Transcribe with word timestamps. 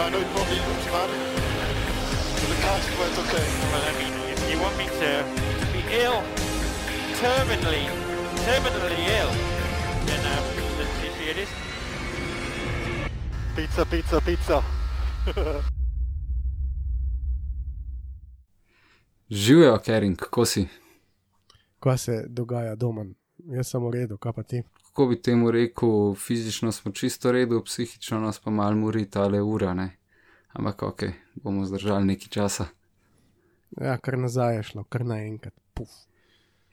I 0.00 0.10
know 0.10 0.20
it 0.20 0.30
probably 0.30 0.54
looks 0.54 0.86
bad. 0.94 1.10
But 2.38 2.48
the 2.48 2.58
car's 2.62 2.86
quite 2.94 3.18
okay. 3.18 3.46
Well, 3.72 3.82
I 3.82 3.92
mean, 3.98 4.14
if 4.30 4.38
you 4.48 4.56
want 4.62 4.78
me 4.78 4.86
to 4.86 5.24
be 5.74 5.82
ill, 5.90 6.22
terminally, 7.18 7.90
terminally 8.46 9.02
ill, 9.18 9.32
then 10.06 10.22
um, 10.22 10.44
let's 10.78 10.94
see 11.02 11.10
see 11.18 11.28
it 11.30 11.38
is. 11.38 11.50
Pizza, 13.56 13.84
pizza, 13.84 14.20
pizza. 14.20 14.62
Živijo, 19.30 19.78
Kering, 19.78 20.16
kako 20.16 20.44
si? 20.44 20.68
Kaj 21.80 21.98
se 21.98 22.24
dogaja 22.28 22.74
doma? 22.74 23.04
Jaz 23.38 23.70
sem 23.70 23.82
v 23.82 23.90
redu, 23.90 24.16
kaj 24.18 24.32
pa 24.32 24.42
ti? 24.42 24.62
Kako 24.98 25.08
bi 25.08 25.22
temu 25.22 25.50
rekel, 25.50 26.14
fizično 26.14 26.72
smo 26.72 26.92
čisto 26.92 27.32
redo, 27.32 27.62
psihično 27.64 28.18
nas 28.20 28.38
pa 28.38 28.50
mal 28.50 28.74
mori 28.74 29.10
tale 29.10 29.42
ura, 29.42 29.74
ne? 29.74 29.96
Ampak 30.48 30.82
ok, 30.82 31.02
bomo 31.34 31.64
zdržali 31.64 32.04
nekaj 32.04 32.28
časa. 32.28 32.66
Ja, 33.80 33.94
kar 33.98 34.18
nazaj 34.18 34.56
je 34.56 34.62
šlo, 34.62 34.82
kar 34.84 35.04
naenkrat. 35.06 35.54
Puf. 35.74 35.88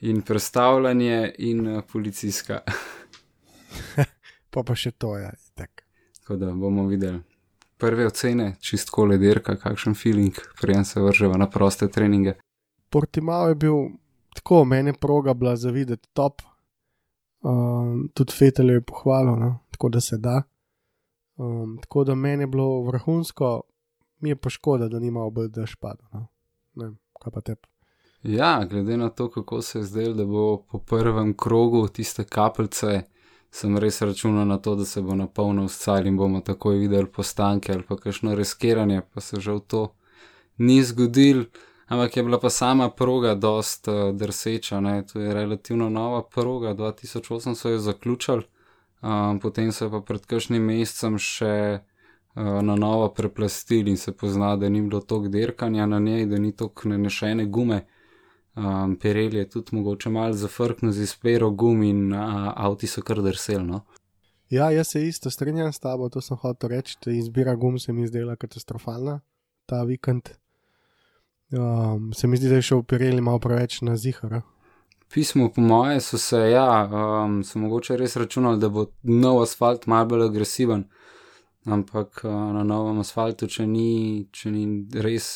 In 0.02 0.22
predstavljanje, 0.22 1.36
in 1.38 1.68
uh, 1.68 1.84
policijska. 1.92 2.60
Pa 4.54 4.64
pa 4.64 4.76
še 4.76 4.92
to 4.98 5.14
je, 5.22 5.30
tak. 5.54 5.86
Tako 6.18 6.40
da 6.42 6.50
bomo 6.50 6.88
videli. 6.90 7.22
Prve 7.78 8.10
ocene, 8.10 8.56
čistko 8.60 9.06
lederka, 9.06 9.54
kakšen 9.56 9.94
feeling, 9.94 10.42
preden 10.62 10.86
se 10.86 10.98
vrževa 11.00 11.38
na 11.38 11.46
proste 11.50 11.92
treninge. 11.94 12.34
Portimao 12.90 13.54
je 13.54 13.62
bil 13.68 13.80
tako, 14.34 14.66
meni 14.66 14.96
je 14.96 15.00
proga 15.00 15.38
bila 15.38 15.56
za 15.56 15.70
videti 15.70 16.10
top. 16.14 16.42
Um, 17.46 18.10
tudi 18.14 18.34
Fetel 18.34 18.70
je 18.70 18.82
pohvalil, 18.82 19.36
no? 19.36 19.60
tako 19.72 19.90
da 19.90 20.02
se 20.02 20.18
da. 20.18 20.42
Um, 21.38 21.78
tako 21.82 22.04
da 22.04 22.16
meni 22.16 22.44
je 22.44 22.48
bilo 22.48 22.82
vrhunsko, 22.82 23.62
mi 24.20 24.30
je 24.30 24.36
pa 24.36 24.50
škoda, 24.50 24.88
da 24.88 25.00
nima 25.00 25.22
obe 25.24 25.48
dež 25.48 25.76
padel. 25.76 26.08
No? 26.14 26.28
Ne, 26.76 26.92
kaj 27.22 27.34
pa 27.34 27.42
te. 27.42 27.56
Ja, 28.24 28.66
glede 28.66 28.98
na 28.98 29.10
to, 29.10 29.30
kako 29.30 29.62
se 29.62 29.80
je 29.80 29.84
zdelo, 29.84 30.14
da 30.14 30.26
bo 30.26 30.58
po 30.72 30.80
prvem 30.80 31.36
krogu 31.38 31.88
tiste 31.88 32.24
kapljice, 32.24 33.04
sem 33.52 33.78
res 33.78 34.02
računal 34.02 34.48
na 34.48 34.58
to, 34.58 34.76
da 34.76 34.86
se 34.86 35.02
bo 35.02 35.16
napolnil 35.16 35.68
s 35.70 35.84
cal 35.86 36.08
in 36.08 36.18
bomo 36.18 36.42
takoj 36.42 36.80
videli 36.82 37.12
postanke 37.12 37.74
ali 37.74 37.84
pa 37.84 37.96
kakšno 37.96 38.36
reskiranje, 38.36 39.02
pa 39.14 39.22
se 39.22 39.40
žal 39.40 39.60
to 39.60 39.88
ni 40.58 40.82
zgodil. 40.84 41.46
Ampak 41.88 42.18
je 42.18 42.24
bila 42.24 42.40
pa 42.40 42.50
sama 42.50 42.90
proga 42.90 43.36
dost 43.36 43.88
uh, 43.88 44.10
drseča, 44.16 44.80
ne? 44.80 45.04
to 45.06 45.20
je 45.20 45.34
relativno 45.34 45.90
nova 45.90 46.24
proga, 46.24 46.74
2008 46.74 47.56
so 47.56 47.70
jo 47.70 47.80
zaključili, 47.80 48.44
um, 49.02 49.40
potem 49.40 49.72
so 49.72 49.86
jo 49.86 49.92
pa 49.92 50.02
pred 50.02 50.26
kakšnim 50.26 50.66
mesecem 50.66 51.18
še 51.18 51.80
uh, 51.80 52.62
na 52.62 52.76
novo 52.76 53.10
preplastili 53.14 53.94
in 53.94 53.98
se 53.98 54.12
pozna, 54.12 54.56
da 54.56 54.70
ni 54.70 54.82
bilo 54.82 55.02
toliko 55.02 55.30
dirkanja 55.30 55.86
na 55.86 56.00
njej, 56.00 56.26
da 56.26 56.38
ni 56.38 56.52
toliko 56.52 56.90
nanešene 56.90 57.46
gume. 57.46 57.86
Um, 58.56 58.96
Pirelli 58.96 59.38
je 59.38 59.50
tudi 59.50 59.76
mogoče 59.76 60.10
malo 60.10 60.34
zafrknil 60.34 60.92
z 60.92 61.04
izpero 61.04 61.52
gum 61.52 61.84
in 61.84 62.14
uh, 62.14 62.54
avti 62.56 62.88
so 62.88 63.02
kar 63.02 63.22
drsel. 63.22 63.66
No? 63.66 63.82
Ja, 64.50 64.72
jaz 64.72 64.88
se 64.88 65.04
isto 65.08 65.30
strinjam 65.30 65.74
s 65.74 65.80
tabo, 65.80 66.10
to 66.10 66.22
sem 66.22 66.38
hotel 66.38 66.70
reči. 66.70 66.98
Izbira 67.06 67.56
gum 67.56 67.80
se 67.80 67.94
mi 67.94 68.08
zdela 68.08 68.36
katastrofalna 68.36 69.20
ta 69.66 69.84
vikend. 69.84 70.30
Um, 71.58 72.14
se 72.14 72.28
mi 72.28 72.38
zdi, 72.38 72.50
da 72.50 72.56
je 72.56 72.62
šel 72.62 72.84
Pirelli 72.84 73.22
malo 73.22 73.40
preveč 73.40 73.82
na 73.82 73.96
zihar. 73.98 74.42
Pismo, 75.14 75.50
po 75.50 75.62
moje, 75.62 76.02
so 76.02 76.18
se, 76.18 76.38
ja, 76.52 76.90
um, 76.92 77.44
so 77.44 77.60
mogoče 77.60 77.98
res 77.98 78.16
računali, 78.16 78.60
da 78.60 78.70
bo 78.70 78.86
nov 79.04 79.42
asfalt 79.44 79.86
malo 79.88 80.06
bolj 80.06 80.26
agresiven, 80.26 80.84
ampak 81.66 82.22
uh, 82.24 82.32
na 82.54 82.64
novem 82.64 83.00
asfaltu, 83.00 83.48
če 83.48 83.68
ni, 83.68 84.28
če 84.32 84.52
ni 84.52 84.66
res 85.02 85.28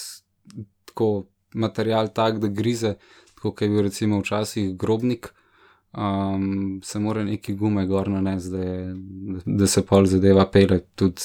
tako 0.89 1.27
material 1.53 2.09
tak, 2.13 2.39
da 2.39 2.47
grize, 2.47 2.95
tako 3.35 3.53
kot 3.53 3.61
je 3.61 3.69
bil 3.69 3.85
recimo 3.87 4.19
včasih 4.19 4.73
grobnik, 4.77 5.29
um, 5.93 6.81
se 6.83 6.99
mora 6.99 7.23
neki 7.23 7.53
gume 7.55 7.85
gor 7.87 8.09
nanesti, 8.09 8.51
da, 8.51 8.65
je- 8.65 9.45
da 9.45 9.67
se 9.67 9.85
pol 9.85 10.05
zadeva 10.05 10.45
pele 10.51 10.81
tudi, 10.95 11.21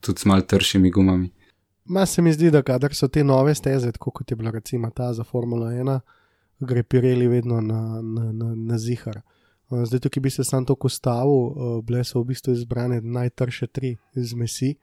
tudi 0.00 0.18
s 0.20 0.24
mal 0.26 0.42
tršimi 0.42 0.90
gumami. 0.90 1.30
Ma 1.84 2.06
se 2.06 2.22
mi 2.22 2.32
zdi, 2.32 2.50
da 2.50 2.62
kadar 2.62 2.94
so 2.94 3.08
te 3.08 3.24
nove 3.24 3.54
steze, 3.54 3.92
tako 3.92 4.10
kot 4.10 4.30
je 4.30 4.36
bila 4.36 4.50
recimo 4.50 4.90
ta 4.90 5.12
za 5.12 5.24
Formula 5.24 5.70
1, 5.70 6.00
gre 6.60 6.82
Pirelli 6.82 7.26
vedno 7.26 7.60
na, 7.60 8.02
na, 8.02 8.32
na, 8.32 8.54
na 8.54 8.78
zihar. 8.78 9.20
Uh, 9.70 9.82
Zdaj, 9.84 10.00
tukaj 10.00 10.20
bi 10.20 10.30
se 10.30 10.44
sam 10.44 10.64
to 10.64 10.76
ustavil, 10.80 11.30
uh, 11.30 11.84
bile 11.84 12.04
so 12.04 12.20
v 12.20 12.30
bistvu 12.30 12.52
izbrane 12.52 13.00
najtrše 13.00 13.66
tri 13.66 13.96
zmesi. 14.14 14.76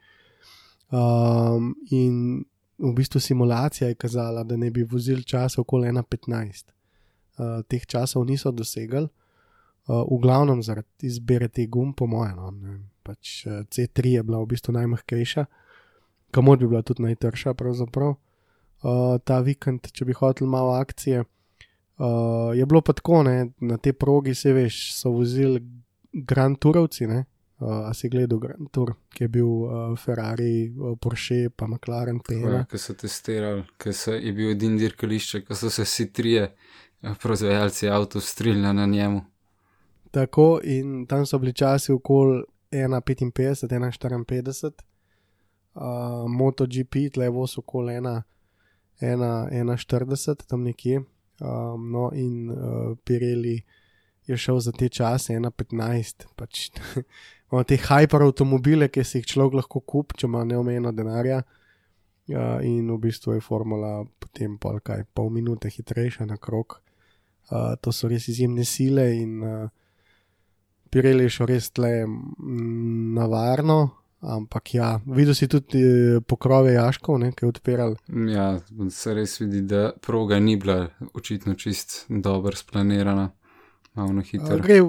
Um, 0.91 1.75
in 1.91 2.43
v 2.77 2.93
bistvu 2.95 3.19
simulacija 3.19 3.87
je 3.87 3.95
kazala, 3.95 4.43
da 4.43 4.57
ne 4.57 4.71
bi 4.71 4.83
vozili 4.83 5.23
časa 5.23 5.61
okoli 5.61 5.87
1,15. 5.87 6.65
Uh, 7.37 7.63
teh 7.67 7.85
časov 7.85 8.25
niso 8.25 8.51
dosegli, 8.51 9.05
uh, 9.05 10.03
v 10.03 10.19
glavnem 10.19 10.63
zaradi 10.63 11.07
izbire 11.07 11.47
te 11.47 11.67
gum, 11.67 11.93
po 11.93 12.07
mojem. 12.07 12.35
No, 12.35 12.51
ne 12.51 12.79
pač, 13.03 13.45
uh, 13.47 13.63
C3 13.71 14.17
je 14.17 14.23
bila 14.23 14.43
v 14.43 14.51
bistvu 14.51 14.75
najmehkejša 14.75 15.45
kamor 16.31 16.57
bi 16.57 16.67
bila 16.67 16.81
tudi 16.81 17.03
najtrša, 17.03 17.53
pravzaprav. 17.53 18.15
Uh, 18.79 19.17
ta 19.23 19.39
vikend, 19.43 19.91
če 19.91 20.05
bi 20.07 20.15
hotel 20.15 20.47
malo 20.47 20.77
akcije. 20.79 21.23
Uh, 21.99 22.55
je 22.55 22.65
bilo 22.65 22.81
pa 22.81 22.93
tako, 22.95 23.23
ne, 23.27 23.51
na 23.59 23.77
tej 23.77 23.93
progi, 23.99 24.35
se 24.35 24.53
veš, 24.53 24.77
so 24.95 25.11
vozili 25.11 25.59
Grand 26.13 26.59
Tourovci, 26.59 27.07
ne. 27.07 27.25
Uh, 27.59 27.89
a 27.89 27.93
si 27.93 28.07
gledal 28.07 28.39
Grand 28.39 28.69
Tour, 28.71 28.93
ki 29.11 29.25
je 29.25 29.27
bil 29.27 29.47
uh, 29.47 29.97
Ferrari, 29.99 30.69
uh, 30.71 30.95
Porsche, 30.95 31.49
pa 31.51 31.67
McLaren, 31.67 32.21
Pena. 32.23 32.61
Ki 32.71 32.79
so 32.79 32.95
testirali, 32.95 33.65
ki 33.75 33.91
je 34.15 34.31
bil 34.31 34.53
edin 34.53 34.77
dirkališče, 34.79 35.43
ko 35.43 35.57
so 35.59 35.67
se 35.69 35.83
vsi 35.83 36.07
trije 36.15 36.45
proizvajalci 37.19 37.89
avtov 37.89 38.21
strilili 38.21 38.73
na 38.73 38.85
njemu. 38.85 39.21
Tako 40.11 40.59
in 40.63 41.05
tam 41.05 41.25
so 41.25 41.39
bili 41.39 41.53
časi 41.53 41.91
okoli 41.91 42.43
1,55, 42.71 43.67
1,54, 43.67 44.71
uh, 45.79 46.27
MotoGP, 46.27 47.09
tlevo 47.13 47.47
so 47.47 47.59
okoli 47.63 47.93
1,40, 49.01 50.35
tam 50.47 50.63
nekje. 50.63 51.01
Um, 51.39 51.91
no, 51.91 52.11
in 52.13 52.51
uh, 52.51 52.97
Pirelli 53.03 53.63
je 54.27 54.37
šel 54.37 54.59
za 54.59 54.71
te 54.71 54.89
čase 54.89 55.33
1,15. 55.33 56.25
Pač, 56.35 56.69
imamo 57.49 57.63
te 57.63 57.77
hiperavtomobile, 57.79 58.87
ki 58.91 59.03
si 59.03 59.17
jih 59.21 59.27
človek 59.33 59.53
lahko 59.61 59.79
kupi, 59.79 60.19
če 60.19 60.27
ima 60.27 60.43
neomejeno 60.43 60.91
denarja. 60.91 61.43
Uh, 62.29 62.59
in 62.61 62.91
v 62.91 62.99
bistvu 63.07 63.33
je 63.37 63.41
formula 63.41 64.05
potem 64.21 64.57
pol 64.61 64.79
kaj, 64.85 65.03
pol 65.17 65.31
minute 65.33 65.69
hitrejša 65.71 66.27
na 66.29 66.37
krok. 66.37 66.81
Uh, 67.49 67.73
to 67.81 67.89
so 67.95 68.07
res 68.11 68.27
izjemne 68.29 68.65
sile 68.67 69.15
in 69.17 69.41
uh, 69.41 69.69
Pirelli 70.89 71.25
je 71.25 71.33
šel 71.33 71.47
res 71.49 71.69
tle 71.73 72.05
mm, 72.05 73.13
na 73.17 73.25
varno, 73.29 73.98
ampak 74.19 74.73
ja, 74.73 74.99
videl 75.05 75.35
si 75.35 75.47
tudi 75.47 75.79
eh, 75.79 76.19
pokrove 76.19 76.73
jaškov, 76.73 77.19
ne, 77.19 77.31
ki 77.31 77.45
je 77.45 77.49
odpiral. 77.49 77.95
Ja, 78.27 78.51
se 78.91 79.13
res 79.15 79.37
vidi, 79.39 79.61
da 79.67 79.91
proga 80.01 80.39
ni 80.39 80.57
bila 80.59 80.89
očitno 81.13 81.55
čist 81.59 82.05
dobro 82.09 82.55
splanirana, 82.55 83.29
malo 83.95 84.21
hitro. 84.21 84.59
gre, 84.59 84.81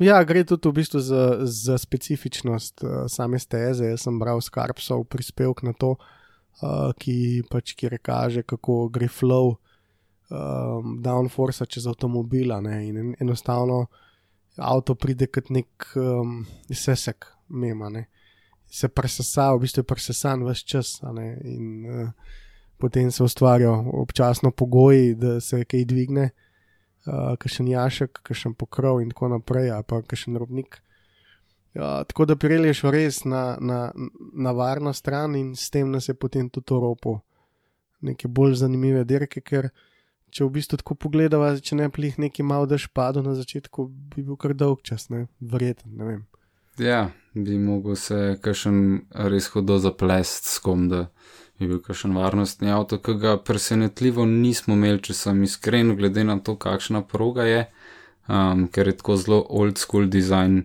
ja, 0.00 0.22
gre 0.24 0.44
tudi 0.48 0.70
v 0.70 0.76
bistvu 0.80 1.02
za, 1.04 1.24
za 1.44 1.78
specifičnost 1.78 2.84
uh, 2.84 3.04
same 3.12 3.38
steze. 3.38 3.92
Jaz 3.92 4.06
sem 4.06 4.18
bral 4.20 4.40
Skarpsov 4.40 5.04
prispevek 5.12 5.64
na 5.68 5.76
to, 5.76 5.96
uh, 5.98 6.92
ki 6.96 7.44
pač 7.50 7.76
kjer 7.76 7.98
kaže, 8.00 8.46
kako 8.46 8.86
gre 8.92 9.10
flow 9.12 9.52
um, 10.32 10.96
downforce 11.04 11.68
čez 11.68 11.90
avtomobila. 11.90 12.62
Ne, 12.64 12.86
in 12.88 12.96
en, 12.96 13.12
enostavno 13.20 13.84
avto 14.56 14.96
pride 14.96 15.28
kot 15.32 15.52
nek 15.52 15.92
um, 15.96 16.42
sesek, 16.72 17.28
mema. 17.52 17.92
Ne. 17.92 18.08
Se 18.72 18.88
presesa, 18.88 19.50
v 19.52 19.66
bistvu 19.66 19.82
je 19.82 19.88
presesan 19.88 20.44
vse 20.46 20.64
čas. 20.64 21.00
in 21.44 21.66
uh, 21.86 22.08
potem 22.78 23.10
se 23.10 23.22
ustvarjajo 23.22 23.90
občasno 23.92 24.50
pogoji, 24.50 25.14
da 25.14 25.40
se 25.40 25.64
kaj 25.64 25.84
dvigne 25.84 26.30
uh, 27.06 27.36
kakšen 27.38 27.68
jašek, 27.68 28.22
kakšen 28.22 28.54
pokrov 28.54 29.02
in 29.02 29.10
tako 29.10 29.28
naprej, 29.28 29.70
ali 29.70 29.84
pa 29.84 30.02
kakšen 30.02 30.36
robnik. 30.36 30.80
Ja, 31.74 32.04
tako 32.04 32.24
da 32.24 32.36
Pirelli 32.36 32.68
je 32.68 32.74
šel 32.74 32.90
res 32.92 33.22
na, 33.24 33.56
na, 33.60 33.92
na 34.34 34.52
varno 34.52 34.92
stran 34.92 35.36
in 35.36 35.54
s 35.56 35.70
tem 35.70 35.90
nas 35.90 36.08
je 36.08 36.14
potem 36.14 36.50
tudi 36.50 36.74
Evropo. 36.74 37.20
Neke 38.00 38.28
bolj 38.28 38.58
zanimive 38.60 39.04
dirke, 39.04 39.40
ker 39.40 39.70
če 40.32 40.44
v 40.44 40.52
bistvu 40.58 40.80
tako 40.80 40.96
pogledava, 41.06 41.52
če 41.60 41.78
ne 41.78 41.88
plih 41.92 42.18
neki 42.18 42.44
mal 42.44 42.66
dež 42.68 42.88
padel 42.92 43.24
na 43.24 43.36
začetku, 43.38 43.86
bi 44.12 44.24
bil 44.24 44.36
kar 44.36 44.56
dolg 44.56 44.82
čas, 44.84 45.08
ne, 45.12 45.26
verjeten, 45.40 45.94
ne 45.96 46.08
vem. 46.08 46.22
Ja, 46.78 47.10
bi 47.34 47.58
mogel 47.58 47.96
se 47.96 48.38
kakšen 48.40 48.76
res 49.28 49.50
hudo 49.52 49.76
zaplest 49.78 50.48
s 50.48 50.60
kom, 50.64 50.86
da 50.88 51.06
bi 51.60 51.68
bil 51.68 51.80
kakšen 51.84 52.14
varnostni 52.16 52.72
avto, 52.72 52.98
ki 52.98 53.14
ga 53.20 53.36
presenetljivo 53.44 54.24
nismo 54.26 54.74
imeli, 54.78 55.02
če 55.04 55.14
sem 55.14 55.42
iskren, 55.44 55.92
glede 55.98 56.24
na 56.24 56.38
to, 56.40 56.56
kakšna 56.56 57.02
proga 57.08 57.44
je, 57.44 57.66
um, 58.28 58.66
ker 58.72 58.88
je 58.88 58.96
tako 59.02 59.16
zelo 59.20 59.40
old 59.48 59.78
school 59.78 60.08
design, 60.08 60.62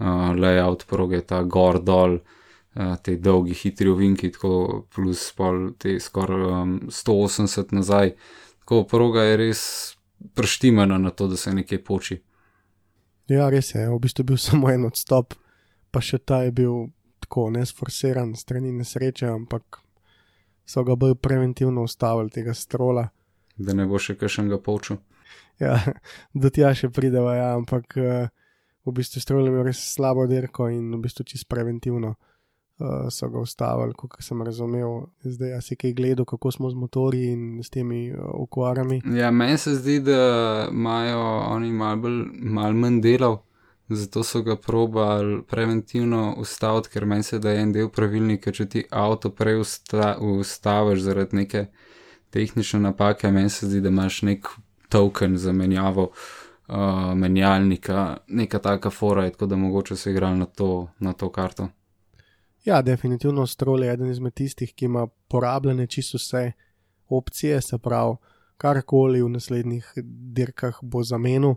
uh, 0.00 0.32
layout 0.34 0.86
proge, 0.90 1.22
ta 1.22 1.42
gor 1.42 1.78
dol, 1.78 2.18
uh, 2.18 2.96
te 3.02 3.14
dolgi 3.16 3.54
hitri 3.62 3.94
ovinki, 3.94 4.32
tako 4.34 4.84
plus 4.94 5.28
pol 5.38 5.70
te 5.78 5.96
skoraj 6.00 6.50
um, 6.50 6.76
180 6.90 7.72
nazaj. 7.78 8.16
Tako 8.64 8.82
proga 8.90 9.22
je 9.22 9.38
res 9.38 9.62
preštimena 10.34 10.98
na 10.98 11.14
to, 11.14 11.30
da 11.30 11.38
se 11.38 11.54
nekaj 11.54 11.82
poči. 11.84 12.18
Ja, 13.30 13.48
res 13.48 13.70
je, 13.72 13.86
v 13.88 14.02
bistvu 14.02 14.24
je 14.24 14.30
bil 14.34 14.42
samo 14.50 14.68
en 14.74 14.90
odstop, 14.90 15.38
pa 15.94 16.02
še 16.02 16.18
ta 16.18 16.42
je 16.42 16.52
bil 16.54 16.88
tako 17.22 17.48
nesforsiran, 17.54 18.34
strani 18.36 18.72
nesreče, 18.74 19.30
ampak 19.30 19.78
so 20.66 20.84
ga 20.84 20.96
bolj 20.98 21.14
preventivno 21.22 21.84
ustavili, 21.86 22.32
tega 22.34 22.54
strola. 22.54 23.08
Da 23.56 23.74
ne 23.76 23.86
bo 23.86 24.00
še 24.02 24.16
kakšnega 24.18 24.58
povču. 24.64 24.98
Ja, 25.62 25.78
do 26.42 26.50
tja 26.50 26.74
še 26.74 26.90
prideva, 26.92 27.36
ja, 27.38 27.48
ampak 27.54 27.96
uh, 28.00 28.26
v 28.84 28.94
bistvu 28.98 29.22
strol 29.22 29.46
je 29.46 29.54
imel 29.54 29.68
res 29.70 29.80
slabo 29.94 30.26
dirko 30.30 30.68
in 30.72 30.90
v 30.96 31.02
bistvu 31.06 31.26
čist 31.30 31.48
preventivno 31.48 32.14
uh, 32.14 33.06
so 33.14 33.30
ga 33.32 33.44
ustavili, 33.44 33.94
kot 33.96 34.18
sem 34.24 34.42
razumel. 34.44 35.06
Zdaj, 35.24 35.54
a 35.56 35.62
si 35.64 35.78
kaj 35.80 35.94
gledal, 35.96 36.28
kako 36.28 36.52
smo 36.52 36.70
z 36.72 36.80
motorji 36.80 37.32
in 37.32 37.62
s 37.62 37.72
temi 37.72 38.08
uh, 38.10 38.26
okvarami. 38.44 39.00
Ja, 39.14 39.30
meni 39.30 39.58
se 39.58 39.76
zdi, 39.78 40.00
da 40.04 40.68
imajo 40.70 41.22
oni 41.54 41.72
malo 41.72 42.14
mal 42.34 42.74
manj 42.74 43.00
delov, 43.04 43.40
zato 43.88 44.22
so 44.22 44.42
ga 44.42 44.56
probali 44.56 45.42
preventivno 45.42 46.34
ustaviti, 46.38 46.88
ker 46.88 47.06
meni 47.06 47.22
se 47.22 47.38
da 47.38 47.50
je 47.50 47.62
en 47.62 47.72
del 47.72 47.88
pravilnika, 47.88 48.52
če 48.52 48.66
ti 48.68 48.84
avto 48.90 49.30
prej 49.30 49.60
usta, 49.60 50.16
ustaviš 50.20 51.00
zaradi 51.04 51.36
neke 51.36 51.66
tehnične 52.30 52.80
napake, 52.80 53.30
meni 53.30 53.50
se 53.50 53.68
zdi, 53.68 53.80
da 53.80 53.88
imaš 53.88 54.22
nek 54.22 54.48
token 54.88 55.38
za 55.38 55.52
menjavo. 55.52 56.10
Uh, 56.64 57.12
menjalnika, 57.12 58.16
neka 58.28 58.58
taka 58.58 58.90
fora, 58.90 59.26
tako 59.30 59.46
da 59.46 59.56
mogoče 59.56 59.96
se 59.96 60.10
igrali 60.10 60.38
na 60.38 60.46
to, 60.46 60.88
na 60.98 61.12
to 61.12 61.28
karto. 61.28 61.68
Ja, 62.64 62.82
definitivno 62.82 63.46
Stroll 63.46 63.84
je 63.84 63.92
eden 63.92 64.10
izmed 64.10 64.34
tistih, 64.34 64.72
ki 64.74 64.84
ima 64.84 65.06
porabljene 65.28 65.86
čisto 65.86 66.16
vse 66.16 66.52
opcije, 67.08 67.60
se 67.60 67.78
pravi, 67.78 68.16
karkoli 68.56 69.22
v 69.22 69.28
naslednjih 69.28 69.92
dirkah 70.32 70.78
bo 70.82 71.02
zamenil, 71.02 71.54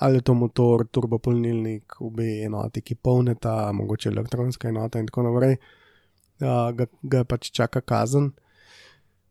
ali 0.00 0.16
je 0.16 0.20
to 0.20 0.34
motor, 0.34 0.86
turbopolnilnik, 0.86 2.00
obe 2.00 2.24
enoti, 2.44 2.80
ki 2.80 2.94
polneta, 2.94 3.72
mogoče 3.72 4.08
elektronska 4.08 4.68
enota 4.68 4.98
in 4.98 5.08
tako 5.10 5.26
naprej, 5.26 5.58
uh, 6.40 6.70
ga, 6.76 6.86
ga 7.02 7.24
pač 7.28 7.50
čaka 7.52 7.82
kazen. 7.84 8.30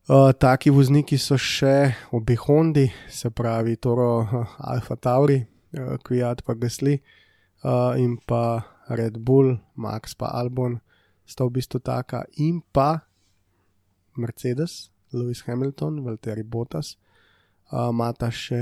Uh, 0.10 0.30
taki 0.34 0.70
vozniki 0.74 1.18
so 1.18 1.38
še 1.42 1.90
obi 2.14 2.38
Hondi, 2.38 2.86
se 3.10 3.32
pravi 3.34 3.76
Toro 3.82 4.12
uh, 4.22 4.54
Alfa 4.72 4.96
Tauri, 4.96 5.40
uh, 5.42 5.96
Kviat 6.06 6.44
pa 6.46 6.54
Gasli 6.54 7.00
uh, 7.00 7.98
in 7.98 8.20
pa 8.22 8.62
Red 8.90 9.18
Bull, 9.18 9.56
Max 9.74 10.14
pa 10.14 10.30
Albon 10.38 10.78
sta 11.26 11.46
v 11.46 11.58
bistvu 11.58 11.82
taka, 11.82 12.24
in 12.38 12.62
pa 12.74 13.06
Mercedes, 14.18 14.92
Lewis 15.14 15.42
Hamilton, 15.46 16.02
Valtteri 16.06 16.46
Bottas, 16.46 16.94
imata 17.74 18.30
uh, 18.30 18.34
še 18.34 18.62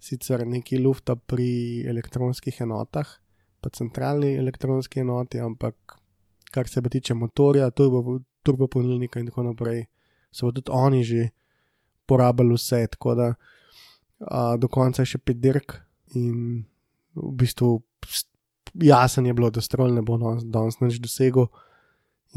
sicer 0.00 0.46
nekaj 0.48 0.80
lufta 0.80 1.16
pri 1.16 1.84
elektronskih 1.88 2.60
enotah, 2.64 3.08
pa 3.60 3.68
centralni 3.68 4.34
elektronski 4.40 5.02
enoti, 5.04 5.40
ampak 5.40 5.98
kar 6.50 6.68
se 6.68 6.82
pa 6.82 6.88
tiče 6.88 7.14
motorja, 7.14 7.70
turbopolnilnika 7.70 9.18
turbo 9.18 9.20
in 9.20 9.28
tako 9.28 9.42
naprej, 9.42 9.84
so 10.32 10.50
tudi 10.50 10.72
oni 10.72 11.04
že 11.04 11.28
porabili 12.06 12.56
vse, 12.56 12.86
tako 12.86 13.14
da 13.14 13.28
uh, 13.34 14.56
do 14.58 14.68
konca 14.68 15.02
je 15.02 15.12
še 15.14 15.18
pet 15.18 15.38
dirk 15.40 15.76
in 16.14 16.64
v 17.14 17.32
bistvu. 17.38 17.80
Jasen 18.70 19.26
je 19.26 19.34
bilo, 19.34 19.50
da 19.50 19.60
stroj 19.60 19.90
ne 19.90 20.02
bo 20.02 20.14
danes 20.16 20.78
nič 20.80 21.00
dosegel, 21.02 21.48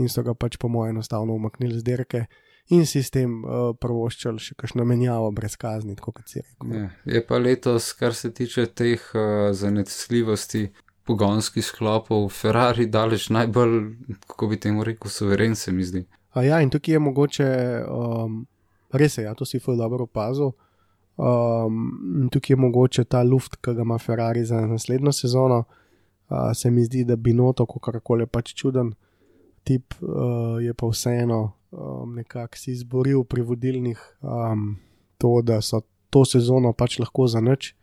in 0.02 0.10
so 0.10 0.24
ga 0.26 0.34
pač 0.34 0.58
po 0.58 0.68
mojem 0.68 0.96
enostavno 0.96 1.36
umaknili 1.38 1.78
z 1.78 1.86
dirke 1.86 2.26
in 2.72 2.86
si 2.86 3.04
s 3.04 3.12
tem 3.12 3.42
uh, 3.44 3.74
prvoščali 3.76 4.40
še 4.40 4.56
kakšno 4.60 4.86
menjavo 4.88 5.32
brez 5.36 5.58
kazni, 5.60 5.96
kot 6.00 6.24
si 6.28 6.40
rekel. 6.40 6.74
Je, 6.78 6.90
je 7.18 7.22
pa 7.28 7.40
letos, 7.42 7.92
kar 8.00 8.16
se 8.16 8.32
tiče 8.32 8.70
teh 8.72 9.04
uh, 9.14 9.52
zanesljivosti 9.52 10.70
pogonskih 11.04 11.66
sklopov, 11.66 12.30
Ferrari 12.32 12.88
daleč 12.88 13.28
najbolj, 13.36 13.80
kako 14.28 14.48
bi 14.54 14.60
temu 14.60 14.86
rekel, 14.88 15.12
suveren 15.12 15.56
se 15.60 15.72
mi 15.76 15.84
zdi. 15.84 16.06
A 16.34 16.46
ja, 16.48 16.62
in 16.64 16.72
tukaj 16.72 16.96
je 16.96 17.00
mogoče, 17.04 17.48
um, 17.92 18.46
res 18.96 19.18
je, 19.18 19.26
ja, 19.28 19.34
to 19.36 19.46
si 19.46 19.60
ful 19.60 19.78
dobro 19.78 20.08
opazil. 20.08 20.54
Um, 21.20 22.30
tukaj 22.32 22.56
je 22.56 22.62
mogoče 22.64 23.04
ta 23.06 23.22
luft, 23.28 23.60
ki 23.62 23.76
ga 23.76 23.84
ima 23.84 24.00
Ferrari 24.00 24.46
za 24.48 24.64
naslednjo 24.68 25.12
sezono. 25.12 25.64
Uh, 26.30 26.54
se 26.56 26.72
mi 26.72 26.86
zdi, 26.88 27.04
da 27.04 27.16
bi 27.20 27.36
noto, 27.36 27.68
kako 27.70 28.00
koli 28.00 28.26
pač 28.26 28.56
čuden 28.56 28.94
tip 29.64 29.94
uh, 30.02 30.58
je 30.64 30.74
pa 30.74 30.88
vseeno 30.88 31.42
um, 31.74 32.16
nekako 32.16 32.58
si 32.58 32.72
izboril 32.72 33.24
pri 33.24 33.42
vodilnih 33.42 34.00
um, 34.22 34.78
to, 35.18 35.42
da 35.42 35.62
so 35.62 35.82
to 36.10 36.26
sezono 36.26 36.74
pač 36.74 37.00
lahko 37.00 37.28
za 37.28 37.42
noč. 37.42 37.74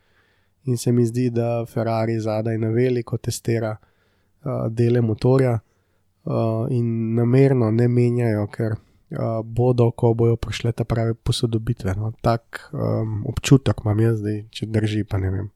In 0.64 0.76
se 0.76 0.92
mi 0.92 1.06
zdi, 1.06 1.30
da 1.30 1.64
Ferrari 1.66 2.20
zadaj 2.20 2.58
na 2.58 2.68
veliko 2.68 3.16
testira 3.16 3.76
uh, 3.76 4.68
dele 4.68 5.00
motorja 5.00 5.58
uh, 5.58 6.66
in 6.70 7.14
namerno 7.14 7.70
ne 7.70 7.88
menjajo, 7.88 8.46
ker 8.52 8.76
uh, 8.76 9.40
bodo, 9.44 9.90
ko 9.90 10.12
bojo 10.14 10.36
prišle 10.36 10.72
ta 10.72 10.84
prave 10.84 11.14
posodobitve. 11.14 11.94
No, 11.96 12.12
tak 12.20 12.68
um, 12.72 13.22
občutek 13.26 13.82
imam 13.84 14.04
jaz 14.04 14.20
zdaj, 14.20 14.44
če 14.50 14.68
drži, 14.68 15.04
pa 15.08 15.18
ne 15.18 15.30
vem. 15.30 15.48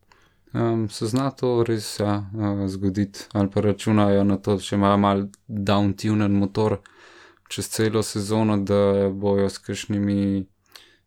Um, 0.55 0.89
se 0.89 1.07
zna 1.11 1.31
to 1.35 1.65
res 1.67 1.99
ja, 2.01 2.21
uh, 2.33 2.65
zgoditi, 2.71 3.29
ali 3.33 3.51
pa 3.51 3.61
računajo 3.61 4.25
na 4.25 4.39
to, 4.39 4.57
če 4.63 4.77
imajo 4.79 4.99
mal 5.03 5.25
downtunen 5.47 6.33
motor 6.39 6.79
čez 7.55 7.69
celo 7.71 8.03
sezono, 8.03 8.59
da 8.59 9.11
bojo 9.11 9.49
s 9.51 9.63
kakšnimi 9.63 10.46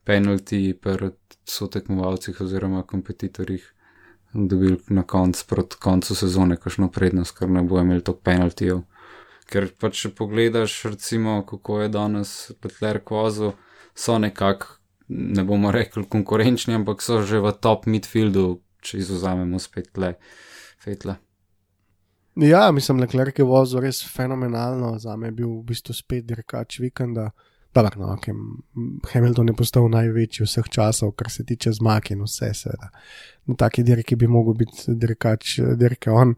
penalti 0.08 0.72
pred 0.82 1.16
sotekmovalcih 1.48 2.42
oziroma 2.42 2.84
kompetitorjih 2.88 3.74
dobili 4.34 4.78
na 4.88 5.04
koncu, 5.04 5.46
proti 5.48 5.76
koncu 5.80 6.16
sezone, 6.16 6.56
kakšno 6.56 6.92
prednost, 6.92 7.38
ker 7.38 7.50
ne 7.50 7.64
bojo 7.64 7.84
imeli 7.84 8.04
toliko 8.04 8.24
penaltijev. 8.24 8.82
Ker 9.48 9.70
pa 9.80 9.90
če 9.90 10.12
pogledaš, 10.16 10.82
recimo, 10.92 11.40
kako 11.48 11.82
je 11.82 11.92
danes 11.92 12.34
Petler 12.62 13.00
Kvozo, 13.04 13.54
so 13.96 14.18
nekako, 14.20 14.78
ne 15.08 15.44
bomo 15.48 15.72
rekli 15.72 16.04
konkurenčni, 16.10 16.76
ampak 16.76 17.02
so 17.02 17.22
že 17.24 17.40
v 17.44 17.54
top 17.62 17.88
midfieldu 17.88 18.60
če 18.84 19.00
izuzamemo 19.04 19.60
spet 19.60 19.98
le 19.98 20.16
fetle. 20.84 21.16
Ja, 22.40 22.72
mislim, 22.72 23.00
da 23.00 23.08
je 23.38 23.44
vozil 23.44 23.80
res 23.80 24.04
fenomenalno, 24.16 25.00
za 25.00 25.16
me 25.16 25.28
je 25.28 25.32
bil 25.32 25.50
v 25.50 25.64
bistvu 25.72 25.94
spet 25.94 26.26
dirkač 26.26 26.80
vikenda. 26.80 27.32
Dobar, 27.74 27.98
no, 27.98 28.14
okay. 28.14 28.34
Hamilton 29.12 29.52
je 29.52 29.56
postal 29.58 29.90
največji 29.90 30.46
vseh 30.46 30.70
časov, 30.70 31.12
kar 31.18 31.30
se 31.30 31.46
tiče 31.46 31.72
zmag 31.78 32.12
in 32.12 32.22
vse, 32.26 32.52
seveda. 32.54 32.90
Na 33.46 33.56
taki 33.56 33.84
dirki 33.84 34.16
bi 34.16 34.28
mogel 34.28 34.54
biti 34.58 34.96
dirkač, 34.96 35.60
dirke 35.78 36.12
on. 36.12 36.36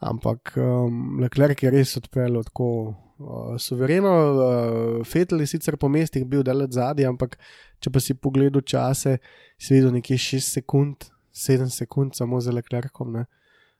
Ampak 0.00 0.52
um, 0.60 1.20
Leclerc 1.20 1.62
je 1.62 1.72
res 1.72 1.96
odpeljal 1.96 2.44
tako 2.44 2.68
uh, 2.86 3.56
suvereno, 3.60 4.12
uh, 4.12 5.04
Fetel 5.08 5.40
je 5.40 5.50
sicer 5.54 5.76
po 5.80 5.88
mestih 5.88 6.26
bil 6.28 6.44
dalec 6.44 6.76
zadnji, 6.76 7.06
ampak 7.08 7.38
če 7.80 7.92
pa 7.92 8.00
si 8.00 8.16
pogledal 8.16 8.64
čase, 8.64 9.18
si 9.56 9.76
videl 9.76 9.94
nekje 9.96 10.20
6 10.36 10.52
sekund 10.60 11.08
7 11.36 11.68
sekund 11.68 12.14
samo 12.16 12.40
za 12.40 12.52
leklerkom, 12.52 13.12
ne? 13.12 13.26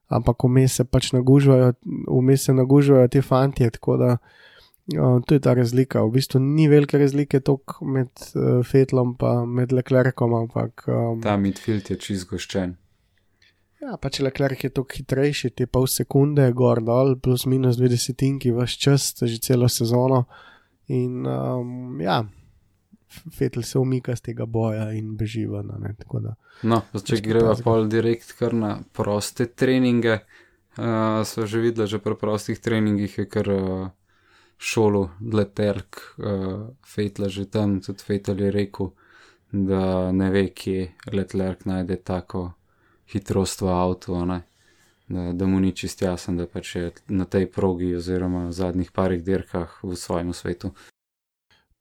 Ampak 0.09 0.45
vmes 0.45 0.79
se 0.79 0.85
pač 0.85 1.13
nagužvajo, 1.13 1.73
vmes 2.07 2.47
se 2.49 2.55
nagužvajo 2.55 3.09
ti 3.09 3.23
fanti, 3.23 3.71
tako 3.71 3.97
da 3.97 4.11
uh, 4.17 5.21
to 5.27 5.35
je 5.35 5.41
ta 5.41 5.55
razlika. 5.55 6.03
V 6.05 6.17
bistvu 6.19 6.41
ni 6.41 6.69
velike 6.69 6.99
razlike 6.99 7.41
tok 7.41 7.79
med 7.83 8.11
uh, 8.35 8.65
Fetlom 8.67 9.17
in 9.21 9.55
med 9.55 9.73
leklerkom, 9.73 10.35
ampak. 10.35 10.87
Um, 10.89 11.23
ta 11.23 11.37
midfield 11.37 11.91
je 11.91 11.97
čist 11.97 12.29
goščen. 12.31 12.77
Ja, 13.83 13.99
pač 14.01 14.19
leklerk 14.25 14.65
je 14.65 14.71
tok 14.73 14.95
hitrejši, 14.97 15.51
ti 15.53 15.67
pol 15.67 15.85
sekunde, 15.87 16.47
gor 16.57 16.81
dol, 16.83 17.17
plus 17.21 17.45
minus 17.47 17.77
20 17.77 18.17
tinki, 18.17 18.51
vse 18.51 18.79
čas, 18.81 19.13
že 19.21 19.39
celo 19.39 19.69
sezono. 19.69 20.25
In 20.89 21.27
um, 21.27 22.01
ja, 22.01 22.23
Fetel 23.33 23.63
se 23.63 23.79
umika 23.79 24.17
z 24.17 24.31
tega 24.31 24.47
boja 24.47 24.91
in 24.93 25.17
beži 25.17 25.47
ven. 25.47 25.71
No, 26.63 26.83
če 26.93 27.21
greva 27.25 27.55
pol 27.63 27.89
direkt 27.89 28.33
kar 28.39 28.55
na 28.55 28.79
proste 28.93 29.47
treninge, 29.47 30.21
Uh, 30.77 31.25
so 31.25 31.49
že 31.49 31.57
videli, 31.65 31.89
že 31.89 31.97
pri 31.97 32.21
prostih 32.21 32.61
treningih 32.61 33.09
je 33.09 33.25
kar 33.25 33.49
uh, 33.49 33.89
šolo 34.61 35.17
Leterk, 35.25 36.21
uh, 36.21 36.69
Fetla 36.85 37.33
že 37.33 37.49
tam, 37.49 37.81
tudi 37.81 38.05
Fetel 38.05 38.37
je 38.45 38.51
rekel, 38.53 38.93
da 39.53 40.13
ne 40.13 40.29
ve, 40.29 40.53
kje 40.53 40.93
Letlerk 41.13 41.65
najde 41.65 41.97
tako 41.97 42.53
hitrost 43.09 43.65
v 43.65 43.73
avtu, 43.73 44.21
ne. 44.29 44.45
da, 45.09 45.33
da 45.33 45.47
mu 45.47 45.61
ni 45.65 45.73
čist 45.73 46.03
jasen, 46.03 46.37
da 46.37 46.45
pač 46.45 46.77
je 46.77 46.93
na 47.09 47.25
tej 47.25 47.49
progi 47.49 47.97
oziroma 47.97 48.49
v 48.49 48.53
zadnjih 48.53 48.93
parih 48.93 49.25
dirkah 49.25 49.81
v 49.81 49.97
svojem 49.97 50.37
svetu. 50.37 50.77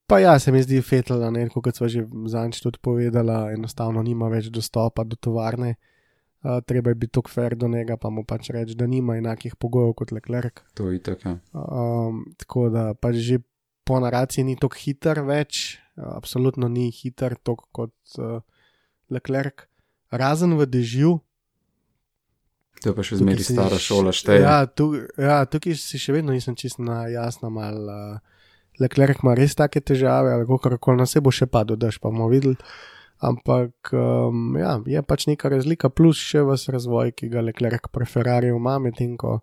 Pa 0.08 0.20
ja, 0.20 0.40
se 0.40 0.52
mi 0.52 0.62
zdi 0.62 0.84
ne, 1.32 1.50
kot 1.50 1.76
smo 1.76 1.88
že 1.90 2.06
zadnjič 2.30 2.62
tudi 2.62 2.78
povedala, 2.82 3.52
enostavno 3.52 4.04
nima 4.06 4.30
več 4.30 4.52
dostopa 4.54 5.04
do 5.04 5.16
tovarne. 5.16 5.76
Uh, 6.46 6.62
treba 6.62 6.92
je 6.94 6.96
biti 6.96 7.12
tako 7.12 7.30
fair 7.30 7.56
do 7.56 7.68
njega, 7.68 7.98
pa 7.98 8.10
mu 8.14 8.22
pač 8.24 8.52
reči, 8.54 8.76
da 8.78 8.86
nima 8.86 9.18
enakih 9.18 9.56
pogojev 9.58 9.96
kot 9.98 10.12
Leclerc. 10.14 10.62
To 10.78 10.92
je 10.92 11.02
tako. 11.02 11.30
Ja. 11.30 11.40
Um, 11.54 12.22
tako 12.38 12.70
da 12.70 12.94
pač 12.94 13.16
že 13.16 13.40
po 13.82 13.98
naraciji 14.00 14.46
ni 14.46 14.54
tako 14.54 14.78
hiter 14.78 15.24
več, 15.26 15.80
uh, 15.98 16.14
absolutno 16.14 16.70
ni 16.70 16.92
hiter 16.94 17.34
tako 17.42 17.66
kot 17.72 18.20
uh, 18.22 18.46
Leclerc, 19.10 19.66
razen 20.14 20.54
v 20.54 20.70
dežju. 20.70 21.18
To 22.84 22.94
je 22.94 22.94
pa 22.94 23.02
še 23.02 23.18
si 23.18 23.50
stara 23.50 23.82
šola, 23.82 24.14
šteje. 24.14 24.46
Ja, 24.46 24.70
tu, 24.70 24.92
ja, 25.18 25.42
tukaj 25.50 25.74
si 25.82 25.98
še 25.98 26.14
vedno 26.14 26.36
nisem 26.36 26.54
čist 26.54 26.78
na 26.78 27.08
jasno 27.10 27.50
mal. 27.50 27.82
Uh, 27.90 28.35
Leclerc 28.79 29.24
ima 29.24 29.36
res 29.38 29.55
take 29.55 29.82
težave, 29.82 30.34
ali 30.34 30.48
kako 30.48 30.77
koli 30.77 31.03
nas 31.03 31.15
bo 31.22 31.32
še 31.32 31.48
padel, 31.48 31.79
daš 31.79 32.00
pa 32.00 32.10
bomo 32.10 32.29
videli. 32.32 32.58
Ampak 33.24 33.94
um, 33.96 34.58
ja, 34.60 34.75
je 34.86 35.01
pač 35.01 35.27
neka 35.29 35.50
razlika, 35.50 35.89
plus 35.89 36.20
še 36.20 36.44
vas 36.44 36.67
razvoj, 36.70 37.13
ki 37.15 37.29
ga 37.32 37.46
Leclerc 37.46 37.88
pri 37.94 38.05
Ferrariju 38.05 38.60
ima, 38.60 38.75
medtem 38.84 39.15
ko 39.17 39.39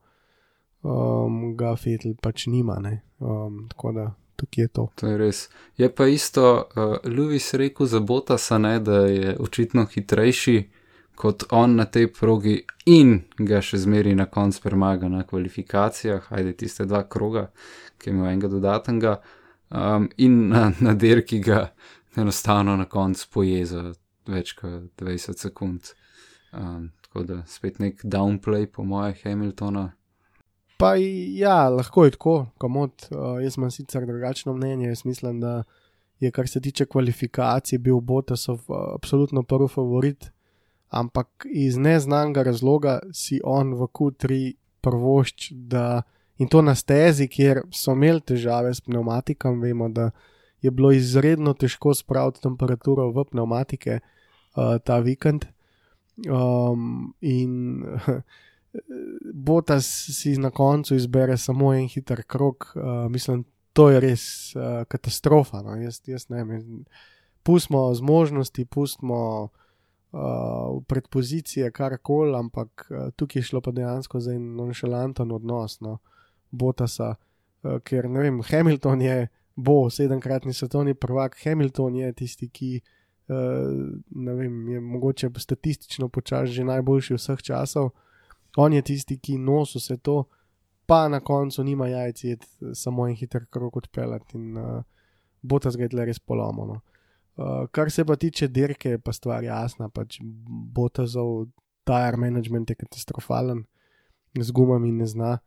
um, 0.84 1.54
ga 1.56 1.72
Fettel 1.80 2.14
pač 2.20 2.46
nima. 2.52 2.76
ne. 2.84 3.00
Um, 3.18 3.64
tako 3.72 3.94
da 3.96 4.10
tukaj 4.36 4.64
je 4.64 4.68
to. 4.68 4.86
To 5.00 5.08
je 5.08 5.16
res. 5.18 5.48
Je 5.80 5.88
pa 5.88 6.06
isto, 6.06 6.68
uh, 6.76 7.00
Lewis 7.08 7.54
rekel 7.56 7.86
za 7.86 8.00
Botasa, 8.00 8.58
ne, 8.58 8.78
da 8.80 9.06
je 9.08 9.36
očitno 9.40 9.86
hitrejši 9.86 10.58
kot 11.14 11.44
on 11.50 11.76
na 11.76 11.84
tej 11.84 12.08
progi 12.12 12.56
in 12.90 13.20
ga 13.38 13.60
še 13.62 13.78
zmeri 13.84 14.14
na 14.18 14.26
koncu 14.26 14.62
premaga 14.64 15.08
na 15.12 15.22
kvalifikacijah, 15.28 16.26
ajde 16.32 16.54
tiste 16.64 16.86
dva 16.88 17.04
kroga, 17.08 17.50
ki 18.02 18.11
je 18.11 18.16
imel 18.16 18.32
enega 18.32 18.50
dodatnega, 18.50 19.16
um, 19.71 20.09
in 20.18 20.49
na, 20.50 20.73
na 20.80 20.94
dirki 20.99 21.38
ga 21.40 21.68
enostavno 22.16 22.76
na 22.76 22.85
koncu 22.85 23.28
poje 23.32 23.64
za 23.66 23.92
več 24.28 24.52
kot 24.59 24.90
20 25.00 25.38
sekund. 25.38 25.94
Um, 26.52 26.90
tako 27.06 27.25
da 27.28 27.42
spet 27.49 27.78
nek 27.80 28.04
downplay, 28.04 28.66
po 28.66 28.85
moje, 28.85 29.14
Hamiltona. 29.23 29.90
Pa 30.76 30.94
ja, 30.99 31.68
lahko 31.71 32.04
je 32.04 32.16
tako, 32.16 32.37
komod. 32.59 33.06
Uh, 33.11 33.38
jaz 33.42 33.56
imam 33.56 33.71
sicer 33.71 34.06
drugačno 34.06 34.54
mnenje. 34.54 34.88
Jaz 34.88 35.04
mislim, 35.04 35.40
da 35.40 35.62
je, 36.21 36.30
kar 36.30 36.49
se 36.49 36.61
tiče 36.61 36.87
kvalifikacij, 36.87 37.78
bil 37.78 38.00
Botasov 38.00 38.64
uh, 38.68 38.94
absolutno 38.94 39.42
prvi 39.42 39.68
favorit, 39.68 40.30
ampak 40.88 41.47
iz 41.50 41.76
neznanega 41.76 42.42
razloga 42.42 42.99
si 43.12 43.40
on 43.44 43.75
v 43.75 43.88
Q3 43.88 44.40
prvošč, 44.80 45.52
da 45.52 46.02
in 46.42 46.49
to 46.50 46.62
na 46.62 46.75
stezi, 46.75 47.28
kjer 47.30 47.62
so 47.70 47.94
imeli 47.94 48.20
težave 48.32 48.75
s 48.75 48.82
pneumatikom, 48.82 49.61
vemo, 49.62 49.88
da 49.88 50.11
je 50.62 50.70
bilo 50.70 50.92
izredno 50.92 51.54
težko 51.54 51.94
spraviti 51.94 52.42
temperaturo 52.42 53.11
v 53.14 53.25
pneumatike 53.30 53.99
uh, 54.00 54.76
ta 54.84 54.99
vikend. 54.99 55.46
Um, 56.28 57.14
in 57.20 57.82
Botas 59.49 59.87
si 60.16 60.37
na 60.40 60.50
koncu 60.50 60.94
izbere 60.94 61.37
samo 61.37 61.72
en 61.75 61.88
hiter 61.88 62.22
krok, 62.22 62.72
uh, 62.76 63.11
mislim, 63.11 63.44
to 63.72 63.90
je 63.90 64.00
res 64.00 64.25
uh, 64.56 64.84
katastrofa. 64.88 65.62
No? 65.62 65.76
Jaz, 65.80 66.00
jaz 66.06 66.28
ne 66.28 66.44
vem. 66.44 66.84
Pustimo 67.42 67.88
zmožnosti, 67.94 68.64
pustimo 68.64 69.18
uh, 69.42 70.82
predpozicije, 70.87 71.70
kar 71.70 71.99
koli, 71.99 72.37
ampak 72.38 72.87
uh, 72.90 73.11
tukaj 73.16 73.40
je 73.40 73.50
šlo 73.50 73.61
pa 73.61 73.75
dejansko 73.75 74.20
za 74.20 74.34
en 74.34 74.54
nonšalanten 74.56 75.32
odnos 75.32 75.80
no? 75.80 75.99
Botasa, 76.52 77.14
uh, 77.16 77.78
ker 77.85 78.09
ne 78.09 78.26
vem, 78.26 78.40
Hamilton 78.50 79.02
je, 79.02 79.16
bo 79.56 79.90
sedemkratni 79.90 80.54
svetovni 80.54 80.94
prvak, 80.94 81.38
Hamilton 81.44 82.02
je 82.02 82.12
tisti, 82.12 82.49
ki. 82.49 82.75
Uh, 83.32 83.92
ne 84.18 84.32
vem, 84.35 84.54
je 84.68 84.80
mogoče 84.82 85.28
statistično 85.38 86.09
počasi 86.11 86.52
že 86.52 86.64
najboljši 86.66 87.14
vseh 87.14 87.42
časov, 87.42 87.92
on 88.59 88.75
je 88.75 88.82
tisti, 88.82 89.16
ki 89.16 89.38
nosi 89.38 89.78
vse 89.78 89.97
to, 90.02 90.25
pa 90.87 91.06
na 91.09 91.21
koncu 91.21 91.64
nima 91.64 91.87
jajc, 91.88 92.25
je 92.25 92.37
samo 92.75 93.06
en 93.09 93.14
hiter 93.16 93.47
krok 93.47 93.76
odpeljati 93.76 94.37
in 94.37 94.59
uh, 94.59 94.82
bo 95.42 95.59
ta 95.59 95.71
zgled 95.71 95.94
res 95.94 96.18
polomano. 96.18 96.80
Uh, 97.37 97.64
kar 97.73 97.90
se 97.90 98.04
pa 98.04 98.16
tiče 98.16 98.49
dirke, 98.49 98.97
je 98.97 98.99
pa 98.99 99.12
stvar 99.12 99.44
jasna, 99.44 99.88
pač 99.88 100.18
bo 100.23 100.88
ta 100.88 101.06
zov 101.06 101.47
tire 101.88 102.16
management 102.16 102.71
je 102.71 102.76
katastrofalen, 102.76 103.64
z 104.38 104.50
gumami 104.50 104.92
ne 104.92 105.06
zna 105.06 105.38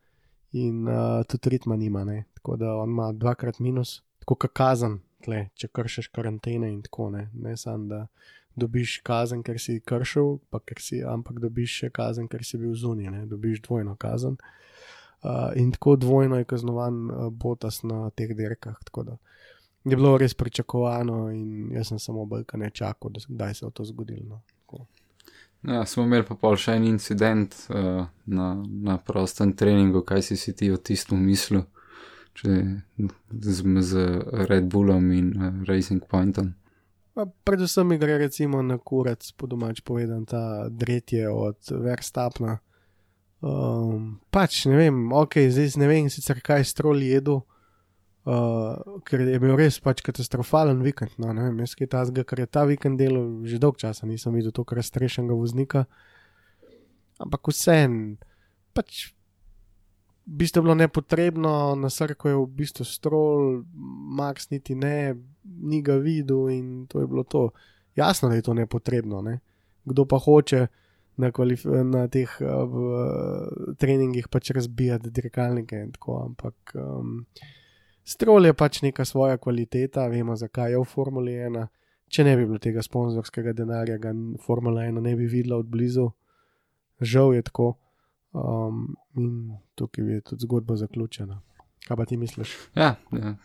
in 0.56 0.88
uh, 0.88 1.24
tudi 1.28 1.50
ritma 1.50 1.76
nima, 1.76 2.04
ne. 2.04 2.24
tako 2.34 2.56
da 2.56 2.76
on 2.76 2.90
ima 2.90 3.12
dvakrat 3.14 3.60
minus, 3.60 4.02
tako 4.20 4.36
kot 4.36 4.54
kazen, 4.56 5.00
tle, 5.26 5.50
če 5.56 5.68
kršiš 5.68 6.08
karantene 6.16 6.70
in 6.72 6.82
tako 6.86 7.10
ne, 7.12 7.28
ne 7.34 7.58
samo 7.58 7.90
da 7.92 8.06
dobiš 8.56 9.00
kazen, 9.04 9.44
ker 9.44 9.60
si 9.60 9.82
kršil, 9.84 10.38
si, 10.80 11.02
ampak 11.04 11.42
dobiš 11.44 11.80
še 11.82 11.90
kazen, 11.96 12.30
ker 12.32 12.46
si 12.48 12.60
bil 12.62 12.76
zunaj, 12.76 13.12
ne? 13.12 13.26
dobiš 13.28 13.62
dvojno 13.68 13.98
kazen. 14.00 14.38
Uh, 15.26 15.52
in 15.60 15.72
tako 15.76 15.96
dvojno 16.00 16.38
je 16.40 16.48
kaznovan 16.48 17.00
uh, 17.10 17.30
Botas 17.34 17.82
na 17.84 18.10
teh 18.16 18.36
dirkah. 18.38 18.78
Je 19.86 19.96
bilo 19.96 20.16
res 20.18 20.34
pričakovano, 20.34 21.32
in 21.34 21.74
jaz 21.74 21.92
sem 21.92 22.00
samo 22.00 22.26
brka 22.30 22.58
ne 22.58 22.70
čakal, 22.70 23.12
da 23.12 23.54
se 23.54 23.66
je 23.66 23.72
to 23.74 23.86
zgodilo. 23.86 24.38
No. 24.38 24.42
Tako. 24.62 24.86
Ja, 25.68 25.86
smo 25.86 26.04
imeli 26.04 26.26
pa 26.28 26.36
pol 26.38 26.58
še 26.62 26.76
en 26.78 26.84
incident 26.86 27.56
uh, 27.70 28.06
na, 28.26 28.50
na 28.90 28.98
prostem 29.02 29.56
treningu, 29.58 30.04
kaj 30.06 30.22
si 30.28 30.38
si 30.38 30.54
ti 30.54 30.70
o 30.72 30.78
tistem 30.78 31.24
mislil, 31.26 31.64
če 32.38 32.60
z, 33.32 33.64
z 33.82 34.04
Red 34.50 34.70
Bullom 34.70 35.10
in 35.16 35.32
uh, 35.34 35.50
Racing 35.70 36.06
Pointom. 36.06 36.54
Pa 37.16 37.26
Predvsem 37.26 37.88
mi 37.88 37.98
gre 37.98 38.20
recimo 38.20 38.62
na 38.62 38.78
kurac, 38.78 39.24
po 39.40 39.48
domač 39.48 39.82
povedan, 39.82 40.26
ta 40.28 40.68
dretje 40.70 41.30
od 41.32 41.72
Verstapna. 41.72 42.60
Um, 43.40 44.20
pač 44.30 44.66
ne 44.70 44.78
vem, 44.78 45.00
ok, 45.16 45.48
zdaj 45.50 45.78
ne 45.80 45.88
vem 45.90 46.10
sicer 46.12 46.42
kaj 46.44 46.66
strol 46.68 47.02
jedu, 47.06 47.40
uh, 48.26 49.00
ker 49.08 49.24
je 49.26 49.40
bil 49.42 49.56
res 49.58 49.80
pač 49.84 50.04
katastrofalen 50.06 50.84
vikend. 50.86 51.16
No, 51.22 51.34
ne 51.34 51.48
vem, 51.48 51.64
jaz 51.64 51.76
kaj 51.80 51.92
tazga, 51.94 52.26
ker 52.28 52.44
je 52.44 52.48
ta 52.50 52.66
vikend 52.70 53.00
delal 53.02 53.46
že 53.48 53.62
dolg 53.62 53.80
časa, 53.82 54.08
nisem 54.10 54.36
videl 54.36 54.54
tako 54.56 54.80
raztrešenega 54.80 55.38
voznika. 55.38 55.86
Ampak 57.22 57.52
vsem, 57.54 58.18
pač 58.76 59.16
v 60.26 60.42
bistvu 60.42 60.60
je 60.60 60.66
bilo 60.66 60.76
nepotrebno, 60.76 61.76
na 61.78 61.90
srku 61.94 62.28
je 62.28 62.36
v 62.36 62.48
bistvu 62.60 62.86
strol, 62.86 63.64
Max 64.18 64.50
niti 64.50 64.76
ne, 64.76 65.16
ni 65.46 65.82
ga 65.86 66.00
videl 66.02 66.50
in 66.50 66.68
to 66.90 67.00
je 67.04 67.08
bilo 67.08 67.24
to. 67.24 67.52
Jasno, 67.96 68.28
da 68.28 68.36
je 68.36 68.44
to 68.44 68.54
nepotrebno, 68.58 69.22
ne? 69.22 69.40
kdo 69.86 70.06
pa 70.06 70.18
hoče 70.18 70.68
na, 71.18 71.32
na 71.84 72.08
teh 72.12 72.32
uh, 72.42 73.76
treningih 73.78 74.28
pač 74.28 74.52
razbijati 74.52 75.14
dirkalnike 75.14 75.78
in 75.78 75.92
tako, 75.96 76.18
ampak 76.26 76.74
um, 76.76 77.22
strol 78.06 78.46
je 78.46 78.54
pač 78.54 78.82
neka 78.86 79.06
svoja 79.06 79.38
kvaliteta, 79.38 80.08
vemo 80.08 80.36
zakaj 80.36 80.72
je 80.72 80.82
v 80.82 80.90
Formuli 80.90 81.34
1. 81.34 81.66
Če 82.08 82.24
ne 82.24 82.36
bi 82.38 82.46
bilo 82.46 82.62
tega 82.62 82.84
sponzorskega 82.86 83.56
denarja, 83.58 83.98
ga 83.98 84.14
Formula 84.46 84.86
1 84.86 85.02
ne 85.02 85.16
bi 85.18 85.26
videla 85.26 85.58
od 85.58 85.68
blizu, 85.68 86.12
žal 87.02 87.34
je 87.34 87.42
tako. 87.50 87.74
Um, 88.36 88.96
in 89.16 89.58
tukaj 89.80 90.10
je 90.12 90.22
tudi 90.22 90.44
zgodba 90.44 90.76
zaključena. 90.76 91.40
Kaj 91.88 91.98
pa 91.98 92.06
ti 92.06 92.18
misliš? 92.18 92.52
Ja, 92.76 92.96
ja 93.12 93.36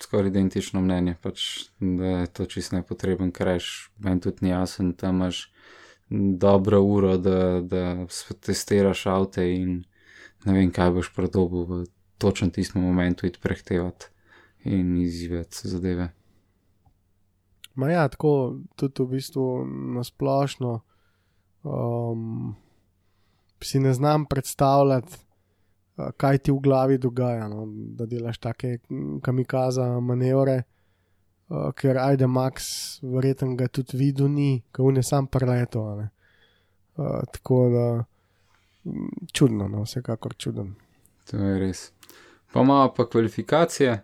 skoraj 0.00 0.28
identično 0.28 0.80
mnenje, 0.80 1.16
pač, 1.22 1.42
da 1.80 2.04
je 2.04 2.26
to 2.26 2.46
čist 2.46 2.72
nepotreben 2.72 3.32
kreš. 3.32 3.90
Meni 3.98 4.20
tudi 4.20 4.44
ni 4.44 4.50
jasen, 4.50 4.92
tam 4.92 5.16
imaš 5.16 5.52
dobro 6.38 6.80
uro, 6.82 7.16
da, 7.16 7.60
da 7.60 8.06
testiraš 8.40 9.06
avte 9.06 9.46
in 9.54 9.84
ne 10.44 10.52
vem, 10.52 10.70
kaj 10.70 10.92
boš 10.98 11.12
prodobil 11.14 11.64
v 11.66 11.84
točnem 12.18 12.50
tistem 12.50 12.82
momentu 12.82 13.26
iti 13.26 13.38
prehtevati 13.42 14.06
in 14.64 14.96
izzivati 14.96 15.68
zadeve. 15.68 16.08
Ma 17.74 17.90
ja, 17.90 18.08
tako 18.08 18.56
tudi 18.76 19.02
v 19.02 19.06
bistvu 19.06 19.64
nasplošno. 19.94 20.80
Um, 21.62 22.54
si 23.62 23.80
ne 23.80 23.92
znam 23.92 24.24
predstavljati, 24.26 25.18
uh, 25.96 26.08
kaj 26.16 26.38
ti 26.38 26.52
v 26.52 26.60
glavi 26.62 26.98
dogaja, 26.98 27.48
no? 27.48 27.66
da 27.68 28.06
delaš 28.06 28.38
take 28.38 28.78
kamikaza 29.22 30.00
manevre, 30.00 30.62
uh, 31.48 31.72
ker 31.76 31.98
ajde 31.98 32.26
Max, 32.26 32.62
verjetno 33.02 33.54
ga 33.56 33.68
tudi 33.68 33.98
videl, 33.98 34.30
ni, 34.32 34.62
ker 34.72 34.86
v 34.86 34.96
ne 34.96 35.02
sam 35.02 35.26
preleto. 35.26 35.84
Uh, 36.96 37.20
tako 37.32 37.60
da 37.74 37.86
mm, 38.84 39.28
čudno, 39.32 39.68
no, 39.68 39.84
vsekakor 39.84 40.34
čuden. 40.38 40.74
To 41.30 41.36
je 41.36 41.58
res. 41.58 41.90
Pa 42.52 42.62
imamo 42.62 42.92
pa 42.94 43.06
kvalifikacije, 43.08 43.98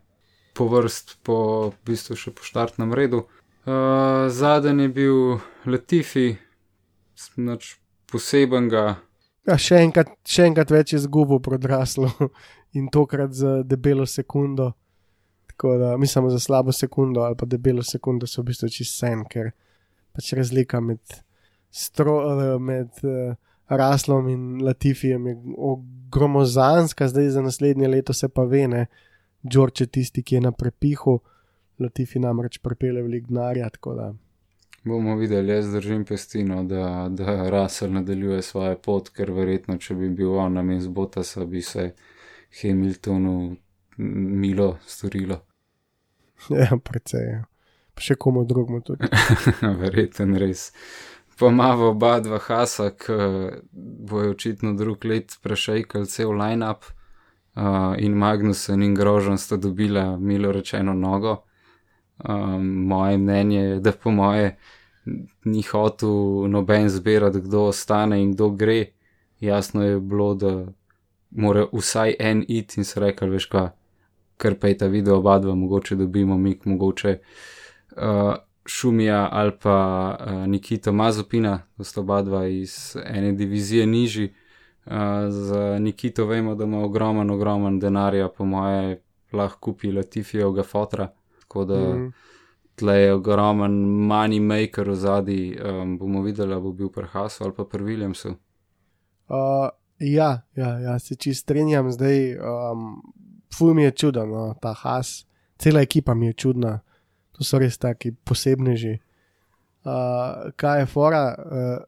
po 0.54 0.66
vrst, 0.68 1.18
po 1.22 1.36
v 1.70 1.76
bistvu 1.86 2.16
še 2.18 2.34
po 2.34 2.44
štartnem 2.44 2.92
redu. 2.94 3.24
Uh, 3.62 4.26
Zadnji 4.28 4.88
je 4.88 4.92
bil 4.92 5.18
Latifi, 5.70 6.32
nič 7.38 7.76
posebenega. 8.10 8.98
Ja, 9.46 9.56
še, 9.58 9.80
enkrat, 9.82 10.12
še 10.26 10.46
enkrat 10.50 10.70
več 10.70 10.94
je 10.94 11.02
zgubo 11.02 11.38
prodraslo 11.42 12.10
in 12.78 12.90
tokrat 12.92 13.34
za 13.34 13.60
debelo 13.66 14.06
sekundo. 14.06 14.72
Tako 15.52 15.76
da 15.78 15.96
mislim 15.96 16.30
za 16.30 16.40
slabo 16.40 16.72
sekundo 16.72 17.22
ali 17.22 17.36
pa 17.38 17.46
debelo 17.46 17.82
sekundo 17.82 18.26
so 18.26 18.42
v 18.42 18.50
bistvu 18.50 18.70
čist 18.72 18.98
sen, 18.98 19.24
ker 19.30 19.52
pač 20.12 20.32
razlika 20.36 20.80
med, 20.80 21.00
stro, 21.70 22.16
eh, 22.32 22.58
med 22.58 23.02
uh, 23.06 23.34
Raslom 23.76 24.28
in 24.28 24.64
Latifijem 24.64 25.26
je 25.26 25.36
gromozanska, 26.12 27.08
zdaj 27.08 27.28
za 27.28 27.42
naslednje 27.42 27.88
leto 27.88 28.12
se 28.12 28.28
pa 28.28 28.44
ve, 28.44 28.68
ne, 28.68 28.86
George 29.42 29.82
je 29.82 29.86
tisti, 29.86 30.22
ki 30.22 30.34
je 30.34 30.40
na 30.40 30.52
prepihu, 30.52 31.20
Latifi 31.78 32.18
namreč 32.18 32.58
prepele 32.58 33.02
velik 33.02 33.26
denarja. 33.26 33.70
Bomo 34.84 35.16
videli, 35.16 35.52
jaz 35.52 35.72
držim 35.72 36.04
pestino, 36.04 36.64
da, 36.64 37.08
da 37.10 37.50
Russell 37.50 37.92
nadaljuje 37.92 38.42
svojo 38.42 38.76
pot, 38.78 39.08
ker 39.08 39.30
verjetno, 39.30 39.78
če 39.78 39.94
bi 39.94 40.10
bil 40.10 40.34
on 40.38 40.58
na 40.58 40.62
mestu 40.62 40.90
Botasa, 40.90 41.44
bi 41.44 41.62
se 41.62 41.92
Hamiltonu 42.62 43.56
milo 43.96 44.78
storilo. 44.86 45.40
Ja, 46.50 46.76
precej. 46.84 47.26
Ja. 47.30 47.44
Pa 47.94 48.04
še 48.04 48.16
komu 48.18 48.44
drugemu 48.48 48.80
tudi. 48.84 49.08
Verjeten 49.82 50.36
res. 50.40 50.70
Pomavo 51.38 51.88
oba 51.88 52.20
dva 52.20 52.38
hasa, 52.38 52.90
ki 52.90 53.12
bojo 54.10 54.30
očitno 54.30 54.74
drug 54.74 55.04
let 55.04 55.38
prešejkali 55.42 56.06
cel 56.06 56.30
line-up 56.36 56.84
uh, 57.54 57.94
in 57.98 58.12
Magnusen 58.12 58.82
in 58.82 58.94
Grožen 58.94 59.38
sta 59.38 59.56
dobila, 59.56 60.16
milo 60.16 60.52
rečeno, 60.52 60.94
nogo. 60.94 61.42
Um, 62.28 62.66
moje 62.86 63.18
mnenje 63.18 63.60
je, 63.60 63.80
da 63.80 63.92
po 63.92 64.10
moje 64.10 64.56
ni 65.44 65.62
hotel 65.62 66.48
noben 66.48 66.88
zbirati, 66.88 67.40
kdo 67.40 67.64
ostane 67.72 68.22
in 68.22 68.32
kdo 68.32 68.50
gre. 68.50 68.84
Jasno 69.40 69.82
je 69.82 70.00
bilo, 70.00 70.34
da 70.34 70.66
mora 71.30 71.66
vsaj 71.72 72.14
en 72.18 72.44
it 72.48 72.76
in 72.76 72.84
se 72.84 73.00
rekel, 73.00 73.30
veš 73.30 73.46
kaj, 73.46 73.68
kar 74.36 74.54
pa 74.60 74.68
je 74.68 74.78
ta 74.78 74.86
video 74.86 75.16
oba 75.16 75.38
dva, 75.38 75.54
mogoče 75.54 75.96
dobimo 75.96 76.38
mik, 76.38 76.64
mogoče 76.64 77.18
uh, 77.96 78.34
Šumija 78.66 79.28
ali 79.32 79.52
pa 79.62 80.16
uh, 80.20 80.32
Nikita 80.46 80.92
Mazopina, 80.92 81.62
to 81.76 81.84
sta 81.84 82.00
oba 82.00 82.22
dva 82.22 82.46
iz 82.46 82.96
ene 83.04 83.32
divizije 83.32 83.86
nižji. 83.86 84.34
Uh, 84.86 84.92
za 85.28 85.78
Nikito 85.78 86.26
vemo, 86.26 86.54
da 86.54 86.64
ima 86.64 86.84
ogromen, 86.84 87.30
ogromen 87.30 87.80
denarja, 87.80 88.28
po 88.28 88.44
moje 88.44 89.02
lahko 89.32 89.60
kupi 89.60 89.92
Latifijevega 89.92 90.62
fotra, 90.62 91.08
tako 91.40 91.64
da 91.64 91.78
mm. 91.78 92.12
tle 92.74 92.94
je 92.94 93.14
ogromen 93.14 93.72
money 94.08 94.40
maker 94.40 94.90
v 94.90 94.94
zadnji, 94.94 95.58
um, 95.64 95.98
bomo 95.98 96.22
videli, 96.22 96.60
bo 96.60 96.72
bil 96.72 96.88
pri 96.88 97.06
Hasu 97.06 97.44
ali 97.44 97.54
pa 97.56 97.64
pri 97.64 97.84
Williamsu. 97.84 98.28
Uh, 99.28 99.68
ja, 99.98 100.42
ja, 100.56 100.78
ja, 100.78 100.98
se 100.98 101.14
čist 101.14 101.42
strinjam, 101.42 101.92
zdaj 101.92 102.36
um, 102.36 103.02
ful 103.54 103.74
mi 103.74 103.82
je 103.82 103.90
čuden, 103.90 104.30
no, 104.30 104.54
ta 104.60 104.72
Has, 104.72 105.26
cela 105.58 105.80
ekipa 105.80 106.14
mi 106.14 106.26
je 106.26 106.32
čudna, 106.32 106.80
to 107.32 107.44
so 107.44 107.58
res 107.58 107.78
taki 107.78 108.12
posebneži. 108.12 108.98
Uh, 109.82 110.52
kaj 110.56 110.80
je 110.80 110.86
fora, 110.86 111.22
uh, 111.34 111.84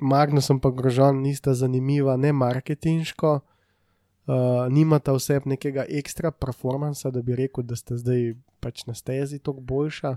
Magnus 0.00 0.48
in 0.52 0.60
pa 0.60 0.70
Grožon 0.70 1.20
nista 1.22 1.54
zanimiva, 1.54 2.16
ne 2.16 2.32
marketinško, 2.32 3.32
uh, 3.40 4.36
nimata 4.72 5.12
vse 5.16 5.40
nekega 5.44 5.84
ekstra 5.88 6.30
performansa, 6.30 7.10
da 7.10 7.22
bi 7.22 7.36
rekel, 7.36 7.64
da 7.64 7.76
ste 7.76 7.96
zdaj 7.96 8.34
pač 8.60 8.86
na 8.86 8.94
stezi 8.94 9.38
toliko 9.38 9.62
boljša. 9.62 10.16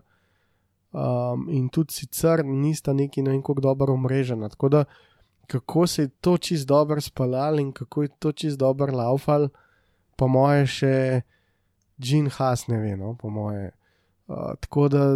Um, 0.90 1.46
in 1.54 1.68
tudi 1.70 1.94
sicer 1.94 2.42
nista 2.46 2.94
neki 2.94 3.22
na 3.22 3.32
neko 3.32 3.54
dobro 3.54 3.94
omrežena. 3.94 4.50
Tako 4.50 4.70
da, 4.70 4.84
kako 5.48 5.88
se 5.88 6.02
je 6.02 6.10
to 6.22 6.38
čist 6.38 6.68
dobro 6.68 7.02
spalal 7.02 7.60
in 7.60 7.72
kako 7.72 8.02
je 8.04 8.10
to 8.20 8.32
čist 8.32 8.58
dobro 8.58 8.96
laufal, 8.98 9.50
po 10.18 10.28
moje 10.28 10.66
še 10.68 11.22
Jean 11.98 12.30
Haas 12.30 12.68
ne 12.68 12.80
ve, 12.80 12.96
no, 12.98 13.16
po 13.20 13.30
moje. 13.30 13.72
Uh, 14.30 14.54
tako 14.62 14.88
da 14.94 15.10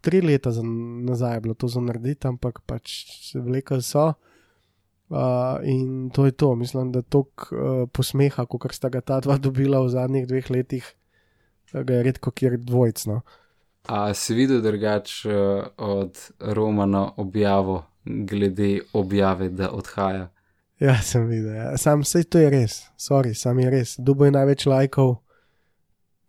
tri 0.00 0.20
leta 0.20 0.50
za, 0.52 0.62
nazaj 1.02 1.36
je 1.36 1.40
bilo 1.40 1.54
to 1.54 1.68
za 1.68 1.80
narediti, 1.80 2.26
ampak 2.26 2.60
pač 2.66 3.04
se 3.30 3.40
vlekali 3.40 3.82
so. 3.82 4.12
Uh, 5.08 5.16
in 5.64 6.10
to 6.10 6.26
je 6.26 6.32
to, 6.32 6.54
mislim, 6.54 6.92
da 6.92 7.02
tok 7.02 7.48
uh, 7.52 7.88
posmeha, 7.92 8.44
kot 8.46 8.74
sta 8.74 8.90
ga 8.92 9.00
ta 9.00 9.20
dva 9.24 9.38
dobila 9.38 9.80
v 9.80 9.88
zadnjih 9.88 10.26
dveh 10.28 10.50
letih, 10.50 10.90
da 11.72 11.82
ga 11.82 11.94
je 11.94 12.02
redko 12.02 12.30
kjer 12.30 12.58
dvojcno. 12.58 13.20
A 13.88 14.14
si 14.14 14.34
videl 14.34 14.60
drugače 14.60 15.30
uh, 15.32 15.64
od 15.78 16.18
Romana 16.40 17.12
objavo 17.16 17.84
glede 18.04 18.80
objave, 18.92 19.48
da 19.48 19.70
odhaja? 19.70 20.28
Ja, 20.80 20.98
sem 21.02 21.26
videl. 21.26 21.54
Ja. 21.54 21.76
Sam 21.76 22.04
vse 22.04 22.22
to 22.24 22.38
je 22.38 22.50
res, 22.50 22.82
sorry, 23.00 23.34
sam 23.34 23.58
je 23.58 23.70
res. 23.70 23.96
Dubo 23.98 24.28
je 24.28 24.34
največ 24.36 24.66
lajkov, 24.66 25.16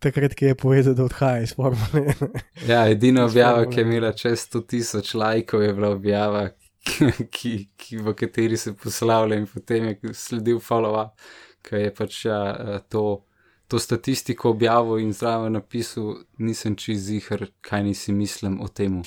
takrat, 0.00 0.34
ki 0.34 0.44
je 0.44 0.54
povedal, 0.54 0.94
da 0.94 1.04
odhaja 1.04 1.44
iz 1.44 1.54
formule. 1.54 2.14
ja, 2.70 2.88
edina 2.88 3.24
objava, 3.24 3.66
ki 3.70 3.80
je 3.80 3.86
imela 3.86 4.12
čez 4.16 4.46
100 4.48 4.66
tisoč 4.66 5.14
lajkov, 5.14 5.62
je 5.62 5.74
bila 5.74 5.90
objava, 5.94 6.48
ki, 7.36 7.52
ki, 7.76 8.00
v 8.00 8.14
kateri 8.16 8.56
se 8.56 8.72
poslavlja 8.76 9.40
in 9.40 9.48
potem 9.50 9.90
je 9.92 10.14
sledil 10.16 10.60
follow-up, 10.64 11.12
ki 11.66 11.84
je 11.84 11.90
pač 11.94 12.24
ja, 12.24 12.40
to, 12.88 13.04
to 13.68 13.78
statistiko 13.78 14.54
objavil 14.54 15.02
in 15.02 15.12
zraven 15.12 15.58
napisal, 15.58 16.16
nisem 16.38 16.76
čez 16.80 17.04
zihar, 17.10 17.46
kaj 17.60 17.84
nisi 17.84 18.16
mislim 18.16 18.60
o 18.60 18.68
tem. 18.68 19.02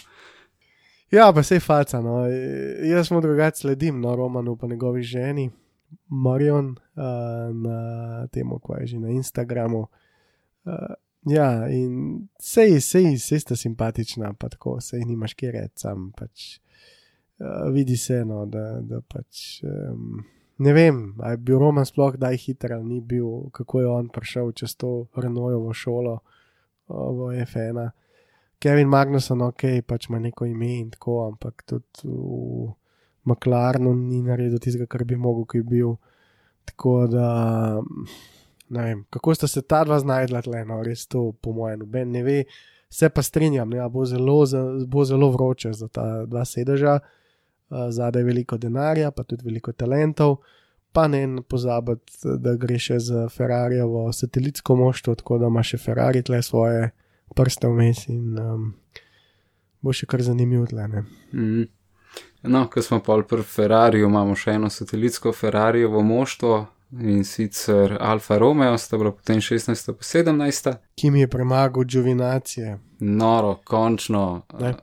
Ja, 1.13 1.32
pa 1.34 1.43
se 1.43 1.58
je 1.58 1.62
faca. 1.62 1.99
No. 2.01 2.23
Jaz 2.89 3.08
smo 3.08 3.21
drugače 3.21 3.65
sledim, 3.65 3.99
no, 4.01 4.15
Romanu 4.15 4.56
pa 4.58 4.67
njegovi 4.67 5.03
ženi, 5.03 5.49
Marion, 6.10 6.71
uh, 6.73 7.53
na 7.53 8.27
tem, 8.34 8.49
kaj 8.65 8.82
je 8.82 8.88
že 8.88 8.99
na 8.99 9.10
Instagramu. 9.13 9.79
Uh, 9.79 10.03
ja, 11.30 11.47
in 11.69 12.28
sej, 12.39 12.80
sej, 12.82 13.17
sej 13.17 13.39
sta 13.39 13.56
simpatična, 13.56 14.34
pa 14.39 14.49
tako, 14.49 14.78
sej 14.82 15.06
nimaš 15.08 15.36
kje 15.39 15.52
reči, 15.52 15.86
sam 15.86 16.12
pač 16.17 16.60
uh, 17.39 17.71
vidi 17.73 17.97
se, 17.97 18.23
no, 18.26 18.45
da, 18.45 18.80
da 18.82 19.02
pač. 19.02 19.60
Um, 19.63 20.23
Ne 20.58 20.73
vem, 20.73 21.15
ali 21.19 21.34
je 21.34 21.38
bil 21.38 21.58
Roman 21.60 21.86
sploh 21.86 22.13
kdaj 22.13 22.38
hiter 22.38 22.73
ali 22.73 22.86
ni 22.86 22.99
bil, 23.02 23.49
kako 23.52 23.80
je 23.80 23.88
on 23.88 24.10
prišel 24.13 24.52
čez 24.52 24.76
to 24.78 25.08
Renojovo 25.17 25.73
šolo 25.73 26.19
v 26.88 27.41
F1. 27.41 27.89
Kevin 28.60 28.88
Magnuson, 28.88 29.41
ok, 29.41 29.63
pač 29.88 30.08
ima 30.10 30.19
neko 30.19 30.45
ime 30.45 30.69
in 30.80 30.91
tako, 30.93 31.26
ampak 31.28 31.65
tudi 31.67 32.08
v 32.08 32.69
McLarenu 33.26 33.95
ni 33.95 34.21
naredil 34.21 34.60
tistega, 34.60 34.88
kar 34.88 35.04
bi 35.04 35.17
mogel, 35.19 35.43
ki 35.49 35.58
je 35.58 35.67
bil. 35.67 35.95
Tako 36.63 36.93
da, 37.12 37.28
vem, 38.81 39.05
kako 39.09 39.36
sta 39.36 39.47
se 39.47 39.62
ta 39.62 39.83
dva 39.83 39.99
znajdla 39.99 40.41
tle, 40.41 40.65
no, 40.65 40.81
res 40.83 41.07
to, 41.07 41.31
po 41.41 41.53
mojem, 41.53 41.79
noben 41.79 42.12
ne 42.12 42.23
ve. 42.23 42.43
Se 42.89 43.09
pa 43.09 43.21
strinjam, 43.21 43.69
ne, 43.69 43.81
bo, 43.89 44.05
zelo, 44.05 44.43
bo 44.88 45.05
zelo 45.05 45.31
vroče 45.33 45.73
za 45.73 45.88
ta 45.88 46.25
dva 46.25 46.45
sedeža, 46.45 46.99
zadaj 47.69 48.21
je 48.21 48.25
veliko 48.25 48.57
denarja, 48.57 49.12
pa 49.12 49.23
tudi 49.23 49.45
veliko 49.45 49.73
talentov. 49.73 50.38
Pa 50.93 51.07
ne 51.07 51.41
pozabiti, 51.49 52.19
da 52.38 52.53
gre 52.53 52.77
še 52.77 52.99
za 53.01 53.25
Ferrarijevo 53.33 54.12
satelitsko 54.13 54.75
moštvo, 54.77 55.15
tako 55.17 55.39
da 55.41 55.49
ima 55.49 55.63
še 55.65 55.79
Ferrari 55.81 56.21
tle 56.21 56.41
svoje 56.45 56.91
prste 57.33 57.67
vmes 57.67 58.03
in 58.13 58.38
um, 58.38 58.67
bo 59.81 59.93
še 59.93 60.05
kar 60.05 60.21
zanimivo 60.21 60.67
tle. 60.69 60.86
Mm. 61.33 61.65
No, 62.43 62.67
ko 62.69 62.81
smo 62.81 62.99
pa 63.01 63.17
pri 63.25 63.41
Ferrariju, 63.41 64.05
imamo 64.05 64.36
še 64.36 64.59
eno 64.59 64.69
satelitsko 64.69 65.33
Ferrarijevo 65.33 66.03
moštvo 66.05 66.65
in 67.01 67.23
sicer 67.23 67.97
Alfa 67.99 68.38
Romeo, 68.38 68.77
sta 68.77 68.97
bila 68.97 69.12
potem 69.12 69.41
16. 69.41 69.93
pa 69.93 70.03
17. 70.03 70.73
Ki 70.95 71.12
mi 71.12 71.19
je 71.19 71.27
premagal 71.27 71.86
Džuvinacije. 71.86 72.79
Noro, 72.99 73.60
končno. 73.63 74.41
Ne. 74.60 74.73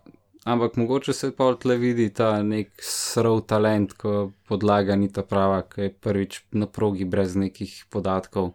Ampak 0.44 0.76
mogoče 0.76 1.12
se 1.12 1.30
pa 1.36 1.54
tle 1.54 1.76
vidi 1.76 2.08
ta 2.14 2.42
nek 2.42 2.70
srov 2.82 3.40
talent, 3.46 3.92
ko 3.92 4.32
podlaga 4.48 4.96
ni 4.96 5.12
ta 5.12 5.22
prava, 5.22 5.62
ki 5.62 5.80
je 5.80 5.92
prvič 5.92 6.40
na 6.52 6.66
progi 6.66 7.04
brez 7.04 7.36
nekih 7.36 7.84
podatkov 7.90 8.52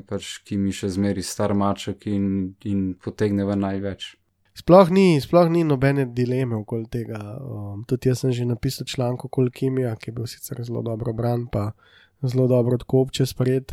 pač, 0.00 0.38
ki 0.46 0.56
mi 0.56 0.72
še 0.72 0.88
zmeri 0.94 1.20
star 1.26 1.52
maček 1.52 2.06
in, 2.08 2.54
in 2.64 2.92
potegne 2.96 3.44
v 3.44 3.58
največ. 3.60 4.14
Sploh 4.56 4.92
ni, 4.92 5.16
sploh 5.20 5.48
ni 5.48 5.64
nobene 5.64 6.04
dileme 6.12 6.58
okoli 6.60 6.86
tega. 6.92 7.18
Um, 7.40 7.84
tudi 7.88 8.10
jaz 8.10 8.20
sem 8.22 8.32
že 8.36 8.44
napisal 8.48 8.88
članek 8.88 9.24
okoli 9.28 9.50
Kimija, 9.50 9.94
ki 9.96 10.10
je 10.10 10.16
bil 10.16 10.28
sicer 10.28 10.60
zelo 10.64 10.82
dobro 10.84 11.12
bran, 11.16 11.46
pa 11.48 11.72
zelo 12.22 12.46
dobro 12.46 12.74
odkopče 12.74 13.26
spred. 13.26 13.72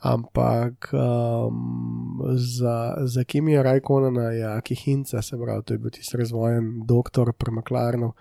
Ampak 0.00 0.90
um, 0.92 2.20
za, 2.34 2.96
za 3.04 3.24
Kimija 3.24 3.62
Rajkonana 3.62 4.22
je 4.22 4.44
Aki 4.44 4.74
Hinca, 4.74 5.22
se 5.22 5.36
pravi, 5.36 5.62
to 5.64 5.74
je 5.74 5.78
bil 5.78 5.90
tisti 5.90 6.16
razvojen 6.16 6.80
doktor 6.86 7.32
pri 7.32 7.52
Maklarnu, 7.52 8.12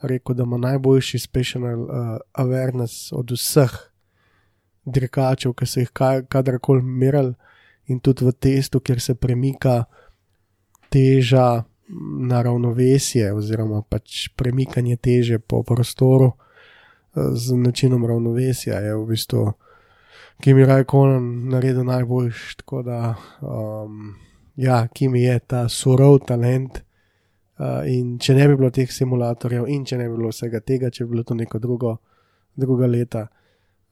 rekel, 0.00 0.34
da 0.34 0.42
ima 0.42 0.56
najboljši 0.56 1.18
special 1.18 1.62
uh, 1.62 1.88
awareness 2.34 3.10
od 3.12 3.30
vseh 3.30 3.74
dirkačev, 4.84 5.52
ki 5.52 5.66
so 5.66 5.80
jih 5.80 5.90
ka- 5.90 6.22
kadarkoli 6.28 6.82
merili, 6.82 7.34
in 7.86 8.00
tudi 8.00 8.24
v 8.24 8.32
testu, 8.32 8.80
kjer 8.80 9.00
se 9.00 9.14
premika 9.14 9.84
teža 10.90 11.64
na 12.18 12.42
ravnovesje, 12.42 13.32
oziroma 13.34 13.82
pač 13.82 14.28
premikanje 14.36 14.96
teže 14.96 15.38
po 15.38 15.62
prostoru 15.62 16.32
eh, 16.34 16.45
z 17.16 17.56
načinom 17.56 18.06
ravnovesja, 18.06 18.78
je 18.78 18.96
v 18.96 19.06
bistvu 19.06 19.52
Kimi 20.40 20.64
Rajkonen 20.64 21.48
naredil 21.48 21.84
najboljš. 21.84 22.56
Tako 22.56 22.82
da, 22.82 23.14
um, 23.40 24.14
ja, 24.56 24.88
Kimi 24.88 25.22
je 25.22 25.38
ta 25.38 25.68
surov 25.68 26.18
talent. 26.28 26.82
Uh, 27.56 27.88
in 27.88 28.18
če 28.20 28.34
ne 28.36 28.48
bi 28.48 28.56
bilo 28.56 28.68
teh 28.70 28.90
simulatorjev, 28.92 29.64
in 29.72 29.84
če 29.88 29.96
ne 29.96 30.10
bi 30.10 30.16
bilo 30.18 30.28
vsega 30.28 30.60
tega, 30.60 30.90
če 30.92 31.06
bi 31.06 31.14
bilo 31.14 31.22
to 31.24 31.34
neko 31.34 31.58
drugo, 31.58 31.94
druga 32.52 32.84
leta, 32.86 33.22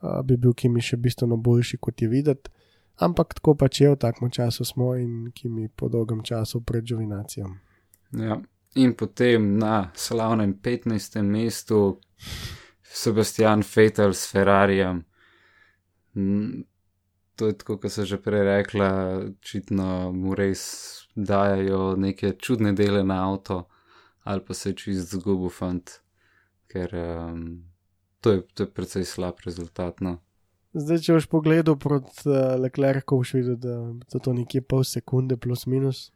uh, 0.03 0.19
bi 0.21 0.37
bil 0.37 0.53
Kimi 0.53 0.85
še 0.85 0.99
bistveno 1.01 1.39
boljši, 1.41 1.81
kot 1.81 2.03
je 2.05 2.09
videti. 2.13 2.53
Ampak 3.01 3.39
tako 3.41 3.55
pač 3.59 3.81
je 3.81 3.95
v 3.95 3.97
takem 3.99 4.31
času 4.31 4.69
smo 4.69 4.93
in 5.01 5.33
Kimi 5.35 5.71
po 5.73 5.89
dolgem 5.89 6.21
času 6.23 6.61
pred 6.61 6.85
žuvinacijo. 6.87 7.49
Ja. 8.21 8.37
In 8.75 8.93
potem 8.99 9.57
na 9.59 9.91
slavnem 9.95 10.59
15. 10.63 11.23
mestu 11.23 12.01
Sebastian 12.95 13.65
Vettel 13.67 14.15
s 14.15 14.31
Ferrarijem. 14.31 15.05
To 17.37 17.47
je 17.47 17.57
tako, 17.59 17.79
kot 17.83 17.91
sem 17.91 18.07
že 18.07 18.21
prej 18.23 18.45
rekla, 18.47 18.91
očitno 19.35 20.13
mu 20.15 20.37
res 20.39 20.63
dajo 21.15 21.97
neke 21.99 22.37
čudne 22.39 22.73
dele 22.73 23.03
na 23.03 23.25
avto, 23.27 23.65
ali 24.23 24.45
pa 24.47 24.55
se 24.55 24.73
čist 24.79 25.11
zgubil 25.11 25.51
fant, 25.51 25.99
ker 26.71 26.95
um, 26.95 27.65
to, 28.23 28.37
je, 28.37 28.43
to 28.55 28.63
je 28.63 28.71
precej 28.71 29.05
slab 29.05 29.43
rezultat. 29.43 29.99
No. 29.99 30.21
Zdaj, 30.75 31.03
če 31.03 31.19
boš 31.19 31.27
pogledal 31.31 31.77
proti 31.79 32.31
uh, 32.31 32.55
Leclercu, 32.63 33.19
boš 33.19 33.35
videl, 33.37 33.59
da 33.59 33.75
je 34.15 34.23
to 34.23 34.33
nekje 34.35 34.63
pol 34.63 34.87
sekunde, 34.87 35.37
plus 35.37 35.67
minus. 35.67 36.09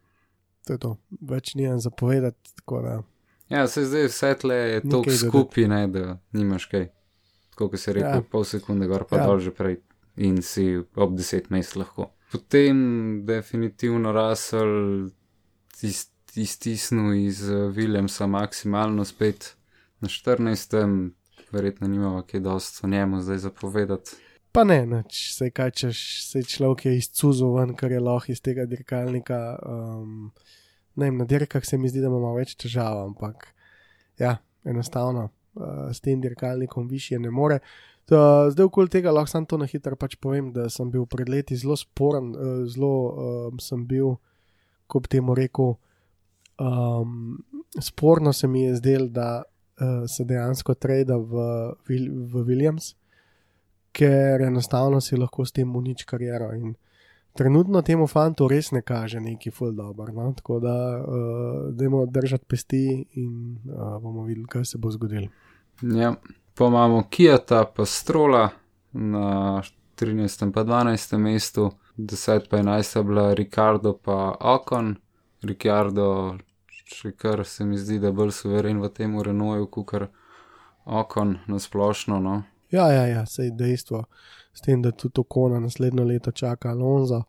To 0.67 0.75
je 0.75 0.79
to, 0.83 0.95
več 1.19 1.55
nimam 1.59 1.79
zapovedati. 1.83 2.55
tako 2.59 2.81
Da, 2.87 2.95
Ja, 3.49 3.67
se 3.67 3.85
zdaj 3.85 4.05
vse 4.05 4.35
tle 4.35 4.55
je 4.55 4.81
dodati. 4.81 5.17
skupaj, 5.19 5.67
ne, 5.67 5.87
da 5.87 6.03
nimaš 6.31 6.65
kaj. 6.65 6.87
Tako 7.49 7.69
kot 7.69 7.79
si 7.79 7.93
rekel, 7.93 8.09
Ja. 8.11 8.21
pol 8.21 8.43
sekunde 8.43 8.87
gor 8.87 9.03
pa 9.03 9.17
Ja. 9.17 9.25
dol 9.25 9.39
že 9.39 9.51
prej 9.51 9.77
in 10.17 10.41
si 10.41 10.65
ob 10.95 11.15
deset 11.15 11.49
mest 11.49 11.75
lahko. 11.75 12.11
Potem 12.31 12.77
definitivno 13.25 14.11
Russell 14.11 15.09
tis- 15.73 16.11
iztisnil 16.35 17.13
iz 17.15 17.41
eh, 17.43 17.53
Williamsa 17.69 18.27
maksimalno 18.27 19.05
spet 19.05 19.55
na 19.99 20.07
14. 20.07 21.11
Verjetno 21.51 21.87
nimamo 21.87 22.21
kaj 22.21 22.39
dosti 22.39 22.79
o 22.83 22.87
njemu 22.87 23.21
zdaj 23.21 23.37
zapovedati. 23.39 24.11
pa 24.51 24.63
ne, 24.63 24.85
neč, 24.85 25.33
sej 25.33 25.51
kaj 25.51 25.71
češ, 25.71 25.97
sej 26.25 26.43
človek 26.43 26.85
je 26.85 26.97
izcuzil 26.97 27.53
ven, 27.53 27.75
kar 27.75 27.91
je 27.91 27.99
lahko 27.99 28.31
iz 28.31 28.41
tega 28.41 28.65
dirkalnika. 28.65 29.59
Um, 29.63 30.31
vem, 30.95 31.17
na 31.17 31.25
dirkah 31.25 31.65
se 31.65 31.77
mi 31.77 31.89
zdi, 31.89 32.01
da 32.01 32.07
imamo 32.07 32.33
več 32.37 32.55
težav, 32.59 33.03
ampak 33.05 33.47
ja, 34.19 34.37
enostavno 34.65 35.29
uh, 35.29 35.89
s 35.93 36.01
tem 36.01 36.21
dirkalnikom 36.21 36.87
više 36.87 37.19
ne 37.19 37.31
more. 37.31 37.59
To, 38.09 38.49
zdaj, 38.51 38.65
okoli 38.65 38.89
tega 38.89 39.11
lahko 39.11 39.29
samo 39.29 39.61
na 39.61 39.67
hitro 39.69 39.95
pač 39.95 40.15
povem, 40.15 40.49
da 40.53 40.69
sem 40.69 40.89
bil 40.91 41.05
pred 41.05 41.29
leti 41.29 41.57
zelo 41.57 41.77
sporen, 41.77 42.33
uh, 42.33 42.65
zelo 42.67 42.93
um, 43.49 43.59
sem 43.61 43.85
bil, 43.87 44.15
ko 44.87 44.99
bi 44.99 45.11
temu 45.13 45.35
rekel, 45.37 45.75
um, 46.57 47.37
sporno 47.81 48.33
se 48.33 48.47
mi 48.47 48.63
je 48.63 48.75
zdelo, 48.81 49.07
da 49.07 49.29
uh, 49.43 50.07
se 50.09 50.25
dejansko 50.25 50.73
trade 50.73 51.13
v, 51.13 51.45
v 51.85 52.43
Williams, 52.47 52.95
ker 53.93 54.41
enostavno 54.41 55.01
si 55.01 55.17
lahko 55.17 55.45
s 55.45 55.53
tem 55.53 55.75
unič 55.75 56.03
kariero. 56.09 56.51
In 56.57 56.75
trenutno 57.33 57.81
temu 57.81 58.07
fantu 58.07 58.47
res 58.47 58.71
ne 58.71 58.81
kaže 58.81 59.19
neki 59.19 59.51
full 59.51 59.71
dobro. 59.71 60.13
No? 60.13 60.33
Tako 60.33 60.59
da, 60.59 60.75
uh, 60.99 61.73
dajmo 61.75 62.05
držati 62.05 62.45
pesti 62.45 63.05
in 63.13 63.57
uh, 63.65 64.01
bomo 64.01 64.23
videli, 64.23 64.47
kaj 64.47 64.65
se 64.65 64.77
bo 64.77 64.91
zgodilo. 64.91 65.27
Ja. 65.81 66.13
Pa 66.55 66.65
imamo 66.67 67.03
Kijata, 67.09 67.65
pa 67.75 67.85
Strola 67.85 68.49
na 68.91 69.61
13. 69.99 70.51
pa 70.51 70.63
12. 70.63 71.17
mestu, 71.17 71.71
10. 71.97 72.49
pa 72.49 72.57
11. 72.57 72.97
je 72.97 73.03
bila 73.03 73.33
Ricardo 73.33 73.93
pa 73.93 74.35
Okon. 74.39 74.95
Ricardo, 75.41 76.35
še 76.85 77.11
kar 77.11 77.45
se 77.45 77.65
mi 77.65 77.77
zdi, 77.77 77.99
da 77.99 78.09
je 78.09 78.13
bolj 78.13 78.33
suveren 78.35 78.81
v 78.81 78.89
tem 78.91 79.15
Renaultu, 79.21 79.69
kot 79.71 79.87
kar 79.87 80.07
Okon 80.85 81.37
na 81.47 81.59
splošno. 81.59 82.19
No. 82.19 82.41
Ja, 82.71 82.89
ja, 82.91 83.05
ja, 83.07 83.25
sej 83.25 83.53
dejstvo, 83.55 84.03
s 84.53 84.61
tem, 84.61 84.81
da 84.81 84.91
tudi 84.91 85.21
okona 85.21 85.59
naslednjo 85.59 86.03
leto 86.03 86.31
čaka 86.31 86.69
Alonso. 86.69 87.23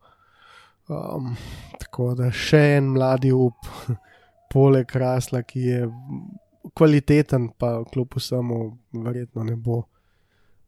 Um, 0.89 1.35
tako 1.79 2.13
da 2.15 2.31
še 2.31 2.61
en 2.77 2.91
mladi 2.95 3.31
up, 3.31 3.67
poleg 4.53 4.95
Rasla, 4.95 5.43
ki 5.47 5.61
je 5.61 5.85
kvaliteten, 6.77 7.51
pa 7.57 7.79
kljub 7.93 8.17
vsemu, 8.17 8.59
verjetno 9.05 9.45
ne 9.47 9.55
bo 9.55 9.83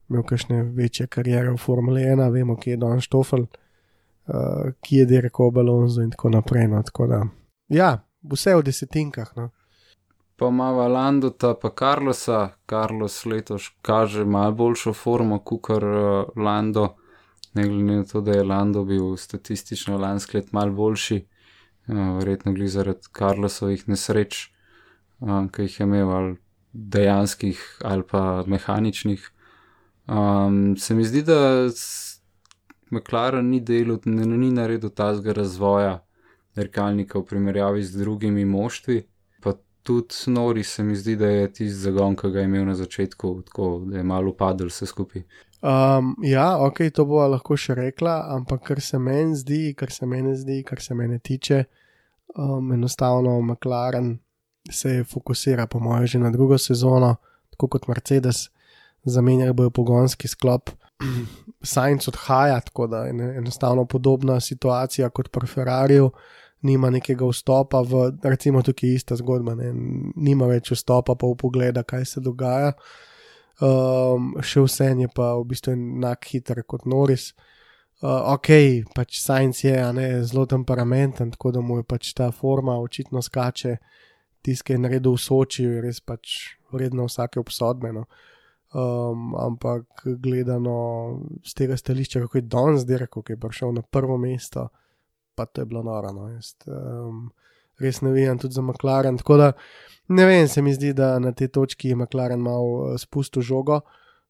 imel 0.10 0.24
kakšne 0.28 0.64
večje 0.78 1.08
karijere 1.08 1.52
v 1.52 1.58
Formuli 1.58 2.04
1, 2.06 2.30
vemo, 2.32 2.56
kje 2.60 2.76
je 2.76 2.78
Don 2.78 3.02
Štofel, 3.02 3.46
uh, 3.48 4.72
ki 4.82 4.98
je 4.98 5.06
Derek 5.10 5.40
Alonso 5.40 6.02
in 6.02 6.12
tako 6.12 6.30
naprej. 6.30 6.68
No, 6.68 6.84
tako 6.84 7.08
da, 7.08 7.22
ja, 7.68 7.98
vse 8.22 8.56
v 8.56 8.64
desetinkah. 8.64 9.34
No. 9.36 9.50
Pa 10.36 10.48
imamo 10.48 10.88
Landota, 10.88 11.54
pa 11.54 11.70
Carlosa. 11.70 12.50
Carlos 12.70 13.26
letos 13.26 13.70
kaže 13.82 14.26
malo 14.26 14.52
boljšo 14.52 14.94
formo, 14.94 15.40
kot 15.40 15.62
kar 15.62 15.84
uh, 15.84 16.26
Lando. 16.36 16.96
Ne 17.54 17.68
glede 17.68 17.98
na 17.98 18.04
to, 18.04 18.22
da 18.22 18.32
je 18.32 18.44
Lando 18.44 18.84
bil 18.84 19.18
statistično 19.18 19.98
lansko 19.98 20.38
let 20.38 20.52
malo 20.52 20.72
boljši, 20.72 21.26
uh, 21.88 22.18
verjetno 22.18 22.52
gli 22.52 22.68
zaradi 22.68 23.14
Carlosovih 23.18 23.86
nesreč, 23.90 24.50
uh, 25.20 25.46
ki 25.52 25.68
jih 25.68 25.80
je 25.80 25.84
imel 25.84 26.10
ali 26.10 26.36
dejanskih 26.74 27.62
ali 27.84 28.04
pa 28.12 28.44
mehaničnih. 28.48 29.30
Um, 30.08 30.78
se 30.78 30.96
mi 30.96 31.06
zdi, 31.06 31.22
da 31.22 31.70
McLaren 32.90 33.50
ni 33.50 33.60
delal, 33.60 34.00
ne, 34.06 34.26
ni 34.26 34.52
naredil 34.52 34.90
tazga 34.90 35.34
razvoja 35.34 36.00
dirkalnika 36.56 37.20
v 37.20 37.26
primerjavi 37.26 37.84
z 37.84 38.02
drugimi 38.02 38.46
moštvi 38.46 39.13
tudi 39.84 40.16
Nori 40.28 40.64
se 40.64 40.84
mi 40.84 40.96
zdi, 40.96 41.16
da 41.16 41.28
je 41.28 41.48
tisti 41.48 41.80
zagon, 41.88 42.16
ki 42.16 42.32
ga 42.32 42.40
je 42.40 42.46
imel 42.46 42.66
na 42.66 42.76
začetku, 42.76 43.42
tako 43.48 43.82
da 43.86 43.98
je 43.98 44.04
malo 44.04 44.32
upadel 44.32 44.68
vse 44.68 44.86
skupaj. 44.86 45.24
Um, 45.64 46.16
ja, 46.24 46.58
ok, 46.60 46.82
to 46.94 47.06
bo 47.08 47.22
lahko 47.28 47.56
še 47.56 47.76
rekla, 47.76 48.18
ampak 48.36 48.66
kar 48.68 48.82
se 48.84 49.00
meni 49.00 49.38
zdi, 49.40 49.62
kar 49.80 49.92
se 49.96 50.06
meni 50.06 50.36
zdi, 50.36 50.60
kar 50.68 50.82
se 50.84 50.96
mene 50.96 51.20
tiče, 51.24 51.64
um, 52.36 52.74
enostavno 52.76 53.38
McLaren 53.42 54.18
se 54.72 55.04
fokusira, 55.08 55.68
po 55.68 55.80
mojem, 55.80 56.08
že 56.08 56.20
na 56.20 56.32
drugo 56.32 56.58
sezono, 56.58 57.16
tako 57.56 57.68
kot 57.78 57.88
Mercedes, 57.88 58.50
zamenjali 59.04 59.54
bojo 59.54 59.70
pogonski 59.70 60.28
sklop. 60.28 60.70
Science 61.64 62.12
odhaja, 62.12 62.60
tako 62.60 62.88
da 62.88 63.06
je 63.06 63.12
enostavno 63.38 63.86
podobna 63.86 64.40
situacija 64.40 65.10
kot 65.10 65.32
pri 65.32 65.48
Ferrariju. 65.48 66.12
Nima 66.64 66.90
nekega 66.90 67.28
vstopa 67.28 67.82
v, 67.84 68.06
recimo, 68.24 68.62
tukaj 68.64 68.94
ista 68.96 69.18
zgodba, 69.20 69.56
ne, 69.60 69.74
nima 70.16 70.48
več 70.48 70.72
vstopa 70.72 71.18
pa 71.20 71.28
v 71.28 71.36
pogled, 71.40 71.80
kaj 71.88 72.06
se 72.08 72.24
dogaja. 72.24 72.72
Um, 73.64 74.32
še 74.42 74.64
vse 74.64 74.88
je 74.98 75.10
pa 75.14 75.34
v 75.38 75.44
bistvu 75.52 75.76
enak 75.76 76.26
hiter 76.32 76.64
kot 76.64 76.88
Noris. 76.90 77.34
Uh, 78.04 78.34
ok, 78.34 78.50
pač 78.96 79.20
Science 79.22 79.64
je 79.64 79.76
ne, 79.96 80.08
zelo 80.28 80.46
temperamenten, 80.50 81.32
tako 81.32 81.54
da 81.56 81.62
mu 81.64 81.78
je 81.80 81.86
pač 81.88 82.14
ta 82.18 82.32
forma 82.32 82.76
očitno 82.82 83.22
skače. 83.24 83.78
Tiskaj 84.44 84.76
je 84.76 84.82
naredil 84.84 85.16
v 85.16 85.24
Sočiju, 85.24 85.76
je 85.78 85.84
res 85.86 86.02
pač 86.04 86.58
vredno 86.74 87.06
vsake 87.08 87.40
obsodbe. 87.40 87.94
No. 87.96 88.08
Um, 88.74 89.36
ampak 89.40 90.04
gledano 90.20 91.22
z 91.46 91.54
tega 91.54 91.78
stališča, 91.78 92.26
kako 92.26 92.42
je 92.42 92.48
danes 92.50 92.88
dirkal, 92.90 93.24
ki 93.24 93.38
je 93.38 93.40
prišel 93.40 93.72
na 93.78 93.86
prvo 93.86 94.18
mesto, 94.18 94.68
pa 95.36 95.46
to 95.46 95.62
je 95.62 95.66
bilo 95.66 95.84
noro. 95.84 96.12
No. 96.12 96.28
Jaz, 96.30 96.54
um, 96.68 97.32
res 97.80 98.02
ne 98.02 98.12
vem, 98.12 98.38
tudi 98.40 98.54
za 98.54 98.62
McLaren. 98.62 99.18
Tako 99.18 99.38
da 99.38 99.52
ne 100.08 100.26
vem, 100.26 100.48
se 100.48 100.62
mi 100.62 100.74
zdi, 100.74 100.94
da 100.94 101.20
na 101.20 101.32
tej 101.32 101.48
točki 101.48 101.90
je 101.90 101.96
McLaren 101.96 102.40
malo 102.40 102.94
uh, 102.94 102.98
spustil 103.00 103.42
žogo. 103.42 103.82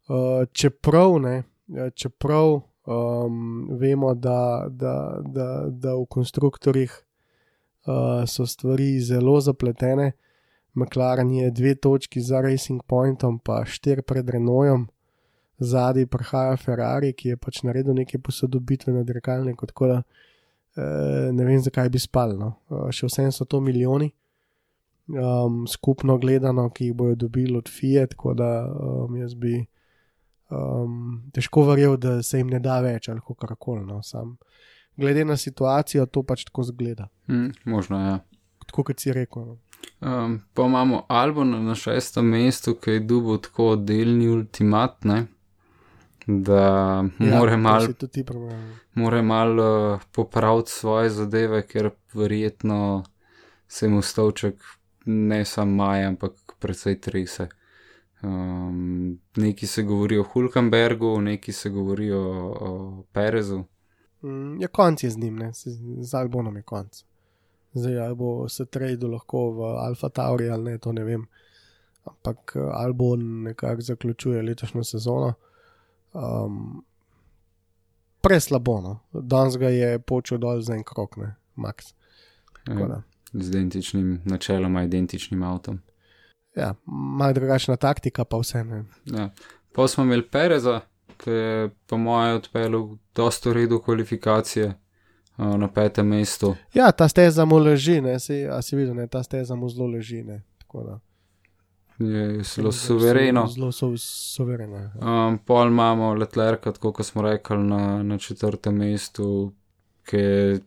Uh, 0.08 0.44
čeprav 0.52 1.20
ne, 1.24 1.44
eh, 1.72 1.90
čeprav 1.96 2.60
um, 2.86 3.70
vemo, 3.80 4.14
da, 4.14 4.68
da, 4.70 5.20
da, 5.26 5.66
da 5.70 5.96
v 5.96 6.06
konstruktorjih 6.06 6.92
uh, 7.86 8.28
so 8.28 8.46
stvari 8.46 9.00
zelo 9.00 9.40
zapletene. 9.42 10.12
McLaren 10.74 11.32
je 11.32 11.52
dve 11.52 11.76
točki 11.76 12.22
za 12.22 12.42
Racing 12.42 12.84
Pointom, 12.84 13.40
pa 13.40 13.66
štiri 13.66 14.02
pred 14.02 14.30
Renaultom, 14.30 14.88
zadaj 15.60 16.06
prihaja 16.06 16.58
Ferrari, 16.58 17.14
ki 17.14 17.30
je 17.30 17.38
pač 17.38 17.62
naredil 17.64 17.94
neke 17.94 18.18
posodobitve 18.20 18.94
na 18.94 19.04
dirkalniku, 19.04 19.70
tako 19.70 19.88
da 19.88 19.98
eh, 20.02 20.33
ne 21.32 21.46
vem, 21.46 21.60
zakaj 21.62 21.90
bi 21.90 22.00
spal. 22.00 22.38
No. 22.40 22.56
Eh, 22.72 22.92
še 22.92 23.10
vsem 23.10 23.32
so 23.32 23.46
to 23.46 23.62
milijoni. 23.62 24.12
um, 25.08 25.68
skupno 25.68 26.18
gledano, 26.18 26.70
ki 26.70 26.86
jih 26.86 26.96
bodo 26.96 27.16
dobili 27.16 27.58
od 27.58 27.70
FIE, 27.70 28.08
tako 28.08 28.34
da 28.34 28.68
um, 28.72 29.16
jaz 29.18 29.34
bi 29.36 29.66
um, 30.50 31.24
težko 31.34 31.66
verjel, 31.68 31.98
da 31.98 32.22
se 32.24 32.38
jim 32.38 32.48
ne 32.48 32.60
da 32.60 32.80
več 32.82 33.10
ali 33.10 33.20
kako 33.20 33.56
koli. 33.56 33.86
No, 33.86 34.02
sam. 34.04 34.38
Glede 34.98 35.26
na 35.26 35.38
situacijo, 35.38 36.06
to 36.06 36.24
pač 36.24 36.46
tako 36.46 36.64
zgleda. 36.64 37.10
Mm, 37.28 37.52
možno 37.66 38.00
je. 38.00 38.08
Ja. 38.08 38.20
Tako 38.68 38.84
kot 38.84 39.00
si 39.00 39.14
rekel. 39.14 39.46
No. 39.46 39.58
Um, 40.00 40.40
pa 40.54 40.66
imamo 40.66 41.06
Albon 41.10 41.66
na 41.66 41.76
šestem 41.76 42.26
mestu, 42.26 42.76
ki 42.76 42.98
je 42.98 43.00
dubo 43.00 43.38
tako 43.38 43.76
delni 43.76 44.30
ultimat, 44.30 45.04
ne? 45.04 45.26
Da 46.28 47.02
more 47.20 47.52
to 47.52 47.58
malo 47.58 47.88
more 48.94 49.22
mal, 49.22 49.60
uh, 49.60 50.02
popraviti 50.12 50.72
svoje 50.72 51.10
zadeve, 51.10 51.68
ker 51.68 51.90
verjetno 52.14 53.04
se 53.68 53.88
mu 53.88 54.02
stavček 54.02 54.56
ne 55.06 55.46
samo 55.46 55.76
maja, 55.76 56.08
ampak 56.08 56.32
predvsej 56.60 57.00
trese. 57.02 57.48
Um, 58.24 59.20
neki 59.36 59.68
se 59.68 59.84
govori 59.84 60.18
o 60.18 60.24
Hulkenbergu, 60.24 61.22
neki 61.22 61.52
se 61.52 61.70
govori 61.70 62.12
o, 62.12 62.22
o 62.60 63.04
Perezu. 63.12 63.64
Mm, 64.24 64.62
Ja, 64.62 64.68
konc 64.68 65.04
je 65.04 65.10
z 65.10 65.18
njim, 65.18 65.36
ne? 65.36 65.52
z, 65.54 66.14
Albonom 66.14 66.56
je 66.56 66.62
konc. 66.62 67.04
Zdaj, 67.74 68.00
ali 68.00 68.16
bo 68.16 68.50
se 68.50 68.66
trajdo 68.66 69.08
lahko 69.08 69.52
v 69.52 69.62
Alfa 69.64 70.10
Tauri 70.10 70.50
ali 70.50 70.64
ne, 70.64 70.78
to 70.78 70.92
ne 70.92 71.04
vem. 71.04 71.26
Ampak 72.06 72.54
eh, 72.56 72.60
Albon 72.74 73.42
nekako 73.44 73.82
zaključuje 73.82 74.42
letošnjo 74.42 74.84
sezono. 74.84 75.34
Um, 76.14 76.84
Preslabo, 78.22 78.82
no. 78.82 79.00
danes 79.12 79.58
ga 79.58 79.70
je 79.70 80.00
počel 80.00 80.38
dol 80.38 80.62
za 80.62 80.76
en 80.76 80.84
krok, 80.84 81.18
ne, 81.18 81.36
Max. 81.56 81.94
Da. 82.66 83.02
Z 83.34 83.50
identičnim, 83.50 84.22
načeloma 84.26 84.84
identičnim 84.84 85.44
avtom. 85.44 85.82
Ja, 86.56 86.74
malo 86.86 87.34
drugačna 87.34 87.76
taktika, 87.76 88.24
pa 88.24 88.38
vse 88.38 88.64
ne. 88.64 88.84
Ja. 89.06 89.30
Pa 89.76 89.88
smo 89.88 90.04
imeli 90.04 90.28
Pereza, 90.30 90.82
ki 91.18 91.30
je 91.30 91.70
po 91.88 91.98
mojem 91.98 92.36
odpeljal 92.36 92.88
dosta 93.16 93.50
v 93.50 93.54
redu 93.54 93.82
kvalifikacije 93.82 94.68
uh, 95.38 95.56
na 95.58 95.68
petem 95.68 96.08
mestu. 96.08 96.56
Ja, 96.74 96.92
ta 96.92 97.08
steza 97.08 97.46
mu 97.46 97.58
leži, 97.58 98.02
ne, 98.02 98.20
si, 98.20 98.46
a 98.48 98.62
si 98.62 98.76
videl, 98.76 98.96
ne, 98.96 99.08
ta 99.08 99.24
steza 99.24 99.56
mu 99.56 99.70
zelo 99.70 99.88
leži, 99.88 100.24
ne. 100.24 100.44
Tako 100.58 100.84
da. 100.84 101.00
Je 102.04 102.44
zelo 102.44 102.72
suvereno. 102.72 103.48
Zelo 103.48 103.72
so, 103.72 103.92
suvereno. 103.98 104.78
ja. 104.78 104.92
Um, 105.28 105.38
pol 105.38 105.68
imamo 105.68 106.14
Letlerka, 106.14 106.72
tako 106.72 106.92
kot 106.94 107.06
smo 107.06 107.22
rekli, 107.22 107.58
na, 107.58 108.04
na 108.04 108.18
četrtem 108.18 108.76
mestu, 108.76 109.54
ki 110.06 110.18
je, 110.18 110.60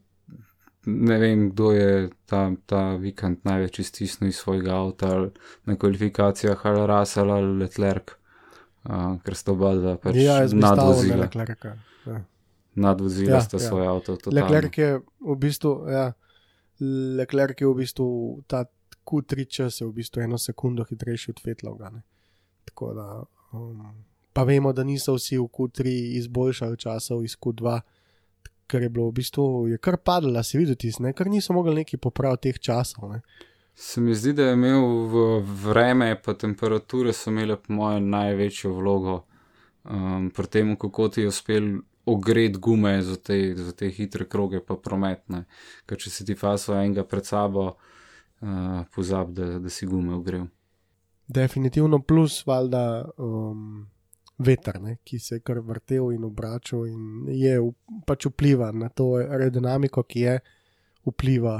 ne 0.86 1.18
vem, 1.18 1.50
kdo 1.50 1.72
je 1.72 1.88
ta, 2.26 2.50
ta 2.66 2.94
vikend 2.96 3.38
največ 3.44 3.78
iztisnil 3.78 4.28
iz 4.30 4.36
svojega 4.36 4.76
avta 4.76 5.10
ali 5.16 5.30
na 5.64 5.76
kvalifikacijah, 5.76 6.66
ali 6.66 6.86
Russell 6.86 7.30
ali 7.30 7.58
Letlerk, 7.58 8.14
uh, 8.84 9.18
ker 9.24 9.34
sta 9.34 9.52
oba 9.52 9.74
dva 9.74 9.96
pač 9.96 10.16
Ja, 10.16 10.38
nadvozila. 10.52 11.16
Leclerca. 11.26 11.74
Ja. 12.06 12.20
Nadvozila 12.74 13.36
Ja, 13.36 13.40
sta 13.40 13.56
ja. 13.56 13.68
svoj 13.68 13.86
avto. 13.86 14.16
totalno. 14.16 14.40
Leclerc 14.40 14.78
je 14.78 14.94
v 15.20 15.36
bistvu, 15.36 15.74
ja, 15.90 16.12
Leclerc 17.18 17.60
je 17.60 17.66
v 17.66 17.74
bistvu 17.74 18.08
ta 18.46 18.64
Q3 19.06 19.48
čas 19.48 19.80
je 19.80 19.86
v 19.86 19.92
bistvu 19.92 20.22
eno 20.22 20.38
sekundo 20.38 20.84
hitrejši 20.84 21.30
od 21.30 21.40
da, 22.94 23.22
um, 23.52 24.04
pa 24.32 24.42
vemo, 24.42 24.72
da 24.72 24.84
niso 24.84 25.14
vsi 25.14 25.38
v 25.38 25.46
Q3 25.46 25.92
izboljšali 26.20 26.76
časov 26.76 27.24
iz 27.24 27.36
Q2, 27.36 27.80
ker 28.66 28.82
je 28.82 28.88
bilo 28.88 29.08
v 29.08 29.12
bistvu, 29.12 29.68
je 29.68 29.78
kar 29.78 29.96
padlo, 29.96 30.42
si 30.42 30.58
videl 30.58 30.74
tisto, 30.74 31.02
ne, 31.02 31.12
ker 31.12 31.30
niso 31.30 31.54
mogli 31.54 31.74
neki 31.74 31.96
popraviti 31.96 32.50
teh 32.50 32.58
časov. 32.58 33.12
Ne. 33.12 33.22
Se 33.74 34.00
mi 34.00 34.14
zdi, 34.14 34.32
da 34.32 34.50
je 34.50 34.58
imel 34.58 34.82
vreme, 35.64 36.16
pa 36.24 36.34
temperature 36.34 37.12
so 37.12 37.30
imele, 37.30 37.56
po 37.56 37.72
mojem, 37.72 38.10
največjo 38.10 38.72
vlogo 38.74 39.20
um, 39.84 40.30
pri 40.34 40.46
tem, 40.50 40.76
kako 40.76 41.08
ti 41.08 41.22
je 41.22 41.28
uspel 41.28 41.76
ogreti 42.06 42.58
gume 42.62 43.02
za 43.02 43.16
te, 43.16 43.54
za 43.54 43.72
te 43.72 43.90
hitre 43.90 44.26
kroge, 44.28 44.60
pa 44.60 44.76
prometne. 44.76 45.44
Ker 45.86 45.98
če 45.98 46.10
si 46.10 46.26
ti 46.26 46.34
faso 46.38 46.74
enega 46.74 47.04
pred 47.04 47.26
sabo, 47.26 47.66
uh, 47.66 47.95
pozab, 48.94 49.32
da, 49.34 49.58
da 49.58 49.70
si 49.70 49.86
gume 49.86 50.14
ogrel. 50.14 50.46
Definitivno 51.26 51.98
plus, 51.98 52.42
valjda, 52.46 53.04
um, 53.18 53.86
veter, 54.38 54.80
ne, 54.80 54.96
ki 55.04 55.18
se 55.18 55.38
je 55.38 55.40
kar 55.40 55.58
vrtel 55.64 56.12
in 56.12 56.24
obračal 56.24 56.86
in 56.86 57.26
je 57.32 57.56
pač 58.06 58.28
vpliva 58.28 58.70
na 58.72 58.88
to 58.88 59.14
aerodinamiko, 59.22 60.04
ki 60.04 60.20
je 60.20 60.36
vpliva 61.08 61.56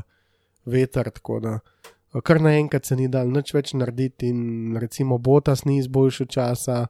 veter. 0.65 1.11
Tako 1.11 1.41
da 1.41 1.57
uh, 1.57 2.21
kar 2.23 2.41
naenkrat 2.41 2.85
se 2.85 2.97
ni 2.97 3.09
dal 3.09 3.33
nič 3.33 3.55
več 3.57 3.75
narediti 3.75 4.31
in 4.31 4.77
recimo 4.81 5.19
Botas 5.19 5.65
ni 5.65 5.81
izboljšal 5.81 6.31
časa. 6.31 6.87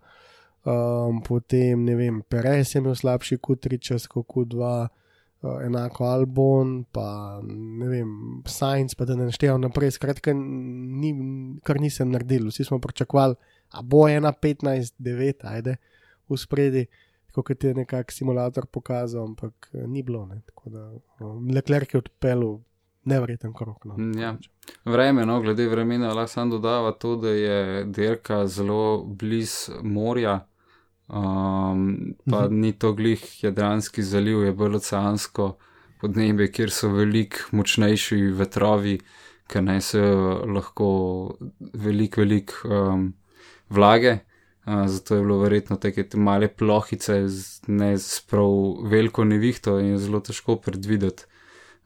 Um, 0.67 1.21
potem, 1.23 1.85
ne 1.87 1.95
vem, 1.95 2.23
Perez 2.27 2.75
je 2.75 2.81
imel 2.83 2.97
slabši 2.99 3.39
Q3 3.39 3.79
čas 3.79 4.09
kot 4.11 4.27
Q2, 4.27 4.57
uh, 4.59 5.06
enako 5.43 6.05
Albon, 6.05 6.85
pa 6.93 7.41
ne 7.45 7.89
vem, 7.89 8.43
Science, 8.47 8.97
pa 8.99 9.05
da 9.05 9.17
ne 9.17 9.29
naštejem 9.31 9.61
naprej. 9.61 9.91
Skratka, 9.97 10.35
ni, 10.35 11.13
kar 11.65 11.81
nisem 11.81 12.11
naredil. 12.11 12.49
Vsi 12.51 12.65
smo 12.65 12.81
pričakovali, 12.81 13.37
a 13.71 13.83
bo 13.83 14.07
ena 14.09 14.33
15-9, 14.33 15.45
ajde, 15.45 15.77
v 16.29 16.39
spredi, 16.39 16.87
kot 17.37 17.65
je 17.65 17.75
nekak 17.75 18.13
simulator 18.13 18.67
pokazal, 18.67 19.25
ampak 19.25 19.71
eh, 19.73 19.87
ni 19.87 20.03
bilo. 20.03 20.27
Ne. 20.27 20.41
Tako 20.47 20.71
da 20.71 20.91
um, 21.21 21.51
Leclerc 21.55 21.95
je 21.95 21.99
odpeljal 21.99 22.59
nevreten 23.07 23.53
krok. 23.55 23.85
No. 23.85 23.95
Mm, 23.99 24.19
ja. 24.19 24.37
Vreme, 24.85 25.27
no, 25.27 25.41
glede 25.41 25.69
vremena, 25.69 26.15
lahko 26.15 26.33
samo 26.33 26.57
dodava 26.57 26.93
to, 26.93 27.17
da 27.17 27.31
je 27.31 27.85
dirka 27.85 28.47
zelo 28.47 29.05
blizu 29.05 29.73
morja. 29.83 30.47
Um, 31.09 32.15
pa 32.31 32.49
Mhm. 32.49 32.61
ni 32.61 32.73
to 32.73 32.93
glih 32.93 33.45
Jadranski 33.45 34.03
zaliv, 34.03 34.43
je 34.43 34.53
bolj 34.53 34.75
oceansko 34.77 35.57
podnebje, 36.01 36.53
kjer 36.53 36.71
so 36.71 36.89
veliko 36.89 37.39
močnejši 37.53 38.17
vetrovi, 38.35 38.99
ki 39.47 39.61
nesejo 39.63 40.43
lahko 40.47 41.37
veliko, 41.75 42.21
veliko 42.21 42.55
um, 42.69 43.15
vlage. 43.71 44.19
Uh, 44.67 44.87
zato 44.87 45.15
je 45.15 45.21
bilo 45.23 45.39
verjetno 45.39 45.77
te 45.77 45.93
te 45.93 46.17
male 46.19 46.49
plohice, 46.49 47.29
z 47.29 47.61
ne 47.69 47.93
s 47.99 48.21
prav 48.21 48.83
veliko 48.91 49.25
nevihto 49.25 49.79
in 49.79 49.87
je 49.87 49.99
zelo 49.99 50.21
težko 50.21 50.57
predvideti 50.57 51.23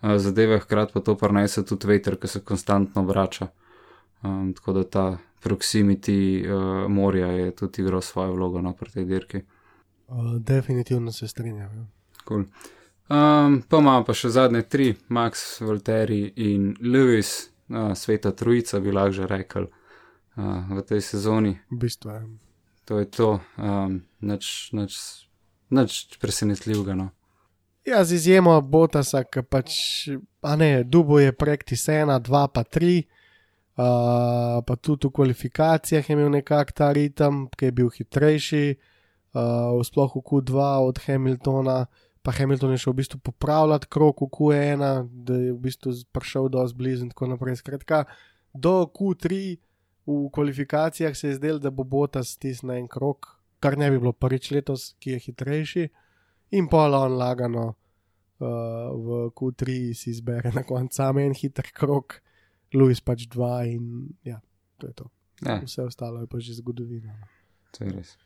uh, 0.03 0.17
zadeve, 0.17 0.59
hkrati 0.59 0.93
pa 0.93 1.01
to 1.01 1.15
prenese 1.15 1.65
tudi 1.65 1.87
veter, 1.87 2.17
ki 2.17 2.29
se 2.29 2.41
konstantno 2.41 3.03
vrača. 3.03 3.49
Um, 4.23 4.55
tako 4.55 4.73
da 4.73 4.85
ta 4.85 5.19
proximity 5.41 6.45
uh, 6.45 6.89
morja 6.89 7.27
je 7.27 7.51
tudi 7.57 7.83
igral 7.83 8.01
svojo 8.01 8.33
vlogo 8.33 8.61
na 8.61 8.73
tej 8.73 9.05
dirki. 9.05 9.43
Uh, 10.09 10.37
definitivno 10.39 11.13
se 11.13 11.29
strinjam. 11.29 11.77
Ja. 11.77 11.87
Cool. 12.29 12.45
Um, 13.11 13.63
pa 13.69 13.79
imamo 13.79 14.05
pa 14.07 14.15
še 14.15 14.29
zadnje 14.31 14.63
tri, 14.71 14.93
Max, 15.09 15.61
Volteri 15.61 16.33
in 16.37 16.77
Lewis, 16.79 17.51
uh, 17.69 17.91
sveta 17.95 18.31
trojica, 18.31 18.79
bi 18.81 18.93
lahko 18.95 19.17
že 19.17 19.27
rekel, 19.27 19.67
uh, 19.67 20.71
v 20.71 20.85
tej 20.87 21.03
sezoni. 21.03 21.57
V 21.73 21.79
bistvu 21.81 22.11
je. 22.11 22.21
To 22.91 22.99
je 22.99 23.09
to, 23.11 23.31
um, 23.59 24.03
nič, 24.21 24.71
nič, 24.79 24.95
nič 25.71 26.19
presenetljivega. 26.23 26.95
No. 26.95 27.11
Ja, 27.87 28.05
z 28.05 28.19
izjemo 28.19 28.61
Botasa, 28.61 29.25
ki 29.25 29.43
pač, 29.43 29.75
a 30.43 30.55
ne, 30.57 30.85
Dubo 30.85 31.19
je 31.19 31.33
praktis 31.33 31.89
ena, 31.89 32.19
dva, 32.23 32.47
pa 32.47 32.63
tri, 32.63 33.09
uh, 33.81 34.61
pa 34.67 34.77
tudi 34.77 35.09
v 35.09 35.15
kvalifikacijah 35.17 36.05
je 36.09 36.13
imel 36.13 36.31
nekak 36.31 36.73
ta 36.77 36.93
ritem, 36.93 37.49
ki 37.57 37.71
je 37.71 37.73
bil 37.73 37.89
hitrejši, 37.89 38.67
uh, 38.77 39.81
sploh 39.81 40.13
v 40.17 40.21
Q2 40.21 40.53
od 40.85 41.01
Hamiltona, 41.07 41.87
pa 42.21 42.33
Hamilton 42.37 42.77
je 42.77 42.85
šel 42.85 42.93
v 42.93 43.01
bistvu 43.01 43.19
popravljati 43.25 43.89
krok 43.89 44.21
v 44.21 44.29
Q1, 44.29 44.85
da 45.09 45.35
je 45.35 45.53
v 45.57 45.61
bistvu 45.65 45.97
prišel 46.13 46.53
do 46.53 46.67
zblizu 46.69 47.09
in 47.09 47.11
tako 47.15 47.33
naprej. 47.33 47.57
Skratka, 47.65 48.05
do 48.53 48.85
Q3 48.85 49.57
v 50.07 50.29
kvalifikacijah 50.33 51.17
se 51.17 51.33
je 51.33 51.41
zdelo, 51.41 51.59
da 51.59 51.71
bo 51.71 51.85
Botas 51.85 52.37
stisnil 52.37 52.77
en 52.77 52.89
krok, 52.89 53.41
kar 53.61 53.79
ne 53.79 53.91
bi 53.91 53.99
bilo 53.99 54.13
prvič 54.13 54.51
letos, 54.51 54.95
ki 55.01 55.17
je 55.17 55.25
hitrejši 55.31 55.89
in 56.51 56.67
pol 56.67 56.95
on 56.95 57.15
lagano 57.15 57.67
uh, 58.43 58.91
v 58.91 59.31
Q3 59.37 59.95
si 59.95 60.11
izbere 60.11 60.51
na 60.55 60.65
koncu 60.67 60.97
samo 60.97 61.21
en 61.21 61.35
hiter 61.35 61.71
krok, 61.73 62.21
Louis 62.75 63.01
pač 63.01 63.27
dva 63.27 63.65
in 63.67 64.09
ja, 64.25 64.41
to 64.79 64.87
je 64.87 64.93
to. 64.93 65.11
Ja, 65.43 65.61
Vse 65.65 65.83
ostalo 65.83 66.21
je 66.21 66.27
pa 66.27 66.39
že 66.39 66.55
zgodovina. 66.55 67.13
no. 67.17 67.27
to 67.73 67.85
je 67.85 67.91
res. 67.91 68.17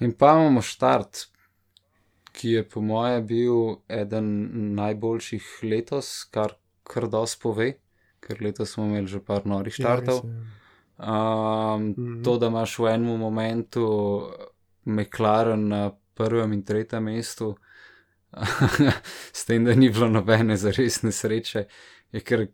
In 0.00 0.12
pa 0.12 0.32
imamo 0.34 0.60
štart, 0.62 1.26
ki 2.32 2.48
je 2.50 2.62
po 2.68 2.80
mojem 2.80 3.26
bil 3.26 3.58
eden 3.88 4.28
najboljših 4.74 5.44
letos, 5.62 6.24
kar 6.30 6.54
kar 6.88 7.08
dosti 7.08 7.42
pove, 7.42 7.68
ker 8.20 8.42
letos 8.42 8.72
smo 8.72 8.86
imeli 8.86 9.06
že 9.06 9.20
par 9.20 9.46
norih 9.46 9.74
štartov. 9.74 10.22
Ja, 10.22 10.22
res 10.22 10.36
je. 10.36 10.54
Um, 10.98 11.94
Mhm. 11.94 12.22
To, 12.24 12.38
da 12.38 12.46
imaš 12.46 12.78
v 12.78 12.86
enem 12.90 13.18
momentu 13.20 13.84
McLaren 14.84 15.68
na 15.68 15.92
prvem 16.14 16.52
in 16.52 16.62
tretjem 16.62 17.04
mestu, 17.04 17.54
s 19.38 19.44
tem, 19.44 19.64
da 19.64 19.74
ni 19.74 19.90
bilo 19.90 20.08
nobene 20.08 20.56
zares 20.56 21.02
nesreče, 21.02 21.66
je 22.12 22.20
kar 22.20 22.46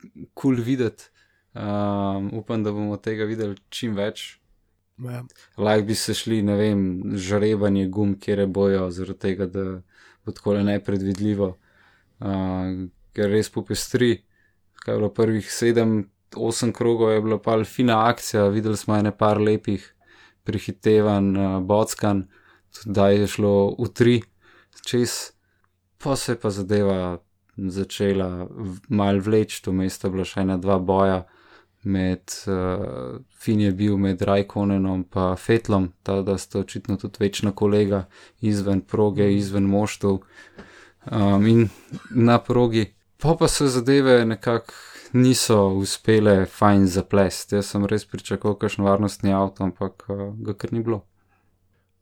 kul 0.00 0.26
cool 0.34 0.62
videti. 0.64 1.10
Um, 1.56 2.30
upam, 2.36 2.64
da 2.64 2.72
bomo 2.72 2.98
tega 3.00 3.24
videli 3.24 3.56
čim 3.72 3.94
več. 3.96 4.36
Ja. 5.00 5.22
Lahko 5.56 5.86
bi 5.88 5.94
se 5.96 6.14
šli, 6.16 6.42
ne 6.44 6.56
vem, 6.56 6.82
žrebanje 7.16 7.86
gum, 7.92 8.14
kjer 8.20 8.44
bojo, 8.48 8.90
zaradi 8.92 9.18
tega, 9.22 9.46
da 9.48 9.64
bo 10.24 10.34
tako 10.36 10.56
le 10.56 10.64
nepredvidljivo, 10.68 11.48
uh, 12.20 12.70
ker 13.16 13.32
res 13.32 13.52
popestri. 13.52 14.18
Kaj 14.82 14.94
je 14.94 15.00
bilo 15.00 15.10
prvih 15.16 15.48
sedem, 15.52 15.98
osem 16.36 16.72
krogov, 16.76 17.14
je 17.14 17.24
bila 17.24 17.40
pa 17.42 17.56
fina 17.64 18.02
akcija, 18.10 18.48
videli 18.52 18.76
smo 18.76 18.96
ene 18.96 19.12
par 19.16 19.40
lepih, 19.40 19.84
prihitevan, 20.44 21.32
uh, 21.36 21.58
bockan, 21.64 22.26
da 22.84 23.08
je 23.08 23.26
šlo 23.32 23.54
v 23.80 23.92
tri 23.96 24.16
čez, 24.86 25.32
pa 25.98 26.16
se 26.16 26.36
pa 26.40 26.50
zadeva 26.50 27.18
začela 27.56 28.48
mal 28.88 29.18
vleči, 29.18 29.62
to 29.64 29.72
mesto 29.72 30.10
bila 30.10 30.24
še 30.24 30.44
ena 30.44 30.58
dva 30.60 30.78
boja. 30.78 31.24
Med 31.86 32.32
uh, 32.50 33.20
Fin 33.38 33.60
je 33.62 33.70
bil 33.72 33.94
med 33.96 34.22
Rajkonenom 34.26 35.04
in 35.06 35.36
Fetlom, 35.38 35.92
ta 36.02 36.18
da 36.26 36.34
sta 36.38 36.58
očitno 36.64 36.96
tudi 36.96 37.20
večna 37.20 37.52
kolega 37.54 38.08
izven 38.40 38.80
proge, 38.80 39.28
izven 39.36 39.68
moštov 39.70 40.18
um, 40.18 41.46
in 41.46 41.68
na 42.10 42.40
progi. 42.42 42.88
Pa 43.22 43.36
pa 43.38 43.48
se 43.48 43.68
zadeve 43.70 44.24
nekako 44.26 44.74
niso 45.12 45.68
uspele 45.78 46.46
fajn 46.46 46.86
zaplesti. 46.86 47.54
Jaz 47.54 47.70
sem 47.70 47.86
res 47.86 48.04
pričakoval 48.04 48.58
kakšen 48.58 48.84
varnostni 48.84 49.32
avto, 49.32 49.64
ampak 49.64 50.08
uh, 50.08 50.32
ga 50.42 50.58
kar 50.58 50.72
ni 50.72 50.82
bilo. 50.82 51.04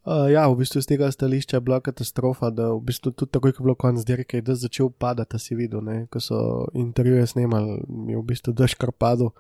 Uh, 0.05 0.29
ja, 0.29 0.45
v 0.53 0.61
bistvu 0.61 0.85
z 0.85 0.87
tega 0.93 1.09
stališča 1.09 1.57
je 1.57 1.65
bila 1.65 1.81
katastrofa, 1.81 2.51
da 2.53 2.69
v 2.77 2.81
bistvu 2.85 3.15
tudi 3.17 3.33
takoj, 3.33 3.57
ko 3.57 3.63
je 3.63 3.65
bilo 3.65 3.75
konc 3.75 4.05
dirke, 4.05 4.37
je 4.37 4.45
dež 4.45 4.59
začel 4.69 4.91
padati, 4.93 5.41
si 5.41 5.57
videl, 5.57 5.81
ne? 5.81 6.05
ko 6.13 6.21
so 6.21 6.69
intervjuje 6.77 7.25
snemali, 7.25 7.81
je 8.13 8.17
v 8.21 8.25
bistvu 8.29 8.53
dež 8.53 8.77
kar 8.77 8.93
padel. 8.93 9.33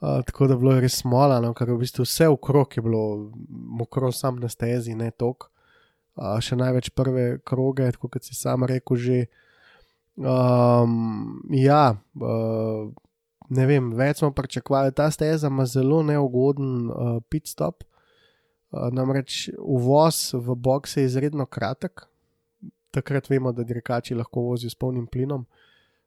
Uh, 0.00 0.24
tako 0.24 0.48
da 0.48 0.56
je 0.56 0.60
bilo 0.64 0.80
res 0.80 0.96
smola, 1.04 1.36
no, 1.44 1.52
ker 1.52 1.68
v 1.68 1.84
bistvu 1.84 2.08
vse 2.08 2.32
okrog 2.32 2.72
je 2.72 2.80
bilo 2.80 3.28
mokro, 3.76 4.08
sam 4.08 4.40
na 4.40 4.48
stezi, 4.48 4.96
ne 4.96 5.12
tok. 5.12 5.50
Uh, 6.16 6.40
še 6.40 6.56
največ 6.56 6.88
prve 6.96 7.44
kroge, 7.44 7.92
kot 8.00 8.24
si 8.24 8.32
sam 8.32 8.64
rekel 8.64 8.96
že. 8.96 9.18
Um, 10.16 11.42
ja, 11.52 11.98
uh, 12.16 12.88
ne 13.52 13.64
vem, 13.68 13.92
več 13.92 14.24
smo 14.24 14.32
pričakovali. 14.32 14.96
Ta 14.96 15.10
steza 15.12 15.52
ima 15.52 15.68
zelo 15.68 16.00
neugoden 16.06 16.88
uh, 16.88 17.18
pit 17.28 17.52
stop. 17.52 17.84
Uh, 18.74 18.90
namreč 18.90 19.52
uvoz 19.58 20.32
v 20.34 20.54
boxe 20.58 21.00
je 21.00 21.06
izredno 21.06 21.46
kratek, 21.46 22.08
takrat 22.90 23.28
vemo, 23.30 23.52
da 23.52 23.62
dirkači 23.62 24.14
lahko 24.18 24.48
vozijo 24.48 24.70
s 24.70 24.74
polnim 24.74 25.06
plinom. 25.06 25.44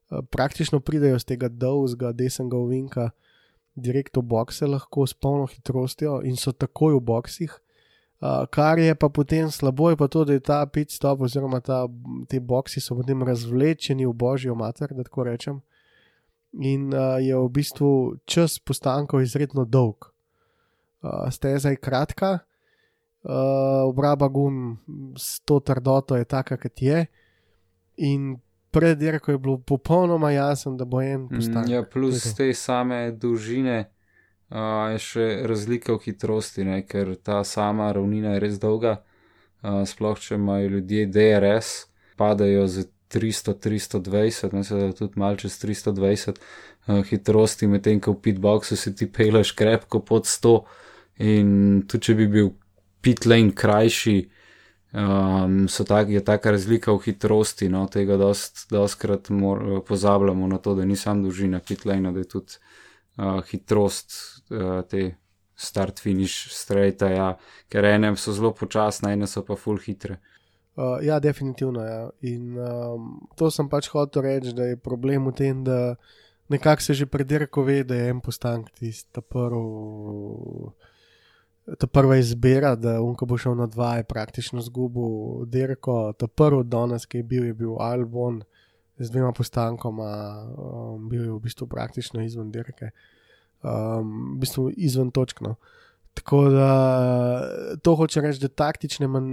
Uh, 0.09 0.19
praktično 0.29 0.79
pridejo 0.79 1.19
z 1.19 1.31
tega 1.31 1.47
dolgega 1.47 2.11
desnega 2.11 2.57
ovinka 2.57 3.09
direkt 3.75 4.17
v 4.17 4.25
boxe, 4.25 4.67
lahko 4.67 5.05
s 5.07 5.13
polno 5.13 5.45
hitrostjo 5.47 6.19
in 6.27 6.35
so 6.35 6.51
takoj 6.51 6.97
v 6.97 7.05
boxih. 7.07 7.55
Uh, 8.19 8.43
kar 8.49 8.79
je 8.81 8.95
pa 8.95 9.09
potem 9.09 9.51
slabo, 9.51 9.91
je 9.93 9.97
pa 9.97 10.07
to, 10.11 10.25
da 10.25 10.33
je 10.33 10.43
ta 10.43 10.65
pit 10.65 10.91
stop 10.91 11.21
oziroma 11.21 11.61
ta, 11.61 11.85
te 12.27 12.41
boxi 12.41 12.81
so 12.81 12.97
potem 12.97 13.23
razvlečeni 13.23 14.09
v 14.09 14.13
božjo 14.13 14.55
mater, 14.57 14.91
da 14.91 15.05
tako 15.07 15.23
rečem. 15.29 15.61
In 16.57 16.91
uh, 16.91 17.21
je 17.21 17.37
v 17.37 17.47
bistvu 17.47 18.17
čas 18.25 18.59
postankov 18.59 19.21
izredno 19.21 19.63
dolg. 19.63 20.09
Uh, 21.05 21.29
steza 21.31 21.69
je 21.69 21.79
kratka, 21.79 22.39
uh, 23.27 23.89
obraba 23.89 24.27
gum 24.27 24.77
s 25.17 25.39
to 25.39 25.59
trdoto 25.59 26.15
je 26.15 26.25
taka, 26.25 26.57
kot 26.57 26.81
je. 26.81 27.05
In 27.97 28.37
pred 28.71 28.97
dirko 28.97 29.31
je 29.31 29.37
bilo 29.37 29.57
popolnoma 29.57 30.31
jasno, 30.31 30.75
da 30.75 30.85
bo 30.85 31.01
en 31.01 31.27
postanek. 31.29 31.67
Mm, 31.67 31.73
Ja, 31.73 31.83
plus 31.83 32.23
Tukaj. 32.23 32.33
te 32.37 32.53
same 32.53 33.11
dolžine 33.11 33.89
uh, 34.49 34.91
je 34.93 34.99
še 34.99 35.27
razlika 35.49 35.93
v 35.93 36.03
hitrosti, 36.05 36.63
ne? 36.63 36.81
ker 36.87 37.15
ta 37.15 37.43
sama 37.43 37.91
ravnina 37.91 38.37
je 38.37 38.43
res 38.43 38.59
dolga. 38.59 39.01
Uh, 39.63 39.81
sploh 39.89 40.19
če 40.21 40.35
imajo 40.37 40.69
ljudje 40.77 41.07
DRS, 41.09 41.87
padajo 42.15 42.67
z 42.67 42.85
300-320, 43.09 44.53
ne 44.53 44.63
se 44.63 44.75
da 44.75 44.91
tudi 44.93 45.19
malo 45.19 45.35
čez 45.35 45.57
320 45.63 46.37
uh, 46.37 47.01
hitrosti, 47.07 47.67
medtem 47.67 47.99
ko 48.03 48.13
v 48.13 48.21
pitboxu 48.21 48.77
si 48.77 48.93
ti 48.95 49.07
peleš 49.11 49.51
krepko 49.57 49.99
pod 50.05 50.27
100 50.29 50.53
in 51.25 51.81
tudi 51.87 52.11
če 52.11 52.15
bi 52.19 52.27
bil 52.29 52.51
pit 53.07 53.25
lane 53.25 53.53
krajši, 53.55 54.17
um, 54.91 55.67
tak, 55.87 56.09
je 56.11 56.23
taka 56.23 56.51
razlika 56.51 56.91
v 56.91 57.05
hitrosti, 57.05 57.69
no, 57.71 57.85
tega 57.87 58.17
dost, 58.19 58.65
dostkrat 58.71 59.29
mor, 59.29 59.63
pozabljamo 59.87 60.47
na 60.47 60.57
to, 60.59 60.75
da 60.75 60.85
ni 60.85 60.99
sam 60.99 61.23
dolžina 61.23 61.61
pitlejna, 61.63 62.11
da 62.11 62.19
je 62.19 62.27
tudi 62.35 62.59
uh, 63.17 63.39
hitrost 63.47 64.11
uh, 64.51 64.81
te 64.89 65.13
start-finish 65.57 66.51
straighta, 66.53 67.09
ja, 67.09 67.29
ker 67.71 67.87
ene 67.87 68.11
so 68.19 68.35
zelo 68.35 68.51
počasne, 68.53 69.13
ene 69.15 69.27
so 69.27 69.45
pa 69.47 69.55
full 69.55 69.79
hitre. 69.81 70.19
Uh, 70.77 70.99
ja, 71.01 71.17
definitivno. 71.19 71.81
Ja. 71.81 72.01
In 72.29 72.59
um, 72.59 73.07
to 73.39 73.49
sem 73.49 73.65
pač 73.71 73.87
hotel 73.89 74.27
reči, 74.27 74.53
da 74.53 74.67
je 74.67 74.77
problem 74.77 75.31
v 75.31 75.33
tem, 75.39 75.63
da 75.65 75.95
nekako 76.53 76.83
se 76.83 76.93
že 76.93 77.07
predirko 77.09 77.63
ve, 77.63 77.79
da 77.87 77.95
je 77.95 78.11
en 78.11 78.19
postank 78.21 78.69
tisti 78.77 79.23
prvi. 79.23 80.75
Ta 81.67 81.87
prva 81.87 82.15
izbira, 82.15 82.75
da 82.79 83.01
unko 83.03 83.25
bo 83.27 83.37
šel 83.37 83.57
na 83.59 83.65
dva, 83.67 83.97
je 83.99 84.05
praktično 84.07 84.61
zgubil 84.63 85.45
dirko. 85.51 86.13
Ta 86.15 86.27
prvi 86.27 86.63
danes, 86.63 87.05
ki 87.05 87.19
je 87.19 87.23
bil, 87.27 87.49
je 87.49 87.53
bil 87.53 87.75
Albon 87.83 88.41
z 88.97 89.11
dvema 89.11 89.33
postankoma, 89.35 90.11
um, 90.57 91.09
bil 91.09 91.25
je 91.25 91.31
v 91.31 91.41
bistvu 91.43 91.67
praktično 91.67 92.23
izven 92.23 92.51
dirke, 92.51 92.91
um, 93.61 94.37
v 94.37 94.39
bistvu 94.41 94.69
izven 94.77 95.11
točkno. 95.11 95.55
Tako 96.17 96.43
da 96.49 96.69
to 97.83 97.95
hoče 97.95 98.21
reči, 98.21 98.41
da 98.41 98.49
taktične 98.49 99.07
man, 99.07 99.27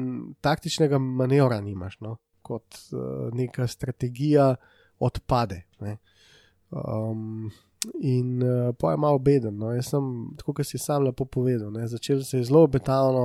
taktičnega 0.44 0.98
manevra 0.98 1.60
nimaš, 1.64 2.00
no? 2.04 2.18
kot 2.44 2.76
uh, 2.92 3.30
neka 3.32 3.66
strategija 3.66 4.54
odpade. 5.00 5.62
Ne? 5.80 5.96
Um, 6.70 7.48
in 8.00 8.42
uh, 8.42 8.74
pa 8.78 8.90
je 8.90 8.96
malo 8.96 9.18
beden. 9.18 9.56
No? 9.58 9.72
Jaz 9.74 9.90
sem, 9.92 10.10
tako 10.38 10.52
kot 10.52 10.66
si 10.66 10.78
sam 10.78 11.04
lepo 11.04 11.24
povedal, 11.24 11.72
ne? 11.72 11.88
začel 11.88 12.22
se 12.24 12.38
je 12.38 12.44
zelo 12.44 12.64
obetavno, 12.64 13.24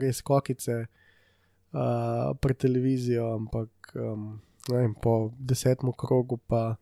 res 0.00 0.22
kokice 0.22 0.84
uh, 0.84 2.32
pred 2.40 2.56
televizijo, 2.56 3.34
ampak 3.34 3.94
um, 3.94 4.40
vem, 4.70 4.94
po 4.94 5.30
desetem 5.38 5.92
krogu 5.98 6.36
pa 6.36 6.74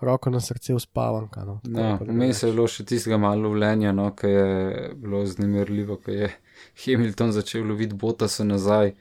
roko 0.00 0.30
na 0.30 0.40
srce 0.40 0.74
uspavanka. 0.74 1.44
No? 1.44 1.60
Ja, 1.64 1.98
da 2.00 2.12
Vmes 2.12 2.42
je 2.42 2.52
bilo 2.52 2.66
še 2.68 2.84
tistega 2.88 3.18
malo 3.20 3.48
lovljenja, 3.48 3.92
no, 3.96 4.10
ki 4.16 4.30
je 4.30 4.88
bilo 5.00 5.24
znemirljivo, 5.26 5.98
ko 6.04 6.14
je 6.14 6.30
Hamilton 6.84 7.32
začel 7.32 7.66
loviti 7.68 7.96
Botasa 7.98 8.44
nazaj, 8.44 8.94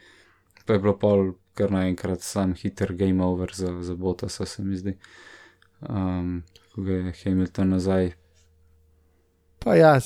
pa 0.66 0.78
je 0.78 0.84
bilo 0.84 0.98
pol 1.00 1.34
kar 1.54 1.70
naenkrat 1.70 2.24
sam 2.26 2.56
hiter 2.58 2.96
game 2.98 3.24
over 3.24 3.52
za, 3.54 3.76
za 3.82 3.96
Botasa, 3.96 4.46
se 4.46 4.64
mi 4.64 4.78
zdi. 4.78 4.96
Um, 5.82 6.42
ko 6.76 6.82
je 6.82 7.14
Hamilton 7.24 7.70
nazaj. 7.70 8.12
Pa 9.60 9.76
ja, 9.76 10.00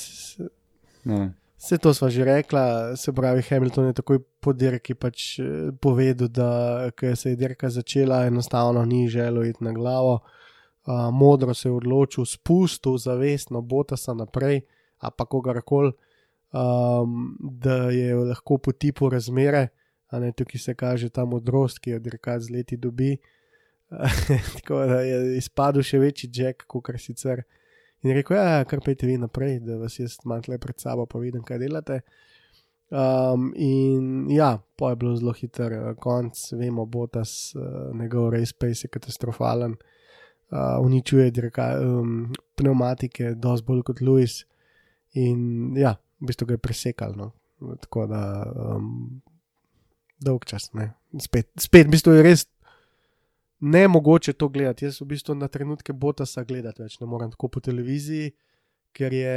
No, 1.08 1.30
Vse 1.58 1.77
to 1.77 1.93
smo 1.93 2.10
že 2.10 2.25
rekla, 2.25 2.95
se 2.95 3.13
pravi, 3.13 3.41
Hamilton 3.41 3.86
je 3.86 3.93
takoj 3.93 4.19
po 4.39 4.53
dirki 4.53 4.93
pač 4.93 5.39
eh, 5.39 5.71
povedal, 5.82 6.27
da 6.27 6.89
se 7.15 7.30
je 7.30 7.36
dirka 7.36 7.69
začela, 7.69 8.25
enostavno 8.25 8.86
ni 8.86 9.08
želel 9.10 9.45
iti 9.45 9.63
na 9.63 9.71
glavo. 9.71 10.19
Uh, 10.88 11.12
modro 11.12 11.53
se 11.53 11.67
je 11.67 11.73
odločil, 11.73 12.25
spustil 12.25 12.97
zavestno 12.97 13.62
Botasa 13.62 14.13
naprej, 14.13 14.62
a 15.03 15.12
pa 15.12 15.25
kogarkoli, 15.25 15.91
um, 16.56 17.36
da 17.41 17.91
je 17.91 18.15
lahko 18.15 18.58
po 18.58 18.71
tipu 18.71 19.10
razmere, 19.10 19.67
a 20.08 20.19
ne 20.19 20.32
tukaj 20.32 20.60
se 20.60 20.75
kaže 20.75 21.10
ta 21.10 21.25
modrost, 21.25 21.80
ki 21.80 21.91
jo 21.91 21.99
dirkač 21.99 22.47
z 22.47 22.56
leti 22.56 22.77
dobi. 22.77 23.17
Tako 24.56 24.80
da 24.86 25.02
je 25.02 25.38
izpadel 25.38 25.86
še 25.86 26.00
večji 26.02 26.30
jack, 26.34 26.65
kot 26.67 26.86
kar 26.89 27.00
sicer. 27.00 27.43
In 28.04 28.12
je 28.12 28.17
rekel, 28.19 28.38
ja, 28.38 28.63
kar 28.69 28.82
pejte 28.86 29.08
vi 29.08 29.17
naprej, 29.17 29.60
da 29.65 29.80
vas 29.82 29.97
jaz 30.00 30.19
imam 30.26 30.41
tle 30.45 30.60
pred 30.62 30.80
sabo, 30.80 31.08
pa 31.10 31.21
vidim, 31.21 31.43
kaj 31.45 31.62
delate. 31.63 32.02
Um, 32.88 33.50
in 33.60 34.30
ja, 34.32 34.53
po 34.80 34.91
je 34.91 34.99
bilo 34.99 35.16
zelo 35.20 35.34
hiter 35.36 35.74
eh, 35.76 35.88
konc, 35.99 36.39
vemo, 36.55 36.86
Botas, 36.88 37.51
uh, 37.55 37.89
njegov 37.99 38.30
race 38.32 38.55
pace 38.55 38.86
je 38.86 38.91
katastrofalen, 38.93 39.74
uh, 39.76 40.78
uničuje 40.86 41.32
dirka, 41.36 41.74
um, 41.84 42.30
pneumatike, 42.55 43.34
dosti 43.36 43.68
bolj 43.68 43.84
kot 43.89 44.01
Louis. 44.01 44.38
In 45.20 45.76
ja, 45.80 45.97
v 46.22 46.30
bistvu 46.30 46.47
ga 46.47 46.55
je 46.55 46.64
presekal. 46.64 47.18
No. 47.18 47.32
Tako 47.82 48.05
da 48.07 48.22
um, 48.76 49.22
dolg 50.24 50.45
čas, 50.45 50.70
ne. 50.78 50.91
Spet, 51.20 51.49
spet, 51.59 51.88
v 51.88 51.95
bistvu 51.95 52.14
je 52.16 52.24
res 52.24 52.45
ne 53.60 53.88
mogoče 53.88 54.34
to 54.34 54.49
gledati. 54.49 54.86
Jaz 54.86 55.01
v 55.01 55.05
bistvu 55.14 55.36
na 55.36 55.47
trenutke 55.47 55.93
Botasa 55.93 56.43
gledati 56.43 56.82
več 56.82 56.99
ne 56.99 57.08
morem 57.08 57.32
tako 57.32 57.47
po 57.47 57.60
televiziji, 57.64 58.32
ker 58.93 59.14
je 59.14 59.36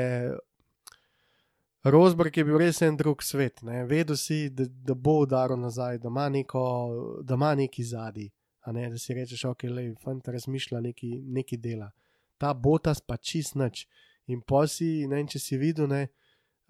Rosberg 1.85 2.37
je 2.37 2.45
bil 2.45 2.59
res 2.61 2.83
en 2.85 2.97
drug 2.97 3.23
svet. 3.25 3.63
Ne? 3.65 3.87
Vedel 3.89 4.17
si, 4.21 4.51
da, 4.53 4.67
da 4.69 4.95
bo 4.95 5.23
udaril 5.23 5.57
nazaj, 5.57 5.99
da 6.03 6.11
ima, 6.13 6.29
neko, 6.29 6.63
da 7.25 7.39
ima 7.41 7.55
neki 7.57 7.85
zadnji. 7.85 8.29
Ne? 8.67 8.91
Da 8.93 8.99
si 9.01 9.17
rečeš, 9.17 9.47
ok, 9.49 9.65
le, 9.73 9.87
fant 10.05 10.29
razmišlja 10.29 10.81
neki, 10.91 11.15
neki 11.25 11.57
dela. 11.57 11.91
ta 12.41 12.55
botas 12.55 13.01
pa 13.01 13.17
čist 13.17 13.57
nič. 13.61 13.87
In 14.33 14.41
posi, 14.41 15.07
ne 15.09 15.19
vem, 15.19 15.27
če 15.29 15.41
si 15.41 15.59
videl, 15.61 15.89
ne, 15.91 16.07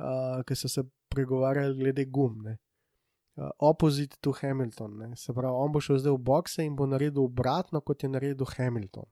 uh, 0.03 0.41
ki 0.47 0.57
so 0.59 0.71
se 0.71 0.83
pregovarjali 1.11 1.77
glede 1.79 2.07
gum. 2.11 2.41
Ne. 2.47 2.57
Uh, 3.41 3.49
opposite 3.59 4.17
to 4.21 4.33
Hamilton, 4.33 4.99
ne. 4.99 5.17
se 5.17 5.33
pravi, 5.33 5.55
on 5.57 5.73
bo 5.73 5.81
šel 5.81 5.97
zdaj 5.99 6.13
v 6.13 6.19
boxe 6.21 6.65
in 6.65 6.75
bo 6.77 6.85
naredil 6.87 7.23
obratno, 7.25 7.81
kot 7.81 8.03
je 8.03 8.09
naredil 8.13 8.45
Hamilton. 8.57 9.07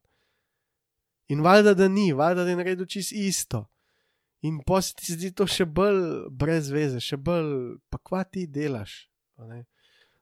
In 1.33 1.41
valjda, 1.41 1.73
da 1.75 1.89
ni, 1.89 2.13
valjda, 2.13 2.45
da 2.45 2.51
je 2.51 2.57
naredil 2.57 2.87
čist 2.87 3.13
isto. 3.17 3.65
In 4.45 4.61
se 4.83 4.95
ti 4.95 5.13
zdi 5.13 5.31
to 5.33 5.47
še 5.47 5.65
bolj 5.65 6.29
brez 6.31 6.69
veze, 6.71 7.01
še 7.01 7.17
bolj, 7.17 7.79
pa 7.89 7.99
kva 7.99 8.21
ti 8.25 8.45
delaš. 8.47 9.09
ne. 9.49 9.65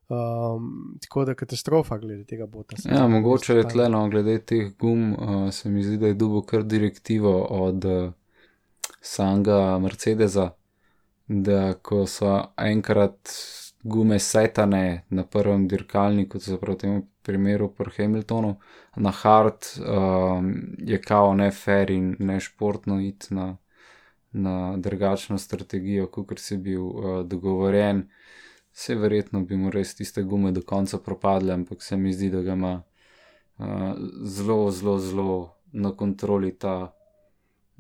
Um, 0.07 0.95
tako 1.03 1.25
da 1.27 1.35
katastrofa 1.35 1.99
glede 1.99 2.25
tega 2.25 2.47
bota. 2.47 2.77
Ja, 2.85 3.09
mogoče 3.09 3.57
je 3.57 3.69
tle, 3.69 3.89
no, 3.91 4.05
glede 4.09 4.39
teh 4.39 4.71
gum, 4.79 5.13
uh, 5.19 5.51
se 5.51 5.69
mi 5.69 5.83
zdi, 5.83 5.99
da 5.99 6.07
je 6.07 6.15
dubo 6.15 6.45
kar 6.47 6.63
direktivo 6.63 7.41
od 7.43 7.85
uh, 7.85 8.13
samega 9.01 9.79
Mercedesa, 9.83 10.53
da 11.27 11.75
ko 11.75 12.05
so 12.07 12.39
enkrat 12.55 13.35
gume 13.87 14.19
setane 14.19 15.05
na 15.11 15.25
prvem 15.25 15.69
dirkalniku, 15.69 16.39
to 16.39 16.45
se 16.45 16.59
pravi 16.61 16.75
v 16.75 16.81
tem 16.81 17.03
primeru 17.23 17.69
pri 17.71 17.91
Hamiltonu, 17.97 18.57
na 18.97 19.11
hard, 19.11 19.67
um, 19.79 20.53
je 20.79 20.99
kao 21.03 21.35
ne 21.35 21.51
fair 21.51 21.91
in 21.91 22.17
ne 22.19 22.41
športno 22.41 23.01
iti 23.01 23.35
na, 23.35 23.57
na 24.33 24.77
drugačno 24.77 25.39
strategijo, 25.39 26.07
kot 26.07 26.39
si 26.39 26.57
bil 26.57 26.83
uh, 26.83 27.23
dogovorjen. 27.27 28.09
Vse 28.75 28.95
verjetno 28.95 29.41
bi 29.41 29.57
mu 29.57 29.71
res 29.71 29.95
tiste 29.95 30.23
gume 30.23 30.53
do 30.53 30.63
konca 30.63 30.99
propadle, 30.99 31.55
ampak 31.55 31.83
se 31.83 31.97
mi 31.97 32.13
zdi, 32.13 32.31
da 32.31 32.43
ga 32.43 32.53
ima 32.53 32.75
uh, 33.59 33.95
zelo, 34.23 34.71
zelo, 34.71 34.99
zelo 34.99 35.53
na 35.73 35.93
kontroli 35.97 36.53
ta 36.59 36.93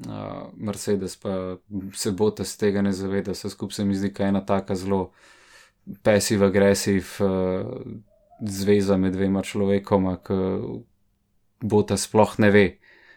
uh, 0.06 0.52
Mercedes, 0.56 1.16
pa 1.16 1.56
se 1.94 2.12
bo 2.12 2.30
ta 2.30 2.44
z 2.44 2.56
tega 2.56 2.82
ne 2.82 2.92
zaveda. 2.92 3.34
Vse 3.34 3.50
skupaj 3.50 3.74
se 3.74 3.84
mi 3.84 3.94
zdi, 3.94 4.10
da 4.10 4.24
je 4.24 4.28
ena 4.28 4.46
taka 4.46 4.74
zelo 4.74 5.10
pasiv-agresiv 6.02 7.06
uh, 7.20 7.66
zveza 8.40 8.96
med 8.96 9.14
dvema 9.14 9.42
človekoma, 9.42 10.16
ki 10.22 10.38
bo 11.62 11.82
ta 11.82 11.96
sploh 11.96 12.38
ne 12.38 12.50
ve, 12.50 12.66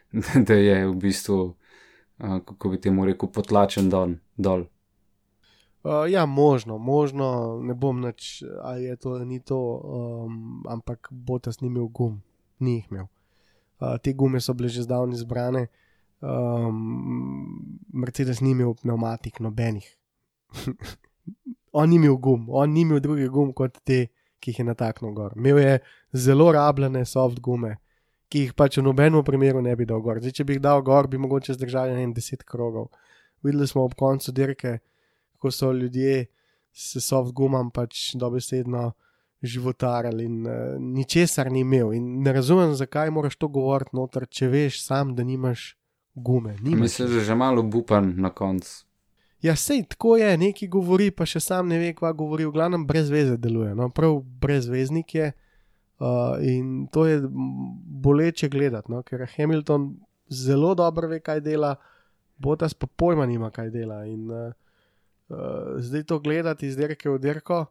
da 0.48 0.54
je 0.54 0.88
v 0.88 0.96
bistvu, 0.96 1.40
uh, 1.46 2.40
kako 2.46 2.70
bi 2.70 2.82
temu 2.82 3.06
rekel, 3.06 3.30
potlačen 3.34 3.90
dol. 3.90 4.16
dol. 4.38 4.68
Uh, 5.84 6.06
ja, 6.12 6.26
možno, 6.26 6.78
možno, 6.78 7.60
ne 7.64 7.74
bom 7.74 8.04
več, 8.04 8.44
ali 8.62 8.90
je 8.90 8.96
to 9.00 9.18
ni 9.26 9.40
to, 9.40 9.58
um, 9.58 10.64
ampak 10.68 11.08
Botas 11.12 11.62
ni 11.62 11.70
imel 11.72 11.88
gum, 11.88 12.20
ni 12.60 12.80
jih 12.80 12.90
imel. 12.92 13.08
Uh, 13.80 13.96
te 14.04 14.12
gume 14.14 14.42
so 14.44 14.54
bile 14.54 14.68
že 14.70 14.84
zdavni 14.84 15.16
zbrane, 15.16 15.70
um, 16.20 16.76
Mercedes 17.94 18.42
ni 18.44 18.52
imel 18.52 18.76
pneumatik, 18.76 19.40
nobenih. 19.40 19.88
on 21.74 21.90
ni 21.90 21.96
imel 21.96 22.18
gum, 22.18 22.48
on 22.50 22.74
ni 22.74 22.82
imel 22.82 23.02
drugih 23.04 23.30
gum 23.34 23.54
kot 23.54 23.78
te, 23.84 24.08
ki 24.40 24.52
jih 24.52 24.62
je 24.62 24.66
nataknil 24.70 25.14
gor. 25.14 25.34
Imel 25.36 25.60
je 25.60 25.80
zelo 26.14 26.52
rabljene 26.56 27.04
soft 27.06 27.42
gume, 27.44 27.76
ki 28.30 28.46
jih 28.46 28.54
pač 28.56 28.78
v 28.80 28.86
nobenem 28.86 29.24
primeru 29.26 29.62
ne 29.62 29.76
bi 29.76 29.88
dal 29.90 30.02
gor. 30.02 30.22
Zdaj, 30.22 30.38
če 30.40 30.46
bi 30.48 30.58
jih 30.58 30.64
dal 30.64 30.84
gor, 30.86 31.10
bi 31.12 31.20
mogoče 31.20 31.58
zdržali 31.58 31.96
ne 31.96 32.06
vem, 32.06 32.14
deset 32.16 32.46
krogov. 32.48 32.90
Videli 33.44 33.68
smo 33.68 33.84
ob 33.88 33.96
koncu 34.00 34.32
dirke, 34.36 34.80
ko 35.40 35.52
so 35.52 35.72
ljudje 35.72 36.28
s 36.74 37.02
soft 37.04 37.34
gumam 37.36 37.72
pač 37.72 38.14
dobesedno 38.20 38.92
životarili 39.42 40.26
in 40.26 40.48
uh, 40.48 40.76
ničesar 40.80 41.52
ni 41.52 41.64
imel. 41.64 41.94
In 41.96 42.22
ne 42.24 42.34
razumem, 42.34 42.74
zakaj 42.76 43.12
moraš 43.12 43.38
to 43.40 43.48
govoriti 43.48 43.96
noter, 43.96 44.28
če 44.28 44.50
veš 44.52 44.82
sam, 44.84 45.16
da 45.16 45.24
nimaš 45.24 45.76
gume. 46.16 46.58
Nimaš 46.60 46.82
Mislim, 46.82 47.08
da 47.08 47.16
je 47.16 47.26
že 47.32 47.36
malo 47.36 47.64
bupan 47.64 48.14
na 48.18 48.30
koncu. 48.30 48.86
Ja, 49.42 49.56
sej 49.56 49.86
tako 49.88 50.18
je, 50.18 50.38
neki 50.38 50.68
govori, 50.68 51.12
pa 51.16 51.26
še 51.26 51.40
sam 51.40 51.70
ne 51.72 51.80
ve, 51.80 51.94
kva 51.96 52.12
govori, 52.12 52.44
v 52.48 52.56
glavnem 52.56 52.84
brez 52.88 53.08
veze 53.12 53.38
deluje. 53.40 53.72
No? 53.76 53.88
Prav 53.96 54.20
brezveznik 54.42 55.16
je 55.16 55.30
uh, 55.32 56.36
in 56.44 56.88
to 56.92 57.06
je 57.08 57.22
boleče 57.24 58.50
gledati, 58.52 58.92
no? 58.92 59.00
ker 59.04 59.24
Hamilton 59.38 59.94
zelo 60.28 60.74
dobro 60.76 61.08
ve, 61.08 61.22
kaj 61.24 61.44
dela, 61.46 61.78
Botas 62.40 62.72
pa 62.74 62.88
pojma 62.88 63.26
nima, 63.28 63.50
kaj 63.52 63.72
dela. 63.72 64.06
In, 64.08 64.30
uh, 64.32 64.52
uh, 65.32 65.80
zdaj 65.84 66.06
to 66.08 66.20
gledati 66.24 66.68
iz 66.68 66.78
derke 66.80 67.10
v 67.10 67.20
derko 67.20 67.66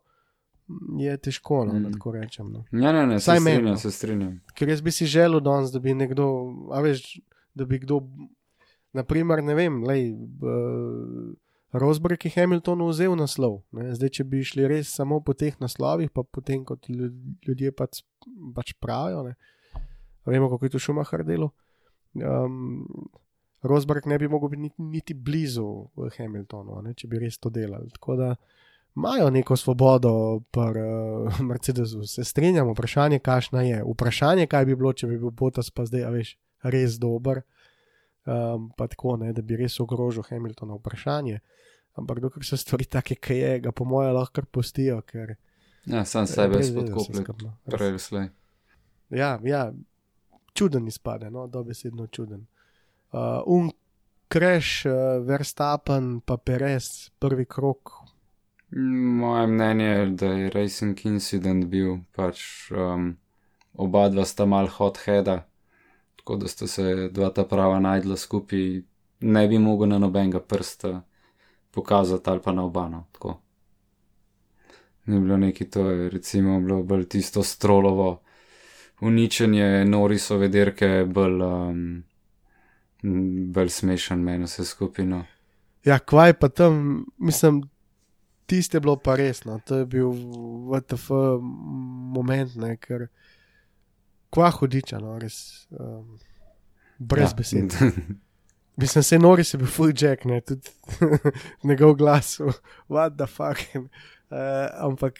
je 0.98 1.16
težko, 1.16 1.62
no, 1.64 1.72
mm. 1.72 1.82
da 1.84 1.90
tako 1.90 2.12
rečem. 2.12 2.50
No. 2.52 2.64
Ne, 2.70 2.92
ne, 2.92 3.20
se 3.20 3.30
Vsaj 3.30 3.40
meni, 3.40 3.56
strinjam, 3.56 3.72
no. 3.72 3.80
se 3.80 3.90
strinjam. 3.90 4.32
Ker 4.54 4.68
jaz 4.68 4.82
bi 4.84 4.92
si 4.92 5.08
želel 5.08 5.40
danes, 5.40 5.72
da 5.72 5.80
bi 5.80 5.94
nekdo, 5.96 6.26
a 6.72 6.80
veš, 6.84 7.20
da 7.56 7.64
bi 7.64 7.80
kdo, 7.80 8.02
naprimer, 8.92 9.42
ne 9.44 9.56
vem, 9.56 9.80
lej. 9.88 10.10
Uh, 10.12 11.32
Rosberg 11.72 12.24
je 12.24 12.32
Hamiltonu 12.32 12.88
vzel 12.88 13.12
naslov. 13.16 13.60
Ne? 13.76 13.90
Zdaj, 13.94 14.08
če 14.18 14.24
bi 14.24 14.40
šli 14.44 14.64
res 14.70 14.88
samo 14.94 15.20
po 15.20 15.34
teh 15.36 15.56
naslovih, 15.60 16.08
pa 16.10 16.22
potem, 16.24 16.64
kot 16.64 16.88
lju- 16.88 17.12
ljudje 17.44 17.72
pač, 17.76 18.02
pač 18.56 18.72
pravijo, 18.80 19.22
ne? 19.28 19.34
vemo, 20.28 20.48
kako 20.48 20.64
je 20.64 20.70
to 20.70 20.78
Schumacher 20.78 21.24
delo. 21.24 21.50
Um, 22.16 22.86
Rosberg 23.62 24.06
ne 24.06 24.18
bi 24.18 24.28
mogel 24.28 24.48
biti 24.48 24.62
niti, 24.62 24.82
niti 24.82 25.14
blizu 25.14 25.88
Hamiltonu, 26.16 26.80
ne? 26.82 26.94
če 26.94 27.08
bi 27.08 27.20
res 27.20 27.38
to 27.38 27.50
delali. 27.50 27.90
Tako 27.90 28.16
da 28.16 28.30
imajo 28.96 29.30
neko 29.30 29.56
svobodo, 29.56 30.40
pri 30.50 30.80
uh, 30.80 31.40
Mercedesu, 31.44 32.04
se 32.08 32.24
strinjam, 32.24 32.72
vprašanje, 32.72 33.18
kakšna 33.18 33.62
je. 33.62 33.82
Vprašanje, 33.84 34.46
kaj 34.46 34.64
bi 34.64 34.76
bilo, 34.76 34.92
če 34.92 35.06
bi 35.06 35.18
bil 35.20 35.30
Botas 35.30 35.70
pa 35.70 35.84
zdaj, 35.84 36.08
veš, 36.16 36.34
res 36.64 36.96
dober. 36.98 37.44
Um, 38.28 38.68
pa 38.76 38.84
tako, 38.86 39.16
ne, 39.16 39.32
da 39.32 39.42
bi 39.42 39.56
res 39.56 39.78
ogrožil 39.80 40.26
Hamiltona 40.28 40.76
vprašanje. 40.76 41.38
Ampak 41.96 42.20
dokler 42.20 42.44
so 42.44 42.58
stvari 42.60 42.84
take, 42.84 43.16
ki 43.16 43.36
je, 43.38 43.52
ga 43.64 43.72
po 43.72 43.86
mojem 43.88 44.12
lahko 44.14 44.38
kar 44.38 44.46
pustijo, 44.52 45.00
ker 45.08 45.36
Ja, 45.88 46.04
sam 46.04 46.26
sebe 46.26 46.56
veze 46.56 46.72
vse 46.72 47.04
spodkopljam. 47.04 47.56
Prej 47.64 47.98
slej. 47.98 48.28
Ja, 49.10 49.38
ja, 49.44 49.72
čuden 50.52 50.88
izpade, 50.88 51.30
no, 51.30 51.46
dobesedno 51.46 52.06
čuden. 52.06 52.46
Uh, 53.12 53.42
un 53.46 53.70
Crash, 54.32 54.86
uh, 54.86 55.26
Verstappen, 55.26 56.20
pa 56.20 56.36
Perez, 56.36 57.10
prvi 57.18 57.44
krok. 57.44 57.92
Moje 59.20 59.46
mnenje 59.46 59.84
je, 59.84 60.06
da 60.06 60.26
je 60.26 60.50
Racing 60.50 61.06
Incident 61.06 61.64
bil 61.64 62.02
pač 62.12 62.42
um, 62.70 63.14
oba 63.72 64.08
dva 64.12 64.26
sta 64.28 64.44
mal 64.44 64.68
hot 64.68 65.00
heada, 65.06 65.47
tako 66.28 66.36
da 66.36 66.48
sta 66.48 66.66
se 66.66 67.08
dva 67.12 67.30
ta 67.30 67.44
prava 67.44 67.80
najdla 67.80 68.16
skupaj, 68.16 68.82
ne 69.20 69.48
bi 69.48 69.58
mogel 69.58 69.88
na 69.88 69.98
nobenega 69.98 70.40
prsta 70.40 71.02
pokazati 71.70 72.30
ali 72.30 72.40
pa 72.44 72.52
na 72.52 72.64
obano. 72.64 73.06
Tako. 73.12 73.40
Ni 75.06 75.20
bilo 75.20 75.36
neki 75.36 75.70
to, 75.70 76.08
recimo 76.08 76.60
bilo 76.60 76.82
bolj 76.82 77.08
tisto 77.08 77.42
strolovo 77.42 78.20
uničenje 79.00 79.84
Norisove 79.84 80.48
dirke, 80.48 81.04
bolj, 81.06 81.42
um, 81.42 82.04
bolj 83.52 83.68
smešen 83.68 84.20
meni 84.20 84.44
vse 84.44 84.64
skupaj. 84.64 85.06
No. 85.06 85.24
Ja, 85.84 85.98
kvaj 85.98 86.32
pa 86.32 86.48
tam, 86.48 87.06
mislim, 87.18 87.62
tiste 88.46 88.76
je 88.76 88.80
bilo 88.80 88.96
pa 88.96 89.16
resno, 89.16 89.60
to 89.64 89.76
je 89.76 89.86
bil 89.86 90.12
VTF 90.74 91.08
moment, 92.12 92.54
ne, 92.54 92.76
ker 92.76 93.08
kva 94.30 94.50
hudiča, 94.50 94.98
no, 95.02 95.18
res. 95.18 95.66
Um, 95.70 96.18
brez 96.98 97.30
ja. 97.30 97.36
besed. 97.36 97.76
Mislim, 98.78 99.02
se 99.02 99.18
nori 99.18 99.44
se 99.44 99.58
bil 99.58 99.66
full 99.66 99.92
jack, 100.00 100.24
ne, 100.24 100.40
tudi 100.40 100.70
njegov 101.68 101.96
glas, 101.98 102.38
what 102.88 103.16
the 103.18 103.26
fuck. 103.26 103.58
Uh, 103.74 104.38
ampak 104.78 105.18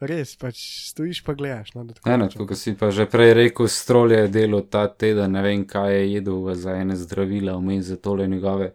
res, 0.00 0.36
pač 0.38 0.60
stojiš 0.90 1.22
pa 1.26 1.34
gledaš. 1.34 1.72
No, 1.74 1.82
Eno, 1.82 2.28
rečem. 2.28 2.46
kot 2.46 2.58
si 2.58 2.74
pa 2.78 2.90
že 2.94 3.08
prej 3.10 3.34
rekel, 3.38 3.66
strol 3.70 4.14
je 4.14 4.28
delo 4.30 4.62
ta 4.62 4.86
teden, 4.86 5.34
ne 5.34 5.42
vem, 5.42 5.66
kaj 5.66 5.94
je 5.96 6.04
jedel 6.12 6.54
za 6.54 6.76
ene 6.78 6.96
zdravila, 6.98 7.56
vmes 7.58 7.90
za 7.90 7.96
tole 7.96 8.28
njegove 8.28 8.72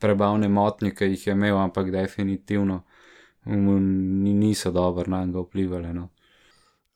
prebavne 0.00 0.48
motnje, 0.48 0.94
ki 0.96 1.12
jih 1.12 1.26
je 1.26 1.32
imel, 1.32 1.58
ampak 1.60 1.90
definitivno 1.92 2.82
ni, 3.46 4.34
niso 4.34 4.70
dobro 4.72 5.08
na 5.10 5.24
njega 5.24 5.40
vplivali. 5.40 5.92
No. 5.94 6.08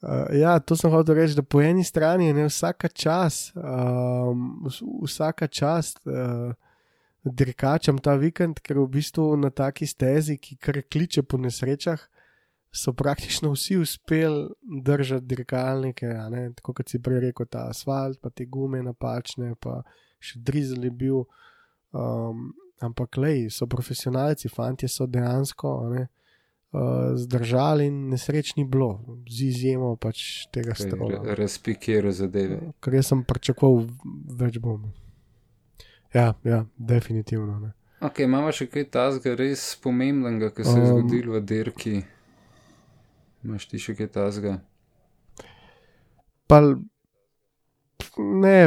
Uh, 0.04 0.28
ja, 0.36 0.58
to 0.60 0.76
sem 0.76 0.92
hotel 0.92 1.16
reči, 1.16 1.32
da 1.32 1.42
po 1.42 1.62
eni 1.64 1.80
strani 1.84 2.26
je 2.28 2.44
vsaka 2.44 2.88
čas, 2.92 3.54
um, 3.56 4.60
vs- 4.66 4.84
vsaka 5.08 5.46
čast 5.48 6.02
uh, 6.04 6.52
dirkačem 7.24 7.96
ta 7.98 8.12
vikend, 8.20 8.60
ker 8.60 8.82
v 8.82 8.88
bistvu 8.98 9.30
na 9.40 9.48
taki 9.48 9.88
stezi, 9.88 10.36
ki 10.36 10.58
kar 10.60 10.82
kliče 10.84 11.24
po 11.24 11.40
nesrečah, 11.40 12.02
so 12.68 12.92
praktično 12.92 13.54
vsi 13.54 13.78
uspeli 13.80 14.50
držati 14.84 15.24
dirkalnike, 15.24 16.10
tako 16.58 16.74
kot 16.76 16.92
si 16.92 17.00
prej 17.00 17.22
rekel, 17.30 17.48
ta 17.48 17.70
asfalt, 17.72 18.20
pa 18.20 18.28
te 18.28 18.44
gume 18.44 18.82
napačne, 18.84 19.54
pa 19.56 19.80
še 20.20 20.42
drizel 20.44 20.84
je 20.84 20.90
bil. 20.92 21.24
Um, 21.94 22.50
ampak 22.82 23.16
lej, 23.16 23.46
so 23.54 23.70
profesionalci, 23.70 24.50
fanti 24.52 24.90
so 24.90 25.06
dejansko 25.08 25.72
ne, 25.94 26.02
uh, 26.02 26.23
zdržali 27.16 27.86
in 27.86 28.08
nesreč 28.10 28.56
ni 28.56 28.64
bilo, 28.64 29.00
z 29.30 29.48
izjemo 29.50 29.96
pač 29.96 30.46
tega 30.52 30.74
stroja. 30.74 31.20
Razpikiral 31.38 32.12
zadeve. 32.12 32.60
Ker 32.82 32.94
jaz 32.98 33.12
sem 33.12 33.22
pričakoval 33.24 33.86
več 34.40 34.58
bom. 34.58 34.90
Ja, 36.14 36.34
ja, 36.44 36.64
definitivno. 36.78 37.58
Ne. 37.60 37.72
Ok, 38.04 38.20
imamo 38.26 38.50
še 38.52 38.66
kaj 38.70 38.88
tazga 38.92 39.34
res 39.38 39.62
pomembnega, 39.82 40.50
ki 40.54 40.64
se 40.64 40.74
je 40.76 40.82
Um. 40.82 40.90
zgodil 40.90 41.30
v 41.32 41.40
dirki. 41.40 41.94
Imaš 43.44 43.66
ti 43.70 43.78
še 43.78 43.94
kaj 43.98 44.08
tazga? 44.14 44.58
Pa 46.46 46.60
ne, 48.18 48.58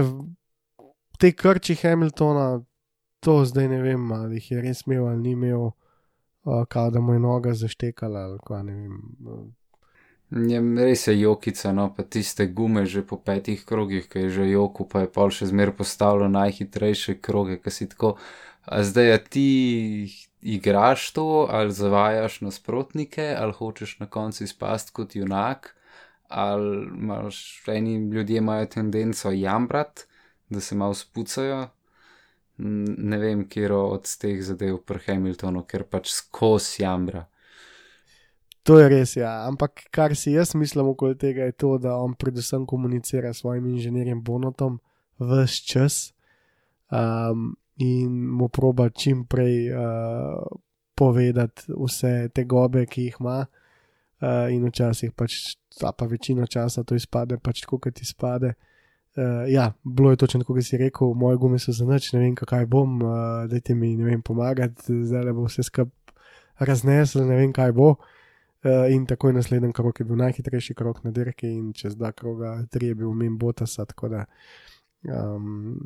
te 1.19 1.31
krči 1.31 1.75
Hamiltona, 1.81 2.61
to 3.19 3.45
zdaj 3.45 3.67
ne 3.69 3.81
vem, 3.81 4.11
ali 4.11 4.39
jih 4.39 4.51
je 4.51 4.61
res 4.61 4.83
imel 4.87 5.07
ali 5.07 5.21
ni 5.21 5.31
imel, 5.37 5.71
kao 6.69 6.89
da 6.89 6.99
mu 6.99 7.13
je 7.13 7.19
noga 7.19 7.53
zaštekala 7.53 8.19
ali 8.19 8.39
kva 8.45 8.63
ne 8.63 8.73
vem. 8.73 8.99
uh, 9.25 9.47
Je, 10.29 10.59
res 10.59 11.05
je 11.07 11.13
jokica, 11.21 11.71
no 11.71 11.87
pa 11.95 12.03
tiste 12.03 12.47
gume 12.51 12.83
že 12.85 13.01
po 13.07 13.15
petih 13.17 13.63
krogih, 13.65 14.09
ki 14.11 14.25
je 14.25 14.29
že 14.29 14.47
joku, 14.49 14.83
pa 14.83 15.05
je 15.05 15.11
pol 15.15 15.31
še 15.31 15.47
zmer 15.47 15.71
postavljal 15.71 16.27
najhitrejše 16.31 17.15
kroge, 17.23 17.55
ki 17.63 17.71
si 17.71 17.87
tako. 17.87 18.17
A 18.67 18.83
zdaj, 18.83 19.13
a 19.13 19.19
ti 19.23 19.47
igraš 20.43 21.11
to, 21.15 21.47
ali 21.49 21.71
zavajaš 21.71 22.41
nasprotnike, 22.43 23.29
ali 23.39 23.55
hočeš 23.55 23.99
na 24.03 24.09
koncu 24.11 24.43
izpasti 24.43 24.91
kot 24.91 25.15
junak, 25.15 25.71
ali 26.27 26.87
imaš, 26.91 27.63
eni 27.71 27.95
ljudje 28.11 28.43
imajo 28.43 28.65
tendenco 28.75 29.31
jambrat, 29.31 30.07
da 30.49 30.59
se 30.59 30.75
malo 30.75 30.93
spucajo. 30.93 31.69
Ne 32.57 33.17
vem, 33.17 33.43
kje 33.45 33.69
od 33.73 34.07
teh 34.17 34.39
zadev 34.41 34.79
pri 34.85 35.01
Hamiltonu, 35.05 35.61
ker 35.69 35.83
pač 35.85 36.09
skozi 36.09 36.81
jambra. 36.81 37.27
To 38.65 38.79
je 38.81 38.87
res, 38.89 39.13
ja. 39.15 39.45
Ampak 39.47 39.85
kar 39.93 40.15
si 40.17 40.33
jaz 40.33 40.55
mislim 40.57 40.89
okoli 40.91 41.15
tega, 41.15 41.45
je 41.47 41.53
to, 41.53 41.77
da 41.77 41.95
on 42.01 42.17
predvsem 42.17 42.65
komunicira 42.65 43.33
s 43.33 43.43
svojim 43.45 43.65
inženirjem 43.75 44.23
Bonotom 44.23 44.79
vse 45.19 45.61
čas 45.69 46.13
um, 46.91 47.53
in 47.77 48.25
mu 48.27 48.49
proba 48.49 48.89
čim 48.89 49.23
prej 49.25 49.71
uh, 49.71 50.41
povedati 50.97 51.69
vse 51.69 52.29
te 52.33 52.43
gobe, 52.43 52.85
ki 52.85 53.07
jih 53.07 53.21
ima. 53.21 53.45
Uh, 54.17 54.49
in 54.49 54.65
včasih 54.65 55.13
pač, 55.13 55.55
pa 55.77 56.05
večino 56.09 56.47
časa 56.49 56.83
to 56.83 56.97
izpade, 56.97 57.37
pač 57.37 57.61
tako, 57.61 57.77
kot 57.85 58.01
izpade. 58.01 58.55
Uh, 58.57 58.76
ja, 59.47 59.73
bilo 59.83 60.11
je 60.11 60.17
točno 60.17 60.39
tako, 60.39 60.53
kot 60.53 60.65
si 60.65 60.77
rekel, 60.77 61.13
moje 61.13 61.37
gume 61.37 61.59
so 61.59 61.71
za 61.71 61.85
nič, 61.85 62.11
ne 62.13 62.19
vem, 62.19 62.35
kaj 62.35 62.65
bom, 62.65 62.99
uh, 63.01 63.47
dajte 63.49 63.75
mi, 63.75 63.95
vem, 63.97 64.21
pomagati, 64.21 65.03
zdaj 65.03 65.23
le 65.25 65.33
bo 65.33 65.47
vse 65.47 65.63
skup 65.65 65.89
raznesel, 66.59 67.25
ne 67.27 67.35
vem, 67.41 67.53
kaj 67.53 67.73
bo. 67.77 67.95
Uh, 68.65 68.85
in 68.91 69.05
takoj 69.05 69.33
naslednji 69.33 69.73
krok 69.73 69.99
je 69.99 70.05
bil 70.05 70.17
najhitrejši 70.17 70.73
krok 70.73 71.03
na 71.03 71.11
dirki, 71.11 71.49
in 71.49 71.73
čez 71.73 71.95
dva 71.95 72.11
kroga, 72.11 72.59
tri 72.69 72.91
je 72.91 72.95
bil 72.95 73.13
mimo 73.13 73.37
Botasa. 73.37 73.85
Tako 73.85 74.09
da 74.09 74.25
um, 75.03 75.77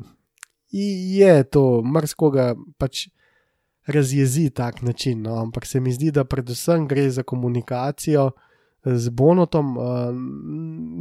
je 0.72 1.42
to, 1.44 1.82
marsikoga 1.84 2.54
pač 2.78 3.08
razjezi 3.86 4.50
tak 4.50 4.82
način. 4.82 5.22
No? 5.22 5.36
Ampak 5.36 5.66
se 5.66 5.80
mi 5.80 5.92
zdi, 5.92 6.10
da 6.10 6.24
predvsem 6.24 6.88
gre 6.88 7.10
za 7.10 7.22
komunikacijo 7.22 8.30
z 8.84 9.08
Bonotom. 9.08 9.76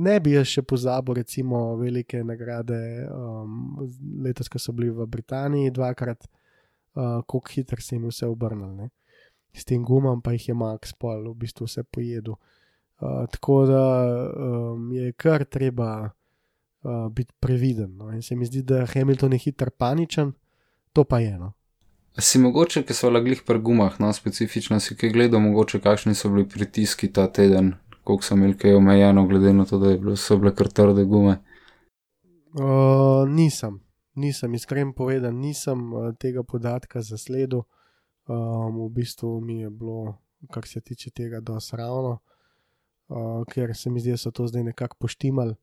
Ne 0.01 0.19
bi 0.19 0.35
jaz 0.35 0.47
še 0.47 0.61
pozabil, 0.61 1.21
recimo, 1.21 1.75
velike 1.79 2.21
nagrade 2.23 2.77
um, 3.09 3.81
letos, 4.21 4.49
ko 4.49 4.61
so 4.61 4.73
bili 4.73 4.91
v 4.93 5.07
Britaniji 5.09 5.73
dvakrat, 5.73 6.27
uh, 6.95 7.21
kako 7.25 7.41
hitro 7.55 7.81
se 7.81 7.95
jim 7.95 8.07
vse 8.09 8.29
obrnilo. 8.29 8.73
ne. 8.73 8.89
S 9.53 9.65
tem 9.65 9.83
gumam 9.83 10.21
pa 10.21 10.31
jih 10.31 10.47
je 10.49 10.55
Max 10.55 10.93
pol 10.93 11.27
v 11.31 11.35
bistvu 11.43 11.67
vse 11.67 11.83
pojedel. 11.83 12.37
Uh, 13.01 13.25
tako 13.33 13.65
da 13.65 13.83
um, 14.29 14.91
je 14.93 15.11
kar 15.13 15.43
treba 15.45 16.05
uh, 16.05 17.09
biti 17.09 17.33
previden. 17.39 17.97
No? 17.97 18.11
In 18.13 18.21
se 18.21 18.35
mi 18.35 18.45
zdi, 18.45 18.61
da 18.61 18.85
Hamilton 18.85 19.33
je 19.33 19.39
hiter 19.47 19.71
paničen, 19.73 20.33
to 20.93 21.03
pa 21.03 21.19
je 21.19 21.33
eno. 21.33 21.53
Si 22.19 22.39
mogoče, 22.39 22.83
ki 22.83 22.93
so 22.93 23.09
laglih 23.09 23.39
pri 23.47 23.59
gumah, 23.63 23.95
no, 24.03 24.09
specifično 24.13 24.79
si 24.83 24.97
kaj 24.99 25.13
gledal, 25.13 25.39
mogoče 25.39 25.79
kakšni 25.79 26.15
so 26.15 26.29
bili 26.29 26.43
pritiski 26.49 27.07
ta 27.13 27.27
teden, 27.31 27.73
koliko 28.03 28.23
so 28.27 28.35
imeli 28.35 28.57
kaj 28.57 28.75
omejeno, 28.75 29.23
glede 29.27 29.53
na 29.53 29.65
to, 29.65 29.79
da 29.79 29.93
bilo, 29.97 30.15
so 30.19 30.35
bile 30.37 30.51
kar 30.55 30.67
trde 30.67 31.05
gume. 31.07 31.37
Uh, 32.51 33.23
nisem, 33.31 33.79
nisem, 34.15 34.59
iskren 34.59 34.91
povedan, 34.93 35.39
nisem 35.39 35.93
uh, 35.93 36.11
tega 36.19 36.43
podatka 36.43 37.01
zasledil. 37.01 37.63
Um, 38.27 38.83
v 38.85 38.89
bistvu 38.99 39.39
mi 39.41 39.61
je 39.61 39.69
bilo, 39.69 40.17
kar 40.51 40.67
se 40.67 40.81
tiče 40.81 41.15
tega, 41.15 41.39
dosti 41.39 41.79
ravno, 41.79 42.17
uh, 43.07 43.43
ker 43.47 43.71
se 43.75 43.89
mi 43.89 44.03
zdi, 44.03 44.17
da 44.17 44.19
so 44.19 44.35
to 44.35 44.51
zdaj 44.51 44.67
nekako 44.73 44.99
poštimali. 44.99 45.55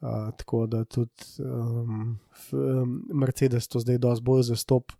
Uh, 0.00 0.28
tako 0.36 0.66
da 0.66 0.84
tudi 0.84 1.40
um, 1.40 2.18
f, 2.36 2.52
um, 2.52 3.00
Mercedes 3.12 3.68
to 3.68 3.80
zdaj 3.80 3.98
dosti 3.98 4.24
bolj 4.24 4.42
zastop 4.52 4.92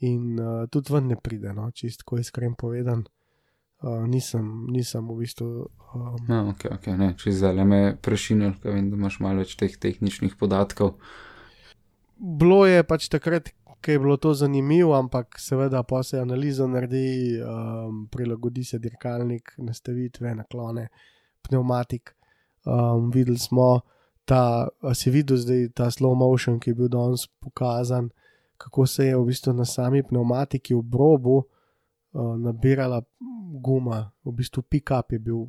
in 0.00 0.38
uh, 0.38 0.66
tudi 0.70 0.92
ven 0.92 1.08
ne 1.12 1.16
pride, 1.16 1.52
no, 1.54 1.70
čistko 1.70 2.18
iskren 2.18 2.54
povedan. 2.58 3.04
Uh, 3.78 4.02
nisem, 4.10 4.66
nisem 4.74 5.06
v 5.06 5.20
bistvu. 5.20 5.48
Um, 5.94 6.16
No, 6.28 6.40
ok, 6.50 6.66
ok, 6.78 6.90
ne, 6.98 7.12
če 7.18 7.32
zdaj 7.32 7.64
me 7.64 7.80
prešinil, 8.02 8.56
ker 8.62 8.74
vem, 8.74 8.90
da 8.90 8.98
imaš 8.98 9.20
malo 9.22 9.44
več 9.44 9.54
teh 9.58 9.76
tehničnih 9.78 10.34
podatkov. 10.38 10.96
bilo 12.18 12.66
je 12.66 12.82
pač 12.82 13.08
takrat, 13.08 13.52
ko 13.78 13.90
je 13.90 13.98
bilo 13.98 14.16
to 14.16 14.34
zanimivo, 14.34 14.94
ampak 14.98 15.38
seveda 15.38 15.82
pa 15.82 16.02
se 16.02 16.18
analiza 16.20 16.66
naredi, 16.66 17.38
um, 17.42 18.08
prilagodi 18.10 18.64
se 18.64 18.78
dirkalnik, 18.78 19.54
nastavitve, 19.58 20.34
naklone, 20.34 20.88
pneumatik. 21.46 22.14
Um, 22.66 23.10
videli 23.14 23.38
smo 23.38 23.80
ta, 24.24 24.68
a 24.82 24.94
si 24.94 25.10
videl 25.10 25.38
zdaj 25.38 25.68
ta 25.74 25.90
slow 25.94 26.16
motion, 26.18 26.58
ki 26.60 26.70
je 26.70 26.74
bil 26.74 26.90
danes 26.92 27.28
pokazan, 27.40 28.10
kako 28.58 28.86
se 28.86 29.06
je 29.06 29.16
v 29.16 29.24
bistvu 29.24 29.52
na 29.52 29.64
sami 29.64 30.02
pneumatiki 30.02 30.74
v 30.74 30.82
brobu 30.82 31.36
uh, 31.38 32.36
nabirala 32.38 33.02
guma, 33.62 34.10
v 34.24 34.32
bistvu 34.32 34.62
pick-up 34.62 35.12
je 35.12 35.18
bil. 35.18 35.46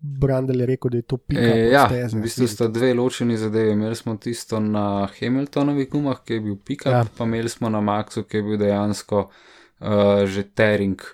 Brandel 0.00 0.60
je 0.60 0.66
rekel, 0.66 0.90
da 0.90 0.96
je 0.96 1.02
to 1.02 1.16
pick-up. 1.16 1.56
E, 1.56 1.68
ja, 1.68 1.84
steze. 1.86 2.16
v 2.16 2.22
bistvu 2.24 2.46
sta 2.48 2.68
dve 2.72 2.94
ločeni 2.96 3.36
zadevi. 3.36 3.74
Imeli 3.76 3.96
smo 3.96 4.16
tisto 4.16 4.60
na 4.60 5.04
Hamiltonovih 5.12 5.90
gumah, 5.92 6.22
ki 6.24 6.38
je 6.38 6.40
bil 6.40 6.56
pika, 6.56 6.90
ja. 6.90 7.02
pa 7.18 7.24
imeli 7.28 7.52
smo 7.52 7.68
na 7.68 7.82
Maxu, 7.84 8.24
ki 8.24 8.40
je 8.40 8.42
bil 8.42 8.56
dejansko 8.62 9.26
uh, 9.28 10.24
že 10.24 10.46
tering, 10.56 11.04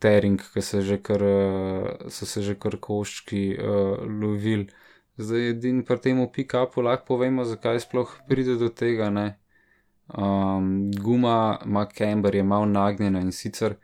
tering, 0.00 0.40
ki 0.54 0.64
se 0.64 0.80
že 0.80 0.96
kar, 1.04 1.20
uh, 1.20 2.08
so 2.08 2.24
se 2.24 2.40
že 2.40 2.56
kar 2.56 2.78
koščki 2.80 3.44
uh, 3.60 4.00
lovili. 4.00 4.70
Zdaj, 5.20 5.50
edin 5.52 5.84
pri 5.84 6.00
tem 6.00 6.24
pick-upu 6.24 6.80
lahko 6.80 7.12
povemo, 7.12 7.44
zakaj 7.44 7.84
sploh 7.84 8.16
pride 8.28 8.56
do 8.56 8.72
tega. 8.72 9.12
Ne? 9.12 9.41
Um, 10.08 10.90
guma 10.92 11.58
ima 11.64 11.86
camber, 11.98 12.34
je 12.34 12.42
malo 12.42 12.66
nagnjena 12.66 13.20
in 13.20 13.32
sicer, 13.32 13.74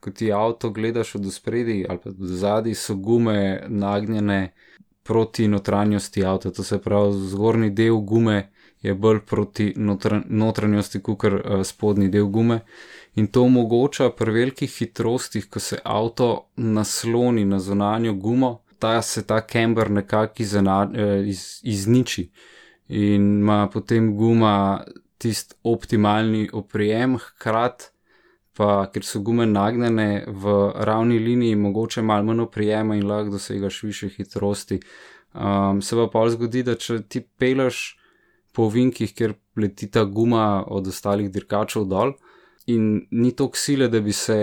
ko 0.00 0.10
ti 0.10 0.32
avto 0.32 0.70
gledaš 0.70 1.14
od 1.14 1.32
spredi 1.32 1.86
ali 1.88 1.98
pa 2.04 2.10
od 2.10 2.16
zadaj, 2.18 2.74
so 2.74 2.94
gume 2.94 3.62
nagnjene 3.68 4.52
proti 5.02 5.48
notranjosti 5.48 6.24
avta. 6.24 6.50
To 6.50 6.62
se 6.62 6.78
pravi, 6.78 7.12
zgornji 7.28 7.70
del 7.70 7.96
gume 7.96 8.50
je 8.82 8.94
bolj 8.94 9.20
proti 9.26 9.72
notran, 9.76 10.24
notranjosti, 10.28 11.00
kot 11.02 11.24
uh, 11.24 11.62
spodnji 11.64 12.08
del 12.08 12.24
gume. 12.24 12.60
In 13.14 13.26
to 13.26 13.42
omogoča 13.42 14.10
pri 14.10 14.32
velikih 14.32 14.70
hitrostih, 14.78 15.48
ko 15.50 15.60
se 15.60 15.78
avto 15.84 16.50
nasloni 16.56 17.44
na 17.44 17.58
zunanjo 17.58 18.14
gumo, 18.14 18.60
ta 18.78 19.02
se 19.02 19.26
ta 19.26 19.40
camber 19.40 19.90
nekako 19.90 20.42
izena- 20.42 20.90
eh, 20.94 21.28
iz, 21.28 21.60
izniči 21.62 22.30
in 22.88 23.38
ima 23.40 23.68
potem 23.72 24.16
guma 24.16 24.84
tisti 25.18 25.54
optimalni 25.64 26.48
oprijem, 26.52 27.18
hkrati 27.18 27.90
pa, 28.58 28.88
ker 28.90 29.06
so 29.06 29.20
gume 29.22 29.46
nagnjene 29.46 30.24
v 30.26 30.54
ravni 30.88 31.18
liniji, 31.22 31.58
mogoče 31.58 32.02
malo 32.02 32.26
manj 32.26 32.42
oprijema 32.42 32.96
in 32.98 33.06
lahko 33.06 33.36
dosegaš 33.36 33.82
više 33.82 34.08
hitrosti. 34.08 34.80
Um, 35.34 35.82
se 35.82 35.96
pa 35.96 36.08
pa 36.12 36.24
zgodi, 36.30 36.64
da 36.66 36.74
če 36.74 37.02
ti 37.06 37.20
peleš 37.20 37.98
po 38.52 38.66
ovinkih, 38.66 39.12
kjer 39.14 39.36
leti 39.56 39.90
ta 39.90 40.02
guma 40.04 40.64
od 40.66 40.88
ostalih 40.90 41.30
dirkačev 41.30 41.86
dol 41.86 42.16
in 42.66 43.06
ni 43.10 43.30
toliko 43.36 43.56
sile, 43.56 43.88
da 43.88 44.00
bi 44.00 44.12
se 44.12 44.38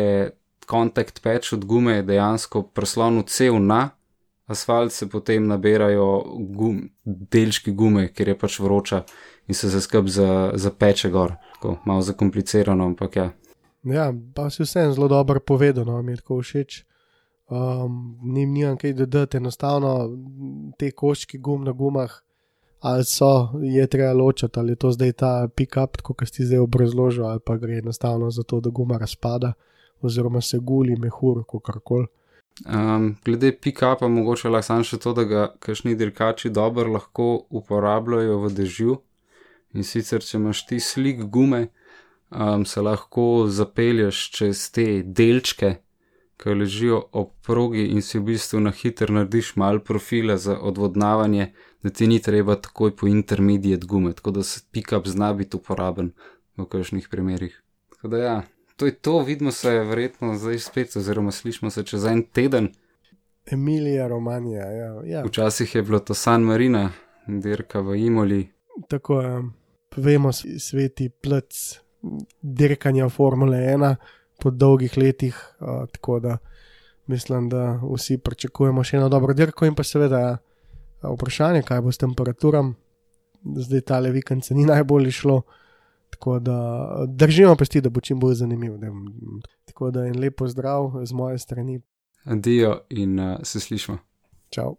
kontakt 0.65 1.19
peč 1.21 1.51
od 1.53 1.65
gume 1.65 1.99
dejansko 2.01 2.63
preslonil 2.73 3.27
cel 3.27 3.59
na 3.61 3.89
asfalt, 4.47 4.91
se 4.91 5.09
potem 5.09 5.47
nabirajo 5.47 6.23
gum, 6.55 6.81
delčki 7.03 7.71
gume, 7.71 8.07
ker 8.13 8.29
je 8.33 8.37
pač 8.37 8.59
vroča 8.59 9.03
in 9.47 9.55
se 9.55 9.69
se 9.69 9.81
skrb 9.81 10.07
za, 10.07 10.51
za 10.55 10.71
peče 10.71 11.09
gor. 11.09 11.35
Tako, 11.53 11.77
malo 11.85 12.01
zakomplicirano, 12.01 12.85
ampak 12.85 13.15
ja. 13.15 13.31
Ja, 13.85 14.09
pa 14.33 14.49
si 14.49 14.63
vseeno 14.63 14.93
zelo 14.93 15.07
dobro 15.07 15.39
povedal, 15.39 15.85
no, 15.85 16.01
mi 16.01 16.11
je 16.11 16.21
tako 16.21 16.41
všeč. 16.41 16.83
Um, 17.45 18.17
Nim 18.23 18.53
nimam 18.53 18.77
kaj 18.77 18.93
dodati, 18.93 19.37
enostavno 19.37 20.09
te 20.79 20.89
koščki 20.91 21.37
gum 21.37 21.63
na 21.63 21.71
gumah, 21.71 22.09
ali 22.81 23.05
so, 23.05 23.53
je 23.61 23.85
treba 23.87 24.13
ločiti, 24.13 24.59
ali 24.59 24.73
je 24.73 24.81
to 24.81 24.91
zdaj 24.91 25.11
ta 25.13 25.47
pick-up, 25.47 26.01
kot 26.01 26.25
si 26.25 26.45
zdaj 26.45 26.63
obrazložil, 26.65 27.25
ali 27.25 27.39
pa 27.45 27.57
gre 27.57 27.77
enostavno 27.77 28.31
za 28.31 28.43
to, 28.43 28.59
da 28.59 28.69
guma 28.69 28.97
razpada, 28.97 29.53
oziroma 30.01 30.41
se 30.41 30.57
guli, 30.57 30.97
mehur, 30.97 31.43
kakorkoli. 31.45 32.07
Um, 32.63 33.15
glede 33.25 33.51
pick-upa, 33.51 34.07
mogoče 34.07 34.49
lahko 34.49 34.67
samo 34.69 34.83
še 34.87 34.97
to, 35.03 35.11
da 35.13 35.23
ga 35.27 35.41
kašni 35.59 35.95
dirkači 35.99 36.49
dobro 36.49 36.87
lahko 36.93 37.25
uporabljajo 37.49 38.37
v 38.45 38.51
dežju. 38.59 38.95
In 39.75 39.83
sicer, 39.83 40.23
če 40.23 40.37
imaš 40.39 40.61
ti 40.69 40.79
slik 40.79 41.25
gume, 41.27 41.65
um, 42.31 42.63
se 42.63 42.81
lahko 42.81 43.49
zapelješ 43.51 44.21
čez 44.37 44.69
te 44.71 44.87
delčke, 45.03 45.73
ki 46.39 46.55
ležijo 46.55 47.01
ob 47.11 47.35
progi 47.43 47.89
in 47.91 48.01
si 48.01 48.19
v 48.19 48.31
bistvu 48.31 48.63
na 48.63 48.71
hitro 48.71 49.11
narediš 49.15 49.53
malo 49.59 49.83
profila 49.83 50.37
za 50.39 50.55
odvodnavanje, 50.55 51.51
da 51.83 51.91
ti 51.91 52.07
ni 52.07 52.21
treba 52.23 52.55
takoj 52.55 52.95
po 52.95 53.07
intermediate 53.07 53.87
gume, 53.87 54.13
tako 54.15 54.31
da 54.39 54.43
se 54.43 54.63
pick-up 54.71 55.07
zna 55.11 55.33
biti 55.33 55.59
uporaben 55.59 56.11
v 56.55 56.71
kakšnih 56.71 57.11
primerih. 57.11 57.61
Tako 57.91 58.07
da 58.15 58.17
ja, 58.23 58.41
to 58.75 58.85
je 58.85 58.91
to, 58.93 59.19
vidimo 59.19 59.51
se 59.51 59.69
verjetno 59.71 60.35
zdaj 60.35 60.59
spet, 60.59 60.95
oziroma 60.95 61.31
slišimo 61.31 61.71
se 61.71 61.83
čez 61.83 62.05
en 62.05 62.23
teden. 62.23 62.69
Emilija, 63.45 64.07
Romanija. 64.07 64.65
Ja, 64.65 65.01
ja. 65.05 65.23
Včasih 65.23 65.75
je 65.75 65.83
bilo 65.83 65.99
to 65.99 66.13
San 66.13 66.41
Marina, 66.41 66.91
dirka 67.27 67.79
v 67.79 67.95
Imoli. 67.97 68.47
Tako 68.87 69.21
je, 69.21 69.43
vemo, 69.97 70.31
s- 70.31 70.45
sveti 70.59 71.09
plec 71.11 71.79
dirkanja 72.41 73.09
Formule 73.09 73.57
1 73.57 73.95
po 74.39 74.51
dolgih 74.51 74.97
letih. 74.97 75.35
Uh, 75.59 75.67
tako 75.91 76.19
da 76.19 76.37
mislim, 77.07 77.49
da 77.49 77.79
vsi 77.93 78.17
pričakujemo 78.17 78.83
še 78.83 78.97
eno 78.97 79.09
dobro 79.09 79.33
dirko 79.33 79.65
in 79.65 79.75
pa 79.75 79.83
seveda 79.83 80.19
ja, 80.19 80.37
vprašanje, 81.03 81.61
kaj 81.61 81.81
bo 81.81 81.91
s 81.91 81.97
temperaturam. 81.97 82.75
Zdaj 83.57 83.81
ta 83.81 83.99
le 83.99 84.11
vikend 84.11 84.43
se 84.43 84.55
ni 84.55 84.65
najbolj 84.65 85.11
šlo. 85.11 85.41
Tako 86.15 86.39
da 86.39 86.87
držimo 87.07 87.55
pesti, 87.55 87.81
da 87.81 87.89
bo 87.89 88.01
čim 88.01 88.19
bolj 88.19 88.35
zanimiv. 88.39 88.77
Da, 88.77 88.87
tako 89.65 89.91
da 89.91 90.05
en 90.07 90.19
lep 90.19 90.37
pozdrav 90.37 90.91
z 91.05 91.13
moje 91.13 91.39
strani. 91.39 91.81
Adijo 92.23 92.79
in 92.89 93.19
uh, 93.19 93.37
se 93.43 93.59
slišmo. 93.59 93.97
Čau. 94.49 94.75